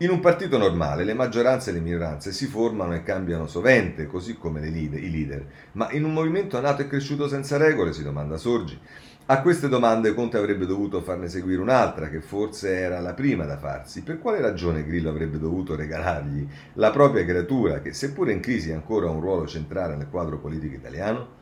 In 0.00 0.10
un 0.10 0.20
partito 0.20 0.58
normale 0.58 1.02
le 1.02 1.12
maggioranze 1.12 1.70
e 1.70 1.72
le 1.72 1.80
minoranze 1.80 2.30
si 2.30 2.46
formano 2.46 2.94
e 2.94 3.02
cambiano 3.02 3.48
sovente, 3.48 4.06
così 4.06 4.36
come 4.36 4.60
leader, 4.60 5.02
i 5.02 5.10
leader, 5.10 5.44
ma 5.72 5.90
in 5.90 6.04
un 6.04 6.12
movimento 6.12 6.60
nato 6.60 6.82
e 6.82 6.86
cresciuto 6.86 7.26
senza 7.26 7.56
regole, 7.56 7.92
si 7.92 8.04
domanda 8.04 8.36
Sorgi. 8.36 8.78
A 9.26 9.42
queste 9.42 9.68
domande 9.68 10.14
Conte 10.14 10.36
avrebbe 10.36 10.66
dovuto 10.66 11.02
farne 11.02 11.28
seguire 11.28 11.60
un'altra, 11.60 12.08
che 12.08 12.20
forse 12.20 12.76
era 12.76 13.00
la 13.00 13.12
prima 13.12 13.44
da 13.44 13.58
farsi. 13.58 14.02
Per 14.02 14.20
quale 14.20 14.40
ragione 14.40 14.84
Grillo 14.84 15.10
avrebbe 15.10 15.40
dovuto 15.40 15.74
regalargli 15.74 16.46
la 16.74 16.92
propria 16.92 17.24
creatura, 17.24 17.80
che 17.80 17.92
seppure 17.92 18.30
in 18.30 18.38
crisi 18.38 18.70
ha 18.70 18.76
ancora 18.76 19.10
un 19.10 19.20
ruolo 19.20 19.48
centrale 19.48 19.96
nel 19.96 20.08
quadro 20.08 20.38
politico 20.38 20.76
italiano? 20.76 21.37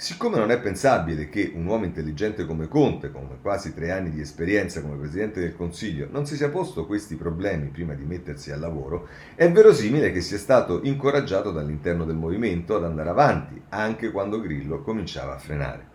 Siccome 0.00 0.38
non 0.38 0.52
è 0.52 0.60
pensabile 0.60 1.28
che 1.28 1.50
un 1.52 1.66
uomo 1.66 1.84
intelligente 1.84 2.46
come 2.46 2.68
Conte, 2.68 3.10
con 3.10 3.38
quasi 3.42 3.74
tre 3.74 3.90
anni 3.90 4.10
di 4.10 4.20
esperienza 4.20 4.80
come 4.80 4.96
Presidente 4.96 5.40
del 5.40 5.56
Consiglio, 5.56 6.06
non 6.08 6.24
si 6.24 6.36
sia 6.36 6.50
posto 6.50 6.86
questi 6.86 7.16
problemi 7.16 7.66
prima 7.70 7.94
di 7.94 8.04
mettersi 8.04 8.52
al 8.52 8.60
lavoro, 8.60 9.08
è 9.34 9.50
verosimile 9.50 10.12
che 10.12 10.20
sia 10.20 10.38
stato 10.38 10.82
incoraggiato 10.84 11.50
dall'interno 11.50 12.04
del 12.04 12.14
movimento 12.14 12.76
ad 12.76 12.84
andare 12.84 13.08
avanti, 13.08 13.60
anche 13.70 14.12
quando 14.12 14.40
Grillo 14.40 14.82
cominciava 14.82 15.34
a 15.34 15.38
frenare. 15.38 15.88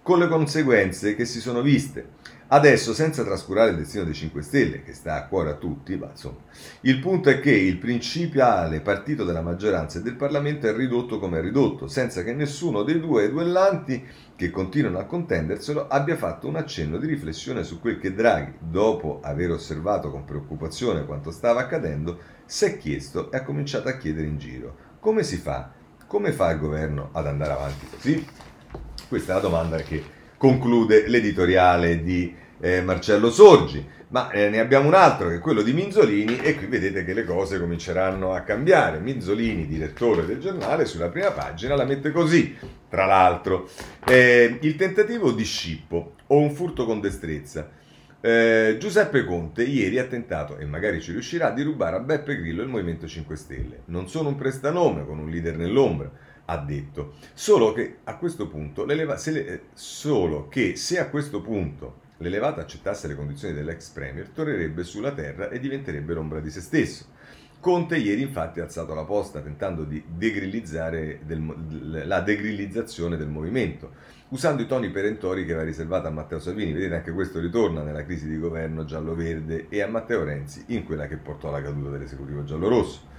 Con 0.00 0.20
le 0.20 0.28
conseguenze 0.28 1.16
che 1.16 1.24
si 1.24 1.40
sono 1.40 1.60
viste. 1.60 2.10
Adesso, 2.52 2.94
senza 2.94 3.22
trascurare 3.22 3.70
il 3.70 3.76
destino 3.76 4.02
dei 4.02 4.12
5 4.12 4.42
Stelle, 4.42 4.82
che 4.82 4.92
sta 4.92 5.14
a 5.14 5.26
cuore 5.28 5.50
a 5.50 5.54
tutti, 5.54 5.96
ma 5.96 6.08
insomma, 6.10 6.38
il 6.80 6.98
punto 6.98 7.30
è 7.30 7.38
che 7.38 7.52
il 7.52 7.78
principale 7.78 8.80
partito 8.80 9.22
della 9.22 9.40
maggioranza 9.40 9.98
e 9.98 10.02
del 10.02 10.16
Parlamento 10.16 10.66
è 10.66 10.74
ridotto 10.74 11.20
come 11.20 11.38
è 11.38 11.42
ridotto, 11.42 11.86
senza 11.86 12.24
che 12.24 12.32
nessuno 12.32 12.82
dei 12.82 12.98
due 12.98 13.30
duellanti 13.30 14.04
che 14.34 14.50
continuano 14.50 14.98
a 14.98 15.04
contenderselo 15.04 15.86
abbia 15.86 16.16
fatto 16.16 16.48
un 16.48 16.56
accenno 16.56 16.98
di 16.98 17.06
riflessione 17.06 17.62
su 17.62 17.78
quel 17.78 18.00
che 18.00 18.14
Draghi, 18.14 18.54
dopo 18.58 19.20
aver 19.22 19.52
osservato 19.52 20.10
con 20.10 20.24
preoccupazione 20.24 21.04
quanto 21.04 21.30
stava 21.30 21.60
accadendo, 21.60 22.18
si 22.46 22.64
è 22.64 22.76
chiesto 22.78 23.30
e 23.30 23.36
ha 23.36 23.44
cominciato 23.44 23.88
a 23.88 23.96
chiedere 23.96 24.26
in 24.26 24.38
giro. 24.38 24.76
Come 24.98 25.22
si 25.22 25.36
fa? 25.36 25.70
Come 26.04 26.32
fa 26.32 26.50
il 26.50 26.58
governo 26.58 27.10
ad 27.12 27.28
andare 27.28 27.52
avanti 27.52 27.86
così? 27.88 28.26
Questa 29.06 29.32
è 29.32 29.34
la 29.36 29.40
domanda 29.40 29.76
che 29.76 30.18
conclude 30.40 31.06
l'editoriale 31.06 32.02
di 32.02 32.34
eh, 32.60 32.80
Marcello 32.80 33.30
Sorgi. 33.30 33.86
Ma 34.08 34.30
eh, 34.30 34.48
ne 34.48 34.58
abbiamo 34.58 34.88
un 34.88 34.94
altro 34.94 35.28
che 35.28 35.34
è 35.34 35.38
quello 35.38 35.60
di 35.60 35.74
Minzolini 35.74 36.38
e 36.38 36.56
qui 36.56 36.66
vedete 36.66 37.04
che 37.04 37.12
le 37.12 37.24
cose 37.24 37.60
cominceranno 37.60 38.32
a 38.32 38.40
cambiare. 38.40 39.00
Minzolini, 39.00 39.66
direttore 39.66 40.24
del 40.24 40.40
giornale, 40.40 40.86
sulla 40.86 41.10
prima 41.10 41.30
pagina 41.30 41.76
la 41.76 41.84
mette 41.84 42.10
così, 42.10 42.56
tra 42.88 43.04
l'altro. 43.04 43.68
Eh, 44.06 44.56
il 44.62 44.76
tentativo 44.76 45.30
di 45.30 45.44
scippo 45.44 46.14
o 46.28 46.38
un 46.38 46.50
furto 46.52 46.86
con 46.86 47.02
destrezza. 47.02 47.70
Eh, 48.22 48.76
Giuseppe 48.80 49.26
Conte 49.26 49.62
ieri 49.62 49.98
ha 49.98 50.04
tentato, 50.04 50.56
e 50.56 50.64
magari 50.64 51.02
ci 51.02 51.12
riuscirà, 51.12 51.50
di 51.50 51.62
rubare 51.62 51.96
a 51.96 52.00
Beppe 52.00 52.40
Grillo 52.40 52.62
il 52.62 52.68
Movimento 52.68 53.06
5 53.06 53.36
Stelle. 53.36 53.82
Non 53.86 54.08
sono 54.08 54.30
un 54.30 54.36
prestanome 54.36 55.04
con 55.04 55.18
un 55.18 55.28
leader 55.28 55.58
nell'ombra 55.58 56.10
ha 56.50 56.58
detto. 56.58 57.14
Solo 57.32 57.72
che 57.72 57.98
a 58.04 58.16
questo 58.16 58.48
punto, 58.48 58.86
se, 59.16 59.30
le, 59.30 59.46
eh, 59.46 59.60
solo 59.72 60.48
che 60.48 60.76
se 60.76 60.98
a 60.98 61.08
questo 61.08 61.40
punto 61.40 62.08
l'elevata 62.18 62.60
accettasse 62.60 63.06
le 63.06 63.14
condizioni 63.14 63.54
dell'ex 63.54 63.88
premier, 63.90 64.28
tornerebbe 64.28 64.82
sulla 64.82 65.12
terra 65.12 65.48
e 65.48 65.60
diventerebbe 65.60 66.12
l'ombra 66.12 66.40
di 66.40 66.50
se 66.50 66.60
stesso. 66.60 67.06
Conte 67.60 67.98
ieri 67.98 68.22
infatti 68.22 68.58
ha 68.60 68.64
alzato 68.64 68.94
la 68.94 69.04
posta 69.04 69.40
tentando 69.40 69.84
di 69.84 70.02
degrillizzare 70.08 71.20
del, 71.24 72.04
la 72.06 72.20
degrillizzazione 72.20 73.18
del 73.18 73.28
movimento, 73.28 73.92
usando 74.28 74.62
i 74.62 74.66
toni 74.66 74.90
perentori 74.90 75.44
che 75.44 75.52
aveva 75.52 75.66
riservato 75.66 76.08
a 76.08 76.10
Matteo 76.10 76.40
Salvini. 76.40 76.72
Vedete 76.72 76.94
anche 76.94 77.12
questo 77.12 77.38
ritorna 77.38 77.82
nella 77.82 78.04
crisi 78.04 78.28
di 78.28 78.38
governo 78.38 78.84
giallo-verde 78.84 79.66
e 79.68 79.82
a 79.82 79.88
Matteo 79.88 80.24
Renzi 80.24 80.64
in 80.68 80.84
quella 80.84 81.06
che 81.06 81.16
portò 81.16 81.48
alla 81.48 81.62
caduta 81.62 81.90
dell'esecutivo 81.90 82.44
giallo-rosso. 82.44 83.09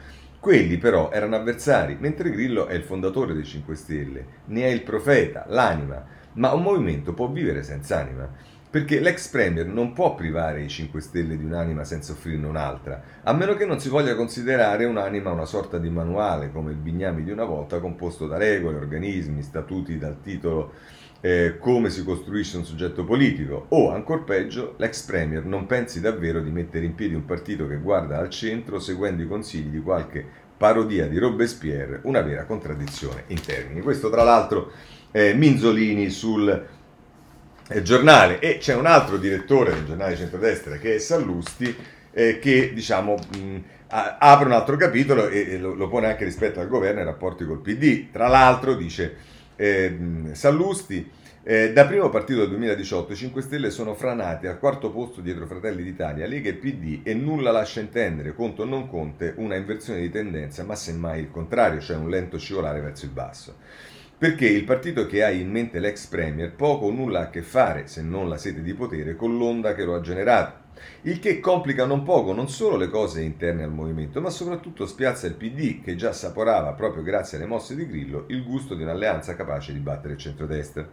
Quelli 0.42 0.80
però 0.80 1.12
erano 1.12 1.36
avversari, 1.36 1.98
mentre 2.00 2.32
Grillo 2.32 2.66
è 2.66 2.74
il 2.74 2.82
fondatore 2.82 3.36
dei 3.36 3.46
5 3.46 3.76
Stelle, 3.76 4.26
ne 4.46 4.64
è 4.64 4.70
il 4.70 4.82
profeta, 4.82 5.46
l'anima, 5.48 6.04
ma 6.34 6.52
un 6.54 6.64
movimento 6.64 7.14
può 7.14 7.30
vivere 7.30 7.62
senza 7.62 8.00
anima, 8.00 8.28
perché 8.68 9.00
l'ex 9.00 9.28
premier 9.28 9.68
non 9.68 9.94
può 9.94 10.16
privare 10.16 10.64
i 10.64 10.68
5 10.68 11.00
Stelle 11.00 11.38
di 11.38 11.46
un'anima 11.46 11.84
senza 11.84 12.14
offrirne 12.14 12.48
un'altra, 12.48 13.04
a 13.22 13.34
meno 13.34 13.54
che 13.54 13.68
non 13.68 13.80
si 13.80 13.90
voglia 13.90 14.16
considerare 14.16 14.86
un'anima 14.86 15.30
una 15.30 15.46
sorta 15.46 15.78
di 15.78 15.92
manuale, 15.92 16.52
come 16.52 16.72
il 16.72 16.78
bignami 16.78 17.24
di 17.24 17.30
una 17.30 17.46
volta, 17.46 17.80
composto 17.80 18.26
da 18.26 18.38
regole, 18.38 18.78
organismi, 18.78 19.44
statuti 19.44 20.00
dal 20.00 20.22
titolo 20.24 20.74
eh, 21.22 21.58
come 21.60 21.92
si 21.92 22.04
costruisce 22.04 22.58
un 22.58 22.66
soggetto 22.66 23.04
politico 23.04 23.68
o, 23.70 23.92
ancora 23.92 24.22
peggio, 24.22 24.74
l'ex 24.78 25.04
premier 25.04 25.46
non 25.46 25.68
pensi 25.68 26.02
davvero 26.02 26.42
di 26.42 26.50
mettere 26.50 26.86
in 26.86 26.96
piedi 26.96 27.14
un 27.14 27.26
partito 27.26 27.68
che 27.68 27.78
guarda 27.78 28.18
al 28.18 28.30
centro 28.30 28.80
seguendo 28.80 29.22
i 29.22 29.28
consigli 29.28 29.70
di 29.70 29.82
qualche 29.82 30.26
parodia 30.58 31.08
di 31.08 31.18
Robespierre, 31.18 32.02
una 32.04 32.22
vera 32.22 32.46
contraddizione 32.46 33.24
in 33.28 33.42
termini. 33.42 33.82
Questo 33.82 34.10
tra 34.10 34.24
l'altro 34.24 34.72
è 35.12 35.34
Minzolini 35.34 36.10
sul 36.10 36.68
eh, 37.68 37.82
giornale 37.84 38.40
e 38.40 38.58
c'è 38.58 38.76
un 38.76 38.86
altro 38.86 39.18
direttore 39.18 39.74
del 39.74 39.86
giornale 39.86 40.16
centrodestra 40.16 40.78
che 40.78 40.96
è 40.96 40.98
Sallusti 40.98 41.76
eh, 42.12 42.40
che 42.40 42.74
diciamo 42.74 43.16
mh, 43.16 43.58
apre 43.88 44.46
un 44.46 44.54
altro 44.54 44.76
capitolo 44.76 45.28
e, 45.28 45.58
lo, 45.58 45.88
pone 45.88 46.08
anche 46.08 46.26
rispetto 46.26 46.60
al 46.60 46.68
governo 46.68 47.00
e 47.00 47.02
ai 47.02 47.08
rapporti 47.08 47.46
col 47.46 47.62
PD. 47.62 48.10
Tra 48.12 48.28
l'altro 48.28 48.74
dice 48.76 49.16
eh, 49.62 49.96
Sallusti 50.32 51.08
eh, 51.44 51.72
da 51.72 51.86
primo 51.86 52.10
partito 52.10 52.40
del 52.40 52.50
2018 52.50 53.14
i 53.14 53.16
5 53.16 53.42
Stelle 53.44 53.70
sono 53.70 53.94
franati 53.94 54.48
al 54.48 54.58
quarto 54.58 54.92
posto 54.92 55.22
dietro 55.22 55.46
Fratelli 55.46 55.84
d'Italia, 55.84 56.26
Lega 56.26 56.50
e 56.50 56.54
PD 56.54 57.02
e 57.04 57.14
nulla 57.14 57.52
lascia 57.52 57.80
intendere, 57.80 58.34
conto 58.34 58.64
o 58.64 58.66
non 58.66 58.88
conte, 58.88 59.34
una 59.38 59.56
inversione 59.56 60.02
di 60.02 60.10
tendenza, 60.10 60.64
ma 60.64 60.76
semmai 60.76 61.20
il 61.20 61.32
contrario, 61.32 61.80
cioè 61.80 61.98
un 61.98 62.10
lento 62.10 62.40
scivolare 62.40 62.82
verso 62.82 63.06
il 63.06 63.12
basso. 63.12 63.58
Perché 64.22 64.46
il 64.46 64.66
partito 64.66 65.08
che 65.08 65.24
ha 65.24 65.32
in 65.32 65.50
mente 65.50 65.80
l'ex 65.80 66.06
Premier 66.06 66.54
poco 66.54 66.86
o 66.86 66.92
nulla 66.92 67.22
ha 67.22 67.24
a 67.24 67.30
che 67.32 67.42
fare, 67.42 67.88
se 67.88 68.04
non 68.04 68.30
la 68.30 68.38
sete 68.38 68.62
di 68.62 68.76
potere, 68.76 69.16
con 69.16 69.36
l'onda 69.36 69.74
che 69.74 69.84
lo 69.84 69.96
ha 69.96 70.00
generato. 70.00 70.76
Il 71.02 71.18
che 71.18 71.40
complica 71.40 71.86
non 71.86 72.04
poco 72.04 72.32
non 72.32 72.48
solo 72.48 72.78
le 72.78 72.88
cose 72.88 73.24
interne 73.24 73.64
al 73.64 73.72
movimento, 73.72 74.22
ma 74.22 74.30
soprattutto 74.30 74.86
spiazza 74.86 75.26
il 75.26 75.34
PD, 75.34 75.82
che 75.82 75.96
già 75.96 76.10
assaporava, 76.10 76.74
proprio 76.74 77.02
grazie 77.02 77.40
alle 77.40 77.48
mosse 77.48 77.76
di 77.76 77.88
Grillo, 77.88 78.26
il 78.28 78.44
gusto 78.44 78.76
di 78.76 78.84
un'alleanza 78.84 79.36
capace 79.36 79.74
di 79.74 79.80
battere 79.80 80.14
il 80.14 80.20
centrodestra. 80.20 80.88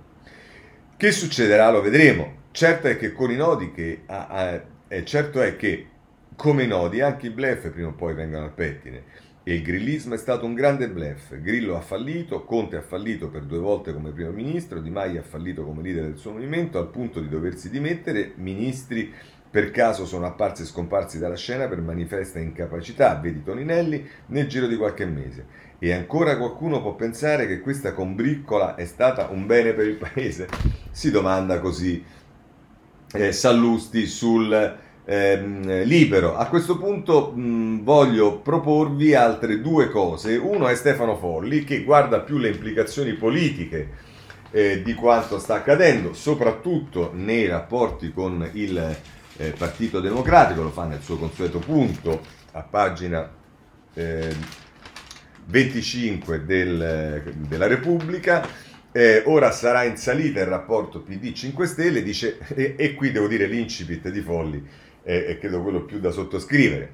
Che 0.97 1.12
succederà 1.12 1.70
lo 1.70 1.83
vedremo. 1.83 2.47
Certo 2.51 2.87
è 2.87 2.97
che 2.97 3.12
con 3.12 3.31
i 3.31 3.37
nodi 3.37 3.72
che 3.72 4.05
ha, 4.07 4.26
ha, 4.26 4.62
eh, 4.89 5.05
certo 5.05 5.43
è 5.43 5.55
che 5.55 5.87
come 6.35 6.62
i 6.62 6.66
nodi 6.66 7.03
anche 7.03 7.26
i 7.26 7.31
blef 7.31 7.68
prima 7.68 7.89
o 7.89 7.93
poi 7.93 8.14
vengono 8.14 8.45
al 8.45 8.55
pettine. 8.55 9.03
Il 9.49 9.62
grillismo 9.62 10.12
è 10.12 10.18
stato 10.18 10.44
un 10.44 10.53
grande 10.53 10.90
blef. 10.90 11.40
Grillo 11.40 11.74
ha 11.74 11.80
fallito, 11.80 12.44
Conte 12.44 12.76
ha 12.76 12.82
fallito 12.82 13.30
per 13.30 13.44
due 13.44 13.57
volte 13.57 13.94
come 13.94 14.11
primo 14.11 14.30
ministro, 14.30 14.78
Di 14.78 14.90
Maio 14.90 15.20
ha 15.20 15.22
fallito 15.22 15.64
come 15.64 15.80
leader 15.80 16.05
del 16.05 16.18
suo 16.18 16.32
movimento 16.32 16.78
al 16.78 16.90
punto 16.90 17.18
di 17.18 17.30
doversi 17.30 17.70
dimettere, 17.70 18.32
ministri 18.34 19.11
per 19.51 19.70
caso 19.70 20.05
sono 20.05 20.26
apparsi 20.26 20.61
e 20.61 20.66
scomparsi 20.66 21.18
dalla 21.18 21.34
scena 21.34 21.66
per 21.66 21.80
manifesta 21.80 22.38
incapacità, 22.38 23.14
vedi 23.14 23.42
Toninelli, 23.42 24.07
nel 24.26 24.49
giro 24.49 24.66
di 24.66 24.76
qualche 24.76 25.07
mese. 25.07 25.46
E 25.78 25.92
ancora 25.94 26.36
qualcuno 26.36 26.82
può 26.82 26.94
pensare 26.94 27.46
che 27.46 27.61
questa 27.61 27.94
combriccola 27.94 28.74
è 28.74 28.84
stata 28.84 29.28
un 29.30 29.46
bene 29.46 29.72
per 29.72 29.86
il 29.86 29.96
paese? 29.96 30.46
Si 30.90 31.11
domanda 31.11 31.59
così 31.59 32.05
eh, 33.12 33.32
Sallusti 33.32 34.05
sul 34.05 34.86
eh, 35.11 35.84
Libero. 35.84 36.36
A 36.36 36.46
questo 36.48 36.76
punto 36.76 37.32
mh, 37.34 37.82
voglio 37.82 38.40
proporvi 38.40 39.14
altre 39.14 39.62
due 39.62 39.88
cose. 39.88 40.36
Uno 40.36 40.68
è 40.68 40.74
Stefano 40.74 41.16
Folli 41.16 41.64
che 41.64 41.82
guarda 41.82 42.20
più 42.20 42.36
le 42.36 42.50
implicazioni 42.50 43.14
politiche 43.14 43.88
eh, 44.50 44.82
di 44.82 44.92
quanto 44.92 45.38
sta 45.38 45.54
accadendo, 45.54 46.12
soprattutto 46.12 47.11
nei 47.14 47.46
rapporti 47.46 48.12
con 48.12 48.50
il 48.52 48.96
eh, 49.38 49.54
Partito 49.56 50.00
Democratico, 50.00 50.62
lo 50.62 50.70
fa 50.70 50.84
nel 50.84 51.00
suo 51.00 51.16
consueto 51.16 51.59
punto 51.59 52.20
a 52.52 52.62
pagina 52.62 53.30
eh, 53.94 54.34
25 55.46 56.44
del, 56.44 57.34
della 57.48 57.66
Repubblica. 57.66 58.46
Eh, 58.92 59.22
ora 59.24 59.52
sarà 59.52 59.84
in 59.84 59.96
salita 59.96 60.40
il 60.40 60.46
rapporto 60.46 61.00
PD 61.00 61.32
5 61.32 61.66
Stelle, 61.66 62.02
dice, 62.02 62.38
e, 62.54 62.74
e 62.76 62.94
qui 62.94 63.11
devo 63.11 63.26
dire 63.26 63.46
l'incipit 63.46 64.11
di 64.11 64.20
Folli, 64.20 64.66
eh, 65.09 65.24
è 65.24 65.38
credo 65.38 65.62
quello 65.62 65.86
più 65.86 66.00
da 66.00 66.11
sottoscrivere. 66.11 66.92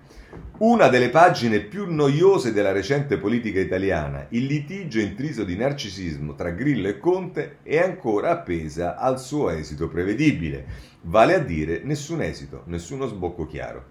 Una 0.58 0.86
delle 0.86 1.10
pagine 1.10 1.60
più 1.60 1.92
noiose 1.92 2.52
della 2.52 2.70
recente 2.70 3.18
politica 3.18 3.58
italiana, 3.58 4.26
il 4.30 4.44
litigio 4.44 5.00
intriso 5.00 5.42
di 5.42 5.56
narcisismo 5.56 6.36
tra 6.36 6.50
Grillo 6.50 6.86
e 6.86 6.98
Conte, 7.00 7.56
è 7.64 7.78
ancora 7.78 8.30
appesa 8.30 8.96
al 8.96 9.18
suo 9.18 9.50
esito 9.50 9.88
prevedibile, 9.88 10.64
vale 11.02 11.34
a 11.34 11.40
dire 11.40 11.80
nessun 11.82 12.22
esito, 12.22 12.62
nessuno 12.66 13.06
sbocco 13.06 13.46
chiaro. 13.46 13.86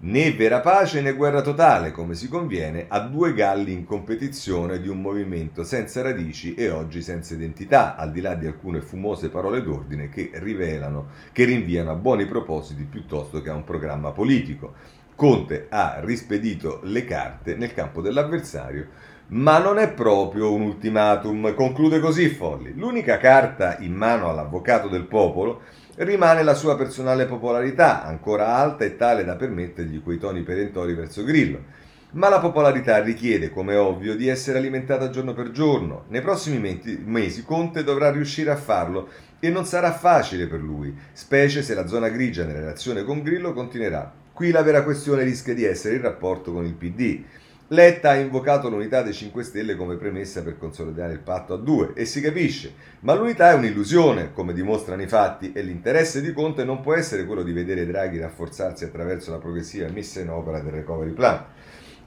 Né 0.00 0.30
vera 0.30 0.60
pace 0.60 1.00
né 1.00 1.12
guerra 1.12 1.40
totale, 1.40 1.90
come 1.90 2.14
si 2.14 2.28
conviene, 2.28 2.84
a 2.86 3.00
due 3.00 3.34
galli 3.34 3.72
in 3.72 3.84
competizione 3.84 4.80
di 4.80 4.86
un 4.86 5.00
movimento 5.00 5.64
senza 5.64 6.02
radici 6.02 6.54
e 6.54 6.70
oggi 6.70 7.02
senza 7.02 7.34
identità, 7.34 7.96
al 7.96 8.12
di 8.12 8.20
là 8.20 8.36
di 8.36 8.46
alcune 8.46 8.80
fumose 8.80 9.28
parole 9.28 9.60
d'ordine 9.60 10.08
che 10.08 10.30
rivelano, 10.34 11.08
che 11.32 11.42
rinviano 11.42 11.90
a 11.90 11.96
buoni 11.96 12.26
propositi 12.26 12.84
piuttosto 12.84 13.42
che 13.42 13.50
a 13.50 13.54
un 13.54 13.64
programma 13.64 14.12
politico. 14.12 14.74
Conte 15.16 15.66
ha 15.68 15.98
rispedito 16.00 16.78
le 16.84 17.04
carte 17.04 17.56
nel 17.56 17.74
campo 17.74 18.00
dell'avversario, 18.00 18.86
ma 19.30 19.58
non 19.58 19.78
è 19.78 19.90
proprio 19.90 20.52
un 20.52 20.60
ultimatum, 20.60 21.56
conclude 21.56 21.98
così 21.98 22.28
Folli. 22.28 22.72
L'unica 22.76 23.16
carta 23.18 23.78
in 23.80 23.94
mano 23.94 24.28
all'avvocato 24.28 24.86
del 24.86 25.06
popolo 25.06 25.62
rimane 25.98 26.42
la 26.42 26.54
sua 26.54 26.76
personale 26.76 27.26
popolarità, 27.26 28.04
ancora 28.04 28.54
alta 28.54 28.84
e 28.84 28.96
tale 28.96 29.24
da 29.24 29.36
permettergli 29.36 30.02
quei 30.02 30.18
toni 30.18 30.42
perentori 30.42 30.94
verso 30.94 31.24
Grillo. 31.24 31.86
Ma 32.10 32.28
la 32.28 32.38
popolarità 32.38 33.02
richiede, 33.02 33.50
come 33.50 33.74
ovvio, 33.74 34.16
di 34.16 34.28
essere 34.28 34.58
alimentata 34.58 35.10
giorno 35.10 35.34
per 35.34 35.50
giorno. 35.50 36.04
Nei 36.08 36.22
prossimi 36.22 36.80
mesi 37.04 37.42
Conte 37.44 37.84
dovrà 37.84 38.10
riuscire 38.10 38.50
a 38.50 38.56
farlo 38.56 39.08
e 39.40 39.50
non 39.50 39.66
sarà 39.66 39.92
facile 39.92 40.46
per 40.46 40.60
lui, 40.60 40.96
specie 41.12 41.62
se 41.62 41.74
la 41.74 41.86
zona 41.86 42.08
grigia 42.08 42.44
nella 42.44 42.60
relazione 42.60 43.04
con 43.04 43.22
Grillo 43.22 43.52
continuerà. 43.52 44.10
Qui 44.32 44.50
la 44.50 44.62
vera 44.62 44.84
questione 44.84 45.24
rischia 45.24 45.52
di 45.52 45.64
essere 45.64 45.96
il 45.96 46.00
rapporto 46.00 46.52
con 46.52 46.64
il 46.64 46.74
PD. 46.74 47.22
Letta 47.70 48.10
ha 48.10 48.14
invocato 48.14 48.70
l'unità 48.70 49.02
dei 49.02 49.12
5 49.12 49.42
Stelle 49.42 49.76
come 49.76 49.96
premessa 49.96 50.42
per 50.42 50.56
consolidare 50.56 51.12
il 51.12 51.18
patto 51.18 51.52
a 51.52 51.58
due 51.58 51.92
e 51.92 52.06
si 52.06 52.22
capisce, 52.22 52.72
ma 53.00 53.12
l'unità 53.12 53.50
è 53.50 53.54
un'illusione, 53.54 54.32
come 54.32 54.54
dimostrano 54.54 55.02
i 55.02 55.06
fatti, 55.06 55.52
e 55.52 55.60
l'interesse 55.60 56.22
di 56.22 56.32
Conte 56.32 56.64
non 56.64 56.80
può 56.80 56.94
essere 56.94 57.26
quello 57.26 57.42
di 57.42 57.52
vedere 57.52 57.84
Draghi 57.84 58.18
rafforzarsi 58.18 58.84
attraverso 58.84 59.32
la 59.32 59.36
progressiva 59.36 59.86
messa 59.90 60.18
in 60.20 60.30
opera 60.30 60.60
del 60.60 60.72
recovery 60.72 61.12
plan. 61.12 61.44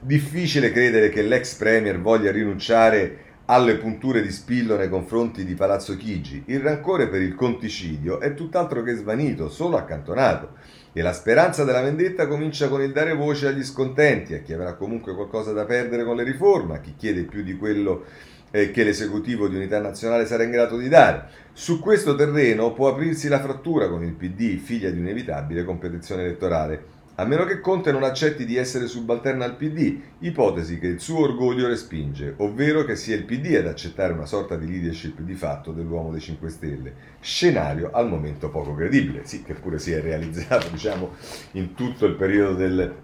Difficile 0.00 0.72
credere 0.72 1.10
che 1.10 1.22
l'ex 1.22 1.54
Premier 1.54 2.00
voglia 2.00 2.32
rinunciare 2.32 3.30
alle 3.44 3.76
punture 3.76 4.20
di 4.20 4.32
spillo 4.32 4.76
nei 4.76 4.88
confronti 4.88 5.44
di 5.44 5.54
Palazzo 5.54 5.96
Chigi. 5.96 6.42
Il 6.46 6.58
rancore 6.58 7.08
per 7.08 7.22
il 7.22 7.36
conticidio 7.36 8.18
è 8.18 8.34
tutt'altro 8.34 8.82
che 8.82 8.94
svanito, 8.94 9.48
solo 9.48 9.76
accantonato. 9.76 10.54
E 10.94 11.00
la 11.00 11.14
speranza 11.14 11.64
della 11.64 11.80
vendetta 11.80 12.26
comincia 12.26 12.68
con 12.68 12.82
il 12.82 12.92
dare 12.92 13.14
voce 13.14 13.46
agli 13.46 13.64
scontenti, 13.64 14.34
a 14.34 14.40
chi 14.40 14.52
avrà 14.52 14.74
comunque 14.74 15.14
qualcosa 15.14 15.52
da 15.52 15.64
perdere 15.64 16.04
con 16.04 16.16
le 16.16 16.22
riforme, 16.22 16.76
a 16.76 16.80
chi 16.80 16.94
chiede 16.96 17.22
più 17.22 17.42
di 17.42 17.56
quello 17.56 18.04
eh, 18.50 18.70
che 18.70 18.84
l'esecutivo 18.84 19.48
di 19.48 19.56
unità 19.56 19.80
nazionale 19.80 20.26
sarà 20.26 20.42
in 20.42 20.50
grado 20.50 20.76
di 20.76 20.88
dare. 20.88 21.28
Su 21.54 21.80
questo 21.80 22.14
terreno 22.14 22.74
può 22.74 22.88
aprirsi 22.88 23.28
la 23.28 23.40
frattura 23.40 23.88
con 23.88 24.04
il 24.04 24.12
PD, 24.12 24.58
figlia 24.58 24.90
di 24.90 24.98
un'inevitabile 24.98 25.64
competizione 25.64 26.24
elettorale 26.24 27.00
a 27.16 27.24
meno 27.26 27.44
che 27.44 27.60
Conte 27.60 27.92
non 27.92 28.04
accetti 28.04 28.46
di 28.46 28.56
essere 28.56 28.86
subalterno 28.86 29.44
al 29.44 29.56
PD, 29.56 30.00
ipotesi 30.20 30.78
che 30.78 30.86
il 30.86 31.00
suo 31.00 31.20
orgoglio 31.20 31.68
respinge, 31.68 32.34
ovvero 32.38 32.84
che 32.84 32.96
sia 32.96 33.14
il 33.14 33.24
PD 33.24 33.54
ad 33.56 33.66
accettare 33.66 34.14
una 34.14 34.24
sorta 34.24 34.56
di 34.56 34.66
leadership 34.66 35.20
di 35.20 35.34
fatto 35.34 35.72
dell'uomo 35.72 36.10
dei 36.10 36.20
5 36.20 36.48
Stelle, 36.48 36.94
scenario 37.20 37.90
al 37.92 38.08
momento 38.08 38.48
poco 38.48 38.74
credibile, 38.74 39.26
sì 39.26 39.42
che 39.42 39.52
pure 39.52 39.78
si 39.78 39.92
è 39.92 40.00
realizzato 40.00 40.68
diciamo, 40.72 41.10
in 41.52 41.74
tutto 41.74 42.06
il 42.06 42.14
periodo 42.14 42.54
del 42.54 42.94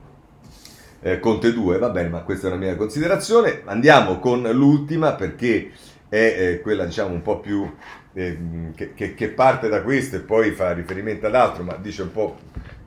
eh, 1.00 1.20
Conte 1.20 1.52
2, 1.52 1.78
va 1.78 1.90
bene, 1.90 2.08
ma 2.08 2.22
questa 2.22 2.48
è 2.48 2.50
una 2.50 2.60
mia 2.60 2.76
considerazione. 2.76 3.60
Andiamo 3.66 4.18
con 4.18 4.42
l'ultima 4.42 5.14
perché 5.14 5.70
è 6.08 6.16
eh, 6.16 6.60
quella 6.62 6.86
diciamo 6.86 7.12
un 7.12 7.20
po' 7.20 7.40
più 7.40 7.70
eh, 8.14 8.38
che, 8.74 8.94
che, 8.94 9.14
che 9.14 9.28
parte 9.28 9.68
da 9.68 9.82
questo 9.82 10.16
e 10.16 10.20
poi 10.20 10.52
fa 10.52 10.72
riferimento 10.72 11.26
ad 11.26 11.34
altro, 11.34 11.62
ma 11.62 11.76
dice 11.76 12.02
un 12.02 12.10
po' 12.10 12.38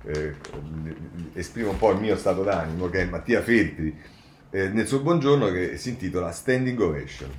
eh, 0.03 0.35
esprime 1.33 1.69
un 1.69 1.77
po' 1.77 1.91
il 1.91 1.99
mio 1.99 2.15
stato 2.15 2.43
d'animo, 2.43 2.89
che 2.89 3.01
è 3.01 3.05
Mattia 3.05 3.41
Feltri, 3.41 3.95
eh, 4.49 4.69
nel 4.69 4.87
suo 4.87 5.01
buongiorno 5.01 5.49
che 5.51 5.77
si 5.77 5.89
intitola 5.89 6.31
Standing 6.31 6.79
Ovation. 6.79 7.29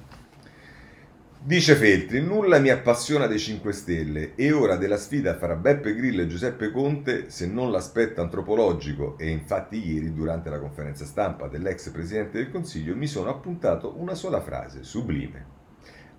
Dice 1.44 1.74
Feltri, 1.74 2.20
nulla 2.20 2.60
mi 2.60 2.68
appassiona 2.68 3.26
dei 3.26 3.40
5 3.40 3.72
Stelle 3.72 4.34
e 4.36 4.52
ora 4.52 4.76
della 4.76 4.96
sfida 4.96 5.36
fra 5.36 5.56
Beppe 5.56 5.92
Grillo 5.92 6.22
e 6.22 6.28
Giuseppe 6.28 6.70
Conte, 6.70 7.30
se 7.30 7.48
non 7.48 7.72
l'aspetto 7.72 8.20
antropologico, 8.20 9.18
e 9.18 9.28
infatti 9.28 9.84
ieri 9.84 10.14
durante 10.14 10.50
la 10.50 10.60
conferenza 10.60 11.04
stampa 11.04 11.48
dell'ex 11.48 11.90
Presidente 11.90 12.38
del 12.38 12.50
Consiglio 12.52 12.94
mi 12.94 13.08
sono 13.08 13.28
appuntato 13.28 13.98
una 13.98 14.14
sola 14.14 14.40
frase, 14.40 14.84
sublime. 14.84 15.60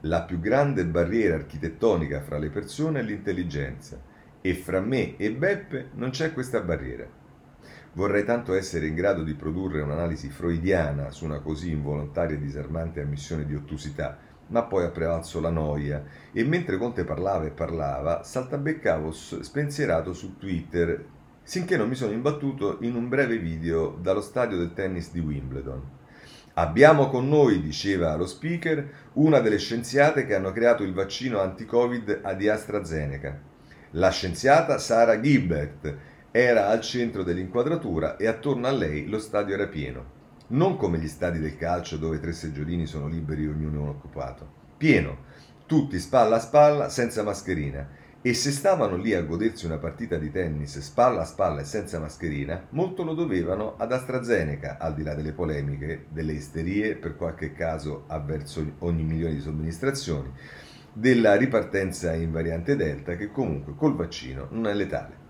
La 0.02 0.24
più 0.24 0.42
grande 0.42 0.84
barriera 0.86 1.36
architettonica 1.36 2.22
fra 2.22 2.38
le 2.38 2.50
persone 2.50 3.00
è 3.00 3.04
l'intelligenza 3.04 4.12
e 4.46 4.56
fra 4.56 4.82
me 4.82 5.16
e 5.16 5.32
Beppe 5.32 5.92
non 5.94 6.10
c'è 6.10 6.34
questa 6.34 6.60
barriera. 6.60 7.08
Vorrei 7.94 8.26
tanto 8.26 8.54
essere 8.54 8.88
in 8.88 8.94
grado 8.94 9.24
di 9.24 9.36
produrre 9.36 9.80
un'analisi 9.80 10.30
freudiana 10.30 11.12
su 11.12 11.24
una 11.24 11.40
così 11.40 11.72
involontaria 11.72 12.36
e 12.36 12.40
disarmante 12.40 13.00
ammissione 13.00 13.46
di 13.46 13.56
ottusità, 13.56 14.18
ma 14.48 14.64
poi 14.64 14.84
ha 14.84 14.90
prevalso 14.90 15.40
la 15.40 15.50
noia 15.50 16.04
e 16.34 16.44
mentre 16.44 16.76
Conte 16.76 17.06
parlava 17.06 17.46
e 17.46 17.52
parlava, 17.52 18.24
saltabeccavo 18.24 19.12
spensierato 19.14 20.12
su 20.12 20.38
Twitter, 20.38 21.06
sinché 21.42 21.78
non 21.78 21.88
mi 21.88 21.96
sono 21.96 22.12
imbattuto 22.12 22.80
in 22.82 22.96
un 22.96 23.08
breve 23.08 23.38
video 23.38 23.98
dallo 24.02 24.22
stadio 24.22 24.58
del 24.58 24.74
tennis 24.74 25.10
di 25.14 25.22
Wimbledon. 25.22 25.82
Abbiamo 26.56 27.08
con 27.08 27.30
noi, 27.30 27.62
diceva 27.62 28.14
lo 28.18 28.26
speaker, 28.26 28.90
una 29.14 29.40
delle 29.40 29.58
scienziate 29.58 30.26
che 30.26 30.36
hanno 30.36 30.52
creato 30.52 30.84
il 30.84 30.94
vaccino 30.94 31.40
anti-Covid 31.40 32.34
di 32.34 32.50
AstraZeneca. 32.50 33.52
La 33.96 34.10
scienziata 34.10 34.80
Sara 34.80 35.20
Gilbert 35.20 35.98
era 36.32 36.70
al 36.70 36.82
centro 36.82 37.22
dell'inquadratura 37.22 38.18
e 38.18 38.26
attorno 38.26 38.66
a 38.66 38.72
lei 38.72 39.08
lo 39.08 39.20
stadio 39.20 39.54
era 39.54 39.68
pieno. 39.68 40.22
Non 40.48 40.78
come 40.78 40.98
gli 40.98 41.08
stadi 41.08 41.38
del 41.38 41.58
calcio 41.58 41.98
dove 41.98 42.20
tre 42.20 42.32
seggiorini 42.32 42.88
sono 42.88 43.08
liberi 43.08 43.46
ognuno 43.46 43.90
occupato. 43.90 44.52
Pieno, 44.78 45.26
tutti 45.68 46.00
spalla 46.00 46.38
a 46.38 46.40
spalla, 46.40 46.90
senza 46.90 47.22
mascherina 47.22 47.88
e 48.26 48.34
se 48.34 48.52
stavano 48.52 48.96
lì 48.96 49.14
a 49.14 49.22
godersi 49.22 49.66
una 49.66 49.78
partita 49.78 50.18
di 50.18 50.32
tennis 50.32 50.80
spalla 50.80 51.22
a 51.22 51.26
spalla 51.26 51.60
e 51.60 51.66
senza 51.66 52.00
mascherina, 52.00 52.68
molto 52.70 53.04
lo 53.04 53.14
dovevano 53.14 53.76
ad 53.78 53.92
AstraZeneca, 53.92 54.78
al 54.80 54.96
di 54.96 55.04
là 55.04 55.14
delle 55.14 55.34
polemiche, 55.34 56.06
delle 56.08 56.32
isterie 56.32 56.96
per 56.96 57.16
qualche 57.18 57.52
caso 57.52 58.06
avverso 58.08 58.66
ogni 58.80 59.04
milione 59.04 59.34
di 59.34 59.42
somministrazioni, 59.42 60.32
della 60.94 61.36
ripartenza 61.36 62.14
in 62.14 62.32
variante 62.32 62.76
Delta 62.76 63.16
che 63.16 63.32
comunque 63.32 63.74
col 63.76 63.96
vaccino 63.96 64.48
non 64.52 64.68
è 64.68 64.74
letale. 64.74 65.22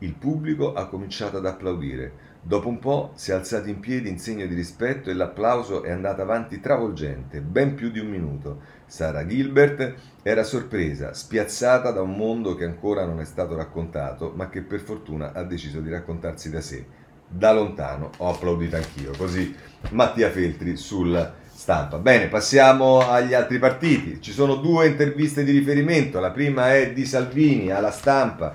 Il 0.00 0.12
pubblico 0.12 0.74
ha 0.74 0.88
cominciato 0.88 1.38
ad 1.38 1.46
applaudire. 1.46 2.34
Dopo 2.42 2.68
un 2.68 2.78
po' 2.78 3.12
si 3.14 3.30
è 3.30 3.34
alzato 3.34 3.70
in 3.70 3.80
piedi 3.80 4.10
in 4.10 4.18
segno 4.18 4.46
di 4.46 4.54
rispetto 4.54 5.08
e 5.08 5.14
l'applauso 5.14 5.82
è 5.82 5.90
andato 5.90 6.20
avanti 6.20 6.60
travolgente, 6.60 7.40
ben 7.40 7.74
più 7.74 7.90
di 7.90 7.98
un 7.98 8.08
minuto. 8.08 8.60
Sara 8.84 9.26
Gilbert 9.26 9.94
era 10.22 10.42
sorpresa, 10.42 11.14
spiazzata 11.14 11.92
da 11.92 12.02
un 12.02 12.14
mondo 12.14 12.54
che 12.54 12.64
ancora 12.64 13.06
non 13.06 13.20
è 13.20 13.24
stato 13.24 13.56
raccontato, 13.56 14.32
ma 14.36 14.50
che 14.50 14.60
per 14.60 14.80
fortuna 14.80 15.32
ha 15.32 15.42
deciso 15.44 15.80
di 15.80 15.88
raccontarsi 15.88 16.50
da 16.50 16.60
sé. 16.60 16.86
Da 17.26 17.52
lontano 17.52 18.10
ho 18.18 18.28
applaudito 18.28 18.76
anch'io, 18.76 19.12
così 19.16 19.52
Mattia 19.90 20.30
Feltri 20.30 20.76
sul 20.76 21.34
stampa. 21.56 21.98
Bene, 21.98 22.28
passiamo 22.28 23.00
agli 23.00 23.32
altri 23.32 23.58
partiti. 23.58 24.20
Ci 24.20 24.32
sono 24.32 24.56
due 24.56 24.86
interviste 24.86 25.42
di 25.42 25.52
riferimento, 25.52 26.20
la 26.20 26.30
prima 26.30 26.74
è 26.74 26.92
di 26.92 27.06
Salvini 27.06 27.70
alla 27.70 27.90
stampa 27.90 28.54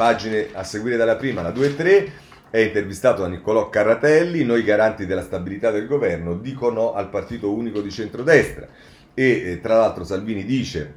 Pagine 0.00 0.48
a 0.54 0.64
seguire 0.64 0.96
dalla 0.96 1.16
prima, 1.16 1.42
la 1.42 1.50
2 1.50 1.66
e 1.66 1.76
3, 1.76 2.12
è 2.48 2.58
intervistato 2.58 3.20
da 3.20 3.28
Niccolò 3.28 3.68
Carratelli, 3.68 4.44
noi 4.44 4.64
garanti 4.64 5.04
della 5.04 5.20
stabilità 5.20 5.70
del 5.70 5.86
governo 5.86 6.38
dicono 6.38 6.94
al 6.94 7.10
partito 7.10 7.52
unico 7.52 7.82
di 7.82 7.90
centrodestra 7.90 8.66
e 9.12 9.24
eh, 9.24 9.60
tra 9.60 9.76
l'altro 9.76 10.04
Salvini 10.04 10.46
dice 10.46 10.94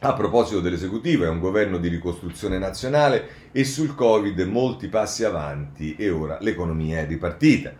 a 0.00 0.14
proposito 0.14 0.60
dell'esecutivo 0.60 1.24
è 1.24 1.28
un 1.28 1.38
governo 1.38 1.78
di 1.78 1.86
ricostruzione 1.86 2.58
nazionale 2.58 3.28
e 3.52 3.62
sul 3.62 3.94
Covid 3.94 4.40
molti 4.40 4.88
passi 4.88 5.22
avanti 5.22 5.94
e 5.94 6.10
ora 6.10 6.36
l'economia 6.40 6.98
è 6.98 7.06
ripartita. 7.06 7.72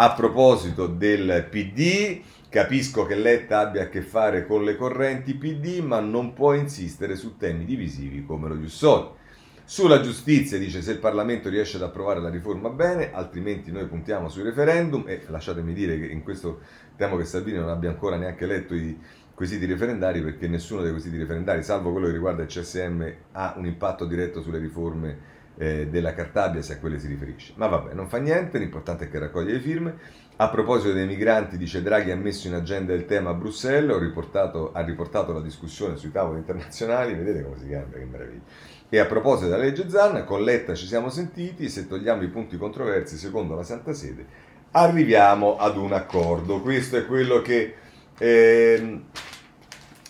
A 0.00 0.12
proposito 0.12 0.86
del 0.86 1.46
PD, 1.50 2.22
capisco 2.48 3.04
che 3.04 3.14
Letta 3.14 3.58
abbia 3.58 3.82
a 3.82 3.88
che 3.88 4.02
fare 4.02 4.46
con 4.46 4.64
le 4.64 4.76
correnti 4.76 5.34
PD, 5.34 5.80
ma 5.80 6.00
non 6.00 6.32
può 6.32 6.54
insistere 6.54 7.16
su 7.16 7.36
temi 7.36 7.64
divisivi 7.64 8.24
come 8.24 8.48
lo 8.48 8.56
Jussoli. 8.56 9.16
Sulla 9.64 10.00
giustizia 10.00 10.56
dice 10.56 10.80
se 10.80 10.92
il 10.92 10.98
Parlamento 10.98 11.50
riesce 11.50 11.76
ad 11.76 11.82
approvare 11.82 12.20
la 12.20 12.30
riforma 12.30 12.70
bene, 12.70 13.12
altrimenti 13.12 13.70
noi 13.70 13.86
puntiamo 13.86 14.30
sui 14.30 14.42
referendum 14.42 15.04
e 15.06 15.24
lasciatemi 15.26 15.74
dire 15.74 15.98
che 16.00 16.06
in 16.06 16.22
questo 16.22 16.60
temo 16.96 17.18
che 17.18 17.26
Salvini 17.26 17.58
non 17.58 17.68
abbia 17.68 17.90
ancora 17.90 18.16
neanche 18.16 18.46
letto 18.46 18.74
i 18.74 18.98
quesiti 19.38 19.66
referendari 19.66 20.20
perché 20.20 20.48
nessuno 20.48 20.82
dei 20.82 20.90
quesiti 20.90 21.16
referendari, 21.16 21.62
salvo 21.62 21.92
quello 21.92 22.06
che 22.06 22.12
riguarda 22.12 22.42
il 22.42 22.48
CSM, 22.48 23.08
ha 23.30 23.54
un 23.56 23.66
impatto 23.66 24.04
diretto 24.04 24.42
sulle 24.42 24.58
riforme 24.58 25.16
eh, 25.58 25.88
della 25.88 26.14
Cartabia 26.14 26.62
se 26.62 26.74
a 26.74 26.78
quelle 26.78 26.98
si 26.98 27.08
riferisce. 27.08 27.52
Ma 27.56 27.66
vabbè, 27.66 27.92
non 27.92 28.08
fa 28.08 28.18
niente, 28.18 28.58
l'importante 28.58 29.06
è 29.06 29.10
che 29.10 29.18
raccoglie 29.18 29.52
le 29.52 29.60
firme. 29.60 29.96
A 30.36 30.48
proposito 30.50 30.92
dei 30.92 31.06
migranti, 31.06 31.58
dice 31.58 31.82
Draghi 31.82 32.12
ha 32.12 32.16
messo 32.16 32.46
in 32.46 32.54
agenda 32.54 32.92
il 32.92 33.06
tema 33.06 33.30
a 33.30 33.34
Bruxelles, 33.34 33.98
riportato, 33.98 34.70
ha 34.72 34.82
riportato 34.82 35.32
la 35.32 35.40
discussione 35.40 35.96
sui 35.96 36.12
tavoli 36.12 36.38
internazionali, 36.38 37.14
vedete 37.14 37.42
come 37.42 37.58
si 37.58 37.68
cambia, 37.68 37.98
che 37.98 38.04
meraviglia. 38.04 38.42
E 38.88 38.98
a 39.00 39.06
proposito 39.06 39.50
della 39.50 39.64
legge 39.64 39.88
Zanna, 39.88 40.22
con 40.22 40.44
Letta 40.44 40.74
ci 40.74 40.86
siamo 40.86 41.10
sentiti, 41.10 41.68
se 41.68 41.88
togliamo 41.88 42.22
i 42.22 42.28
punti 42.28 42.56
controversi 42.56 43.16
secondo 43.16 43.56
la 43.56 43.64
Santa 43.64 43.92
Sede, 43.92 44.24
arriviamo 44.70 45.56
ad 45.56 45.76
un 45.76 45.92
accordo. 45.92 46.62
Questo 46.62 46.96
è 46.96 47.04
quello 47.04 47.42
che 47.42 47.74
eh, 48.16 49.00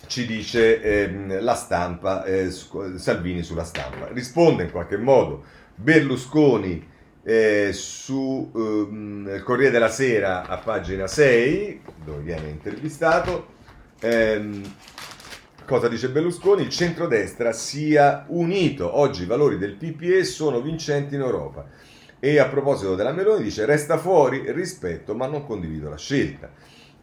ci 0.09 0.27
dice 0.27 0.81
eh, 0.81 1.41
la 1.41 1.55
stampa, 1.55 2.25
eh, 2.25 2.51
Salvini 2.51 3.45
sulla 3.45 3.65
stampa. 3.65 4.09
Risponde 4.09 4.65
in 4.65 4.71
qualche 4.73 4.97
modo 4.97 5.45
Berlusconi 5.77 6.85
eh, 7.23 7.71
su 7.73 8.51
ehm, 8.53 9.43
Corriere 9.45 9.71
della 9.71 9.91
Sera 9.91 10.47
a 10.47 10.57
pagina 10.57 11.07
6, 11.07 11.83
dove 12.05 12.23
viene 12.23 12.49
intervistato. 12.49 13.47
Ehm, 14.01 14.75
Cosa 15.69 15.89
dice 15.89 16.09
Berlusconi? 16.09 16.63
Il 16.63 16.71
centrodestra 16.71 17.53
sia 17.53 18.25
unito. 18.29 18.99
Oggi 18.99 19.25
i 19.25 19.27
valori 19.27 19.59
del 19.59 19.75
PPE 19.75 20.25
sono 20.25 20.63
vincenti 20.63 21.15
in 21.15 21.21
Europa. 21.21 21.67
E 22.19 22.39
a 22.39 22.49
proposito 22.49 22.95
della 22.95 23.13
Meloni 23.13 23.43
dice 23.43 23.67
resta 23.67 23.99
fuori 23.99 24.51
rispetto 24.51 25.15
ma 25.15 25.27
non 25.27 25.45
condivido 25.45 25.91
la 25.91 25.99
scelta. 25.99 26.51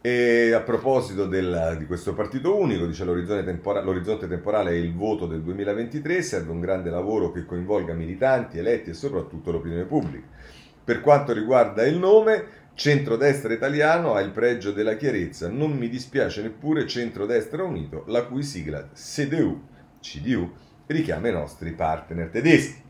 E 0.06 0.52
a 0.52 0.60
proposito 0.60 1.26
del, 1.26 1.74
di 1.80 1.84
questo 1.84 2.14
partito 2.14 2.56
unico, 2.56 2.86
dice 2.86 3.04
l'orizzonte, 3.04 3.42
tempora, 3.42 3.82
l'orizzonte 3.82 4.28
temporale 4.28 4.70
è 4.70 4.74
il 4.74 4.94
voto 4.94 5.26
del 5.26 5.42
2023, 5.42 6.22
serve 6.22 6.52
un 6.52 6.60
grande 6.60 6.90
lavoro 6.90 7.32
che 7.32 7.44
coinvolga 7.44 7.92
militanti, 7.92 8.56
eletti 8.56 8.90
e 8.90 8.94
soprattutto 8.94 9.50
l'opinione 9.50 9.82
pubblica. 9.82 10.28
Per 10.84 11.00
quanto 11.00 11.32
riguarda 11.32 11.84
il 11.84 11.96
nome, 11.96 12.44
Centrodestra 12.74 13.52
italiano 13.52 14.14
ha 14.14 14.20
il 14.20 14.30
pregio 14.30 14.70
della 14.70 14.94
chiarezza, 14.94 15.48
non 15.48 15.72
mi 15.72 15.88
dispiace 15.88 16.40
neppure 16.40 16.86
Centrodestra 16.86 17.64
Unito, 17.64 18.04
la 18.06 18.26
cui 18.26 18.44
sigla 18.44 18.88
CDU, 18.94 19.60
CDU 20.00 20.52
richiama 20.86 21.30
i 21.30 21.32
nostri 21.32 21.72
partner 21.72 22.28
tedeschi. 22.28 22.85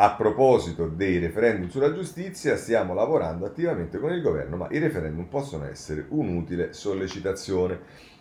A 0.00 0.12
proposito 0.12 0.86
dei 0.86 1.18
referendum 1.18 1.68
sulla 1.68 1.92
giustizia, 1.92 2.56
stiamo 2.56 2.94
lavorando 2.94 3.44
attivamente 3.44 3.98
con 3.98 4.12
il 4.12 4.22
governo, 4.22 4.56
ma 4.56 4.68
i 4.70 4.78
referendum 4.78 5.24
possono 5.24 5.66
essere 5.66 6.06
un'utile 6.10 6.72
sollecitazione. 6.72 7.76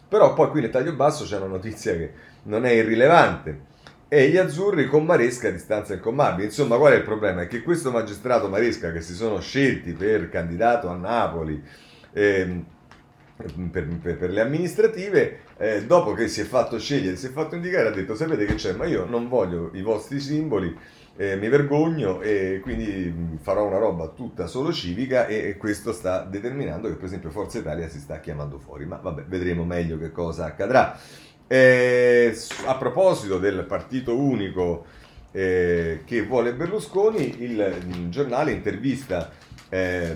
Però 0.08 0.34
poi 0.34 0.50
qui 0.50 0.62
nel 0.62 0.72
taglio 0.72 0.94
basso 0.94 1.24
c'è 1.24 1.38
una 1.38 1.46
notizia 1.46 1.94
che 1.94 2.12
non 2.44 2.66
è 2.66 2.72
irrilevante 2.72 3.66
e 4.08 4.28
gli 4.30 4.38
azzurri 4.38 4.88
con 4.88 5.06
Maresca 5.06 5.50
a 5.50 5.52
distanza 5.52 5.94
incommabile. 5.94 6.48
Insomma, 6.48 6.78
qual 6.78 6.94
è 6.94 6.96
il 6.96 7.04
problema? 7.04 7.44
È 7.44 7.48
che 7.48 7.62
questo 7.62 7.92
magistrato 7.92 8.50
Maresca 8.50 8.92
che 8.92 9.02
si 9.02 9.14
sono 9.14 9.40
scelti 9.40 9.94
per 9.94 10.30
candidato 10.30 10.88
a 10.88 10.96
Napoli 10.96 11.62
ehm, 12.12 12.66
per, 13.36 13.86
per, 14.02 14.18
per, 14.18 14.32
le 14.32 14.42
amministrative, 14.42 15.42
eh, 15.58 15.86
dopo 15.86 16.14
che 16.14 16.28
si 16.28 16.42
è 16.42 16.44
fatto 16.44 16.80
scegliere, 16.80 17.18
si 17.18 17.28
è 17.28 17.30
fatto 17.30 17.54
indicare, 17.54 17.90
ha 17.90 17.92
detto 17.92 18.16
sapete 18.16 18.46
che 18.46 18.56
c'è, 18.56 18.74
ma 18.74 18.86
io 18.86 19.06
non 19.06 19.30
voglio 19.30 19.70
i 19.74 19.84
vostri 19.84 20.20
simboli, 20.20 20.76
eh, 21.18 21.36
mi 21.36 21.50
vergogno 21.50 22.22
e 22.22 22.60
quindi 22.62 23.38
farò 23.42 23.66
una 23.66 23.80
roba 23.80 24.08
tutta 24.10 24.46
solo 24.46 24.72
civica 24.72 25.26
e, 25.26 25.58
questo 25.58 25.92
sta 25.92 26.24
determinando 26.24 26.88
che 26.88 26.96
per 26.96 27.06
esempio 27.06 27.32
Forza 27.32 27.58
Italia 27.58 27.90
si 27.90 28.00
sta 28.00 28.20
chiamando 28.20 28.60
fuori, 28.60 28.86
ma 28.86 28.98
vabbè, 28.98 29.24
vedremo 29.24 29.66
meglio 29.66 29.98
che 29.98 30.12
cosa 30.12 30.46
accadrà. 30.46 30.98
Eh, 31.48 32.38
a 32.66 32.76
proposito 32.76 33.40
del 33.40 33.66
partito 33.66 34.16
unico 34.16 34.86
eh, 35.32 36.02
che 36.06 36.24
vuole 36.24 36.54
Berlusconi, 36.54 37.42
il, 37.44 37.82
il 37.88 38.10
giornale 38.10 38.52
intervista 38.52 39.32
eh, 39.70 40.16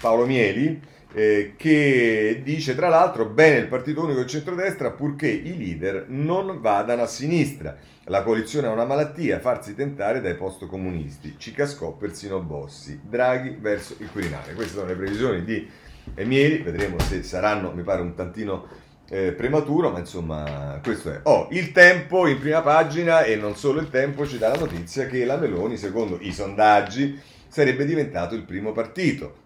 Paolo 0.00 0.24
Mieli 0.24 0.90
eh, 1.14 1.54
che 1.56 2.40
dice 2.42 2.74
tra 2.74 2.88
l'altro 2.88 3.26
bene 3.26 3.58
il 3.58 3.68
partito 3.68 4.02
unico 4.02 4.20
del 4.20 4.28
centrodestra 4.28 4.90
purché 4.90 5.28
i 5.28 5.56
leader 5.56 6.06
non 6.08 6.60
vadano 6.60 7.02
a 7.02 7.06
sinistra. 7.06 7.76
La 8.06 8.22
coalizione 8.22 8.66
ha 8.66 8.72
una 8.72 8.84
malattia, 8.84 9.38
farsi 9.38 9.74
tentare 9.74 10.20
dai 10.20 10.34
post 10.34 10.66
comunisti. 10.66 11.36
Ci 11.38 11.52
cascò 11.52 11.92
persino 11.92 12.40
Bossi. 12.40 13.00
Draghi 13.02 13.56
verso 13.60 13.94
il 13.98 14.10
Quirinale. 14.10 14.54
Queste 14.54 14.74
sono 14.74 14.88
le 14.88 14.96
previsioni 14.96 15.44
di 15.44 15.68
Mieli, 16.16 16.58
vedremo 16.58 16.98
se 16.98 17.22
saranno, 17.22 17.70
mi 17.72 17.82
pare, 17.82 18.02
un 18.02 18.14
tantino 18.14 18.66
eh, 19.08 19.32
prematuro, 19.32 19.90
ma 19.90 20.00
insomma 20.00 20.80
questo 20.82 21.12
è. 21.12 21.20
Oh, 21.24 21.46
il 21.52 21.70
tempo 21.70 22.26
in 22.26 22.40
prima 22.40 22.60
pagina 22.60 23.22
e 23.22 23.36
non 23.36 23.54
solo 23.54 23.80
il 23.80 23.88
tempo 23.88 24.26
ci 24.26 24.38
dà 24.38 24.48
la 24.48 24.58
notizia 24.58 25.06
che 25.06 25.24
la 25.24 25.36
Meloni, 25.36 25.76
secondo 25.76 26.18
i 26.20 26.32
sondaggi, 26.32 27.20
sarebbe 27.46 27.84
diventato 27.84 28.34
il 28.34 28.42
primo 28.42 28.72
partito. 28.72 29.41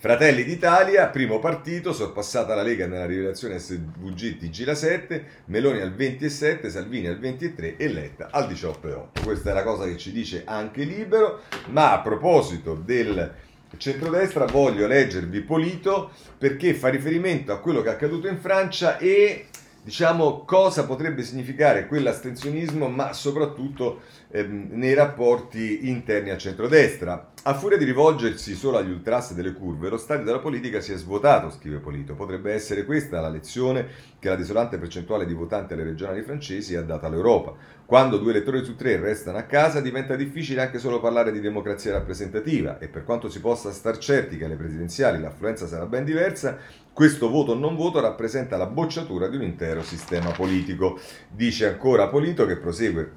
Fratelli 0.00 0.44
d'Italia, 0.44 1.08
primo 1.08 1.40
partito, 1.40 1.92
sorpassata 1.92 2.54
la 2.54 2.62
Lega 2.62 2.86
nella 2.86 3.04
rivelazione 3.04 3.58
SVG 3.58 4.38
TG 4.38 4.64
la 4.64 4.76
7, 4.76 5.24
Meloni 5.46 5.80
al 5.80 5.92
27, 5.92 6.70
Salvini 6.70 7.08
al 7.08 7.18
23 7.18 7.76
e 7.76 7.88
Letta 7.88 8.28
al 8.30 8.48
18,8. 8.48 9.24
Questa 9.24 9.50
è 9.50 9.54
la 9.54 9.64
cosa 9.64 9.86
che 9.86 9.96
ci 9.96 10.12
dice 10.12 10.44
anche 10.46 10.84
Libero, 10.84 11.40
ma 11.70 11.94
a 11.94 12.00
proposito 12.00 12.74
del 12.74 13.34
centrodestra 13.76 14.44
voglio 14.44 14.86
leggervi 14.86 15.40
Polito 15.40 16.12
perché 16.38 16.74
fa 16.74 16.90
riferimento 16.90 17.50
a 17.50 17.58
quello 17.58 17.82
che 17.82 17.88
è 17.88 17.94
accaduto 17.94 18.28
in 18.28 18.38
Francia 18.38 18.98
e 18.98 19.46
diciamo 19.82 20.44
cosa 20.44 20.86
potrebbe 20.86 21.24
significare 21.24 21.88
quell'astensionismo, 21.88 22.86
ma 22.86 23.12
soprattutto 23.12 24.02
ehm, 24.30 24.68
nei 24.72 24.94
rapporti 24.94 25.88
interni 25.88 26.30
al 26.30 26.38
centrodestra. 26.38 27.32
A 27.42 27.54
furia 27.54 27.78
di 27.78 27.84
rivolgersi 27.84 28.54
solo 28.54 28.76
agli 28.76 28.90
ultras 28.90 29.32
delle 29.32 29.52
curve, 29.52 29.88
lo 29.88 29.96
stadio 29.96 30.24
della 30.24 30.38
politica 30.38 30.80
si 30.80 30.92
è 30.92 30.96
svuotato, 30.96 31.50
scrive 31.50 31.78
Polito. 31.78 32.14
Potrebbe 32.14 32.52
essere 32.52 32.84
questa 32.84 33.20
la 33.20 33.28
lezione 33.28 33.86
che 34.18 34.28
la 34.28 34.36
desolante 34.36 34.76
percentuale 34.76 35.24
di 35.24 35.32
votanti 35.32 35.72
alle 35.72 35.84
regionali 35.84 36.22
francesi 36.22 36.74
ha 36.74 36.82
dato 36.82 37.06
all'Europa. 37.06 37.54
Quando 37.86 38.18
due 38.18 38.32
elettori 38.32 38.62
su 38.64 38.76
tre 38.76 38.98
restano 38.98 39.38
a 39.38 39.44
casa 39.44 39.80
diventa 39.80 40.14
difficile 40.14 40.60
anche 40.60 40.78
solo 40.78 41.00
parlare 41.00 41.32
di 41.32 41.40
democrazia 41.40 41.92
rappresentativa 41.92 42.78
e 42.78 42.88
per 42.88 43.04
quanto 43.04 43.30
si 43.30 43.40
possa 43.40 43.72
star 43.72 43.96
certi 43.96 44.36
che 44.36 44.44
alle 44.44 44.56
presidenziali 44.56 45.20
l'affluenza 45.20 45.66
sarà 45.66 45.86
ben 45.86 46.04
diversa, 46.04 46.58
questo 46.92 47.30
voto 47.30 47.52
o 47.52 47.54
non 47.54 47.76
voto 47.76 48.00
rappresenta 48.00 48.56
la 48.56 48.66
bocciatura 48.66 49.28
di 49.28 49.36
un 49.36 49.42
intero 49.42 49.82
sistema 49.82 50.32
politico. 50.32 50.98
Dice 51.30 51.66
ancora 51.66 52.08
Polito 52.08 52.44
che 52.44 52.58
prosegue 52.58 53.12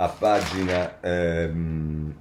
a 0.00 0.08
pagina... 0.08 1.00
Ehm, 1.00 2.14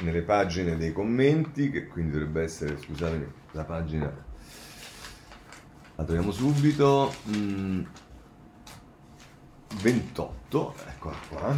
nelle 0.00 0.22
pagine 0.22 0.76
dei 0.76 0.92
commenti, 0.92 1.70
che 1.70 1.86
quindi 1.86 2.12
dovrebbe 2.12 2.42
essere, 2.42 2.78
scusatemi, 2.78 3.32
la 3.52 3.64
pagina 3.64 4.28
la 5.94 6.04
troviamo 6.04 6.32
subito, 6.32 7.12
mm, 7.28 7.82
28, 9.82 10.74
eccola 10.88 11.16
qua, 11.28 11.56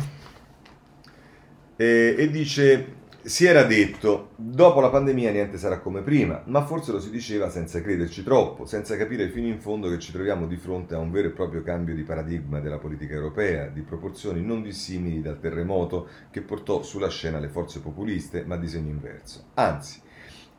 e, 1.76 2.16
e 2.18 2.30
dice 2.30 2.96
si 3.24 3.46
era 3.46 3.62
detto, 3.62 4.30
dopo 4.36 4.80
la 4.80 4.90
pandemia 4.90 5.30
niente 5.30 5.56
sarà 5.56 5.78
come 5.78 6.02
prima, 6.02 6.42
ma 6.46 6.64
forse 6.64 6.90
lo 6.90 6.98
si 6.98 7.10
diceva 7.10 7.50
senza 7.50 7.80
crederci 7.80 8.24
troppo, 8.24 8.66
senza 8.66 8.96
capire 8.96 9.28
fino 9.28 9.46
in 9.46 9.60
fondo 9.60 9.88
che 9.88 10.00
ci 10.00 10.10
troviamo 10.10 10.46
di 10.46 10.56
fronte 10.56 10.94
a 10.94 10.98
un 10.98 11.12
vero 11.12 11.28
e 11.28 11.32
proprio 11.32 11.62
cambio 11.62 11.94
di 11.94 12.02
paradigma 12.02 12.58
della 12.58 12.78
politica 12.78 13.14
europea, 13.14 13.68
di 13.68 13.82
proporzioni 13.82 14.42
non 14.42 14.62
dissimili 14.62 15.22
dal 15.22 15.38
terremoto 15.38 16.08
che 16.30 16.42
portò 16.42 16.82
sulla 16.82 17.08
scena 17.08 17.38
le 17.38 17.48
forze 17.48 17.80
populiste, 17.80 18.44
ma 18.44 18.56
di 18.56 18.66
segno 18.66 18.90
inverso. 18.90 19.44
Anzi, 19.54 20.00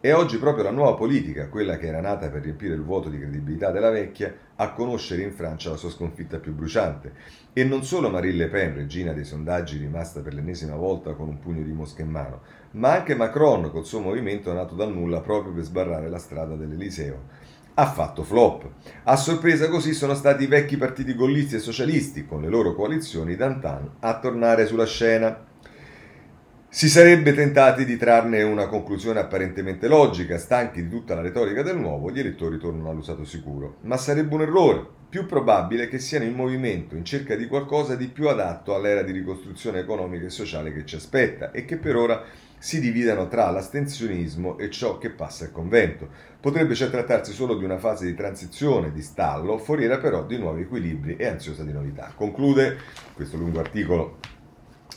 è 0.03 0.13
oggi 0.13 0.37
proprio 0.37 0.65
la 0.65 0.71
nuova 0.71 0.95
politica, 0.95 1.47
quella 1.47 1.77
che 1.77 1.87
era 1.87 2.01
nata 2.01 2.27
per 2.27 2.41
riempire 2.41 2.73
il 2.73 2.83
vuoto 2.83 3.07
di 3.07 3.17
credibilità 3.17 3.71
della 3.71 3.89
vecchia, 3.89 4.35
a 4.57 4.73
conoscere 4.73 5.21
in 5.21 5.31
Francia 5.31 5.69
la 5.69 5.77
sua 5.77 5.89
sconfitta 5.89 6.39
più 6.39 6.53
bruciante. 6.53 7.13
E 7.53 7.63
non 7.63 7.85
solo 7.85 8.09
Marine 8.09 8.35
Le 8.35 8.47
Pen, 8.49 8.75
regina 8.75 9.13
dei 9.13 9.23
sondaggi 9.23 9.77
rimasta 9.77 10.19
per 10.19 10.33
l'ennesima 10.33 10.75
volta 10.75 11.13
con 11.13 11.29
un 11.29 11.39
pugno 11.39 11.63
di 11.63 11.71
mosche 11.71 12.01
in 12.01 12.09
mano, 12.09 12.41
ma 12.71 12.91
anche 12.91 13.15
Macron 13.15 13.71
col 13.71 13.85
suo 13.85 14.01
movimento 14.01 14.51
nato 14.51 14.75
dal 14.75 14.91
nulla 14.91 15.21
proprio 15.21 15.53
per 15.53 15.63
sbarrare 15.63 16.09
la 16.09 16.19
strada 16.19 16.55
dell'Eliseo. 16.55 17.21
Ha 17.75 17.85
fatto 17.85 18.23
flop. 18.23 18.69
A 19.03 19.15
sorpresa 19.15 19.69
così 19.69 19.93
sono 19.93 20.15
stati 20.15 20.43
i 20.43 20.47
vecchi 20.47 20.75
partiti 20.75 21.15
gollisti 21.15 21.55
e 21.55 21.59
socialisti, 21.59 22.25
con 22.25 22.41
le 22.41 22.49
loro 22.49 22.75
coalizioni 22.75 23.37
d'antan, 23.37 23.89
a 24.01 24.19
tornare 24.19 24.65
sulla 24.65 24.85
scena. 24.85 25.51
Si 26.75 26.89
sarebbe 26.89 27.35
tentati 27.35 27.85
di 27.85 27.97
trarne 27.97 28.41
una 28.41 28.65
conclusione 28.65 29.19
apparentemente 29.19 29.87
logica, 29.87 30.39
stanchi 30.39 30.81
di 30.81 30.89
tutta 30.89 31.13
la 31.13 31.21
retorica 31.21 31.61
del 31.61 31.77
nuovo, 31.77 32.09
gli 32.09 32.17
elettori 32.17 32.57
tornano 32.57 32.89
all'usato 32.89 33.25
sicuro. 33.25 33.75
Ma 33.81 33.95
sarebbe 33.95 34.33
un 34.33 34.41
errore. 34.41 34.83
Più 35.07 35.27
probabile 35.27 35.87
che 35.87 35.99
siano 35.99 36.25
in 36.25 36.33
movimento 36.33 36.95
in 36.95 37.05
cerca 37.05 37.35
di 37.35 37.45
qualcosa 37.45 37.95
di 37.95 38.07
più 38.07 38.27
adatto 38.27 38.73
all'era 38.73 39.03
di 39.03 39.11
ricostruzione 39.11 39.81
economica 39.81 40.25
e 40.25 40.31
sociale 40.31 40.73
che 40.73 40.83
ci 40.83 40.95
aspetta 40.95 41.51
e 41.51 41.63
che 41.63 41.77
per 41.77 41.95
ora 41.95 42.23
si 42.57 42.79
dividano 42.79 43.27
tra 43.27 43.51
l'astensionismo 43.51 44.57
e 44.57 44.71
ciò 44.71 44.97
che 44.97 45.11
passa 45.11 45.45
al 45.45 45.51
convento. 45.51 46.09
Potrebbe 46.41 46.73
cioè 46.73 46.89
trattarsi 46.89 47.33
solo 47.33 47.55
di 47.55 47.63
una 47.63 47.77
fase 47.77 48.07
di 48.07 48.15
transizione, 48.15 48.91
di 48.91 49.03
stallo, 49.03 49.59
foriera 49.59 49.99
però 49.99 50.25
di 50.25 50.39
nuovi 50.39 50.63
equilibri 50.63 51.17
e 51.17 51.27
ansiosa 51.27 51.63
di 51.63 51.71
novità. 51.71 52.11
Conclude 52.15 52.77
questo 53.13 53.37
lungo 53.37 53.59
articolo 53.59 54.17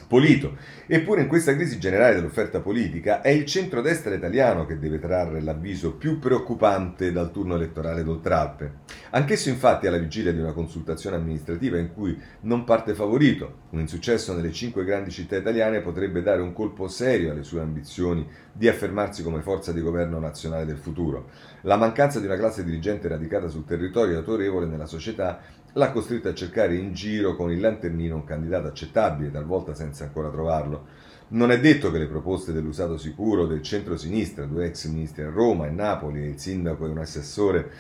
Polito. 0.07 0.57
Eppure 0.87 1.23
in 1.23 1.27
questa 1.27 1.55
crisi 1.55 1.79
generale 1.81 2.15
dell'offerta 2.15 2.61
politica 2.61 3.21
è 3.21 3.29
il 3.29 3.45
centrodestra 3.45 4.15
italiano 4.15 4.65
che 4.65 4.79
deve 4.79 5.01
trarre 5.01 5.41
l'avviso 5.41 5.95
più 5.95 6.21
preoccupante 6.21 7.11
dal 7.11 7.33
turno 7.33 7.57
elettorale 7.57 8.05
d'Oltralpe. 8.05 8.73
Anch'esso 9.11 9.49
infatti 9.49 9.89
alla 9.89 9.99
vigilia 9.99 10.33
di 10.33 10.39
una 10.39 10.53
consultazione 10.53 11.17
amministrativa 11.17 11.77
in 11.77 11.93
cui 11.93 12.17
non 12.43 12.63
parte 12.63 12.95
favorito. 12.95 13.65
Un 13.71 13.81
insuccesso 13.81 14.33
nelle 14.33 14.53
cinque 14.53 14.85
grandi 14.85 15.11
città 15.11 15.37
italiane 15.37 15.81
potrebbe 15.81 16.23
dare 16.23 16.41
un 16.41 16.53
colpo 16.53 16.87
serio 16.87 17.33
alle 17.33 17.43
sue 17.43 17.61
ambizioni 17.61 18.25
di 18.53 18.69
affermarsi 18.69 19.23
come 19.25 19.43
forza 19.43 19.73
di 19.73 19.81
governo 19.81 20.21
nazionale 20.21 20.65
del 20.65 20.79
futuro. 20.79 21.31
La 21.67 21.77
mancanza 21.77 22.21
di 22.21 22.27
una 22.27 22.37
classe 22.37 22.63
dirigente 22.63 23.09
radicata 23.09 23.49
sul 23.49 23.65
territorio 23.65 24.15
e 24.15 24.19
autorevole 24.19 24.67
nella 24.67 24.87
società 24.87 25.41
l'ha 25.73 25.91
costretto 25.91 26.29
a 26.29 26.35
cercare 26.35 26.77
in 26.77 26.95
giro 26.95 27.35
con 27.35 27.51
il 27.51 27.59
lanternino 27.59 28.15
un 28.15 28.23
candidato 28.23 28.69
accettabile, 28.69 29.33
talvolta 29.33 29.75
senza 29.75 30.05
ancora 30.05 30.31
trovarlo. 30.31 30.87
Non 31.31 31.51
è 31.51 31.59
detto 31.59 31.91
che 31.91 31.99
le 31.99 32.07
proposte 32.07 32.53
dell'usato 32.53 32.97
sicuro 32.97 33.47
del 33.47 33.63
centro-sinistra, 33.63 34.45
due 34.45 34.67
ex 34.67 34.87
ministri 34.87 35.25
a 35.25 35.29
Roma 35.29 35.67
e 35.67 35.71
Napoli 35.71 36.23
e 36.23 36.29
il 36.29 36.39
sindaco 36.39 36.87
e 36.87 36.91
un 36.91 36.99
assessore 36.99 37.71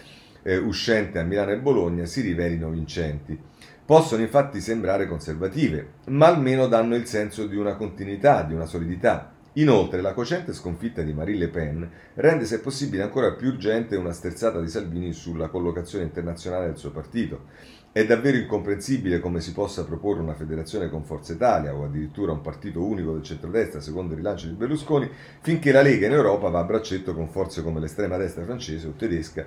eh, 0.43 0.57
uscente 0.57 1.20
a 1.20 1.22
Milano 1.22 1.53
e 1.53 1.61
Bologna, 1.61 2.07
si 2.07 2.22
rivelino 2.22 2.70
vincenti. 2.70 3.41
Possono 3.84 4.20
infatti 4.20 4.61
sembrare 4.61 5.07
conservative, 5.07 5.91
ma 6.07 6.26
almeno 6.26 6.66
danno 6.66 6.97
il 6.97 7.07
senso 7.07 7.47
di 7.47 7.55
una 7.55 7.76
continuità, 7.76 8.43
di 8.43 8.53
una 8.53 8.66
solidità. 8.66 9.36
Inoltre, 9.59 10.02
la 10.02 10.12
cocente 10.12 10.52
sconfitta 10.52 11.00
di 11.00 11.14
Marine 11.14 11.38
Le 11.38 11.48
Pen 11.48 11.90
rende, 12.16 12.44
se 12.44 12.61
possibile, 12.61 13.02
ancora 13.02 13.32
più 13.32 13.48
urgente 13.48 13.96
una 13.96 14.12
sterzata 14.12 14.61
di 14.61 14.68
Salvini 14.68 15.14
sulla 15.14 15.48
collocazione 15.48 16.04
internazionale 16.04 16.66
del 16.66 16.76
suo 16.76 16.90
partito. 16.90 17.44
È 17.90 18.04
davvero 18.04 18.36
incomprensibile 18.36 19.18
come 19.18 19.40
si 19.40 19.54
possa 19.54 19.86
proporre 19.86 20.20
una 20.20 20.34
federazione 20.34 20.90
con 20.90 21.04
Forza 21.04 21.32
Italia 21.32 21.74
o 21.74 21.84
addirittura 21.84 22.32
un 22.32 22.42
partito 22.42 22.84
unico 22.84 23.14
del 23.14 23.22
centrodestra 23.22 23.80
secondo 23.80 24.12
il 24.12 24.18
rilancio 24.18 24.46
di 24.46 24.52
Berlusconi 24.52 25.09
finché 25.40 25.72
la 25.72 25.80
Lega 25.80 26.07
in 26.07 26.12
Europa 26.12 26.50
va 26.50 26.59
a 26.59 26.64
braccetto 26.64 27.14
con 27.14 27.30
forze 27.30 27.62
come 27.62 27.80
l'estrema 27.80 28.18
destra 28.18 28.44
francese 28.44 28.88
o 28.88 28.90
tedesca, 28.90 29.46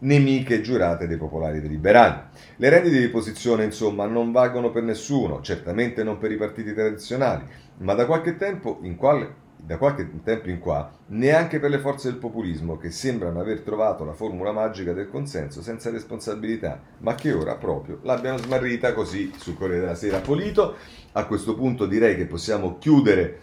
nemiche 0.00 0.60
giurate 0.60 1.08
dei 1.08 1.16
popolari 1.16 1.58
dei 1.60 1.68
liberali. 1.68 2.20
Le 2.58 2.68
rendite 2.68 3.00
di 3.00 3.08
posizione, 3.08 3.64
insomma, 3.64 4.06
non 4.06 4.30
valgono 4.30 4.70
per 4.70 4.84
nessuno, 4.84 5.40
certamente 5.40 6.04
non 6.04 6.18
per 6.18 6.30
i 6.30 6.36
partiti 6.36 6.72
tradizionali, 6.72 7.44
ma 7.78 7.94
da 7.94 8.06
qualche 8.06 8.36
tempo 8.36 8.78
in 8.82 8.94
quale 8.94 9.46
da 9.68 9.76
qualche 9.76 10.08
tempo 10.24 10.48
in 10.48 10.60
qua, 10.60 10.90
neanche 11.08 11.60
per 11.60 11.68
le 11.68 11.78
forze 11.78 12.08
del 12.08 12.18
populismo 12.18 12.78
che 12.78 12.90
sembrano 12.90 13.38
aver 13.38 13.60
trovato 13.60 14.02
la 14.02 14.14
formula 14.14 14.50
magica 14.50 14.94
del 14.94 15.10
consenso 15.10 15.60
senza 15.60 15.90
responsabilità, 15.90 16.80
ma 17.00 17.14
che 17.14 17.34
ora 17.34 17.54
proprio 17.56 17.98
l'abbiano 18.02 18.38
smarrita 18.38 18.94
così 18.94 19.30
sul 19.36 19.58
Corriere 19.58 19.82
della 19.82 19.94
Sera 19.94 20.20
Polito. 20.20 20.74
A 21.12 21.26
questo 21.26 21.54
punto 21.54 21.84
direi 21.84 22.16
che 22.16 22.24
possiamo 22.24 22.78
chiudere 22.78 23.40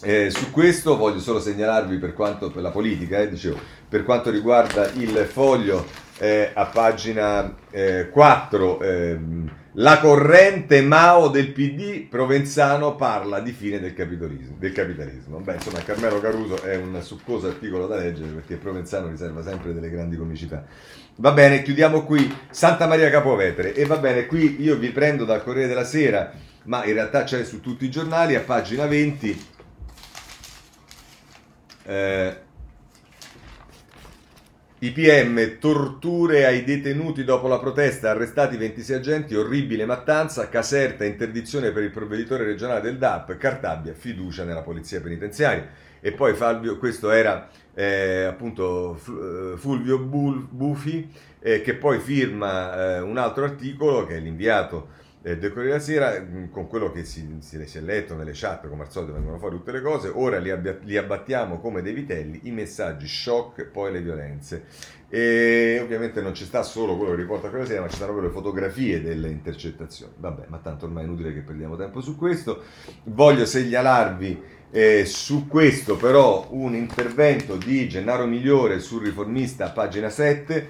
eh, 0.00 0.30
su 0.30 0.50
questo, 0.50 0.96
voglio 0.96 1.20
solo 1.20 1.40
segnalarvi 1.40 1.98
per 1.98 2.14
quanto 2.14 2.50
per 2.50 2.62
la 2.62 2.70
politica, 2.70 3.18
eh, 3.18 3.28
dicevo, 3.28 3.58
per 3.86 4.04
quanto 4.04 4.30
riguarda 4.30 4.90
il 4.92 5.14
foglio 5.30 5.84
eh, 6.16 6.52
a 6.54 6.64
pagina 6.64 7.54
4 8.10 8.80
ehm, 8.80 9.50
la 9.78 10.00
corrente 10.00 10.82
Mao 10.82 11.28
del 11.28 11.52
PD 11.52 12.08
provenzano 12.08 12.96
parla 12.96 13.38
di 13.38 13.52
fine 13.52 13.78
del 13.78 13.94
capitalismo. 13.94 14.56
Del 14.58 14.72
capitalismo. 14.72 15.38
Beh, 15.38 15.54
insomma, 15.54 15.80
Carmelo 15.82 16.20
Caruso 16.20 16.60
è 16.62 16.74
un 16.74 17.00
succoso 17.00 17.46
articolo 17.46 17.86
da 17.86 17.96
leggere 17.96 18.28
perché 18.30 18.56
Provenzano 18.56 19.08
riserva 19.08 19.40
sempre 19.42 19.72
delle 19.72 19.88
grandi 19.88 20.16
comicità. 20.16 20.64
Va 21.16 21.30
bene, 21.30 21.62
chiudiamo 21.62 22.04
qui. 22.04 22.28
Santa 22.50 22.88
Maria 22.88 23.08
Capovetere. 23.08 23.72
E 23.72 23.84
va 23.84 23.98
bene, 23.98 24.26
qui 24.26 24.60
io 24.60 24.76
vi 24.76 24.90
prendo 24.90 25.24
dal 25.24 25.44
Corriere 25.44 25.68
della 25.68 25.84
Sera, 25.84 26.32
ma 26.64 26.84
in 26.84 26.94
realtà 26.94 27.22
c'è 27.22 27.44
su 27.44 27.60
tutti 27.60 27.84
i 27.84 27.90
giornali, 27.90 28.34
a 28.34 28.40
pagina 28.40 28.84
20. 28.86 29.46
Eh, 31.84 32.36
IPM, 34.80 35.58
torture 35.58 36.46
ai 36.46 36.62
detenuti 36.62 37.24
dopo 37.24 37.48
la 37.48 37.58
protesta, 37.58 38.10
arrestati 38.10 38.56
26 38.56 38.96
agenti, 38.96 39.34
orribile 39.34 39.84
mattanza, 39.84 40.48
Caserta, 40.48 41.04
interdizione 41.04 41.72
per 41.72 41.82
il 41.82 41.90
provveditore 41.90 42.44
regionale 42.44 42.80
del 42.80 42.96
DAP, 42.96 43.36
Cartabia, 43.38 43.92
fiducia 43.92 44.44
nella 44.44 44.62
polizia 44.62 45.00
penitenziaria. 45.00 45.68
E 46.00 46.12
poi 46.12 46.34
Fabio, 46.34 46.78
questo 46.78 47.10
era 47.10 47.48
eh, 47.74 48.22
appunto 48.22 48.94
eh, 48.94 49.56
Fulvio 49.56 49.98
Bufi, 49.98 51.10
eh, 51.40 51.60
che 51.60 51.74
poi 51.74 51.98
firma 51.98 52.98
eh, 52.98 53.00
un 53.00 53.18
altro 53.18 53.42
articolo 53.42 54.06
che 54.06 54.18
è 54.18 54.20
l'inviato 54.20 55.06
eh, 55.22 55.36
del 55.36 55.52
Corriere 55.52 55.78
della 55.78 55.82
Sera, 55.82 56.20
mm, 56.20 56.50
con 56.50 56.68
quello 56.68 56.90
che 56.92 57.04
si, 57.04 57.36
si, 57.40 57.64
si, 57.66 57.78
è 57.78 57.80
letto 57.80 58.14
nelle 58.14 58.32
chat, 58.34 58.68
come 58.68 58.82
al 58.82 58.90
solito 58.90 59.12
vengono 59.12 59.38
fuori 59.38 59.56
tutte 59.56 59.72
le 59.72 59.80
cose, 59.80 60.10
ora 60.12 60.38
li, 60.38 60.50
abbia, 60.50 60.78
li 60.82 60.96
abbattiamo 60.96 61.58
come 61.58 61.82
dei 61.82 61.92
vitelli, 61.92 62.40
i 62.44 62.50
messaggi 62.50 63.06
shock, 63.06 63.64
poi 63.64 63.92
le 63.92 64.00
violenze. 64.00 64.64
E 65.10 65.80
ovviamente 65.82 66.20
non 66.20 66.34
ci 66.34 66.44
sta 66.44 66.62
solo 66.62 66.96
quello 66.96 67.12
che 67.12 67.22
riporta 67.22 67.48
quella 67.48 67.64
sera, 67.64 67.80
ma 67.80 67.88
ci 67.88 67.96
stanno 67.96 68.12
proprio 68.12 68.28
le 68.28 68.34
fotografie 68.34 69.02
delle 69.02 69.30
intercettazioni. 69.30 70.12
Vabbè, 70.16 70.44
ma 70.48 70.58
tanto 70.58 70.84
ormai 70.84 71.04
è 71.04 71.06
inutile 71.06 71.32
che 71.32 71.40
perdiamo 71.40 71.76
tempo 71.76 72.00
su 72.00 72.14
questo. 72.14 72.62
Voglio 73.04 73.46
segnalarvi 73.46 74.56
eh, 74.70 75.06
su 75.06 75.48
questo 75.48 75.96
però 75.96 76.48
un 76.50 76.74
intervento 76.74 77.56
di 77.56 77.88
Gennaro 77.88 78.26
Migliore 78.26 78.80
sul 78.80 79.02
riformista, 79.02 79.70
pagina 79.70 80.10
7, 80.10 80.68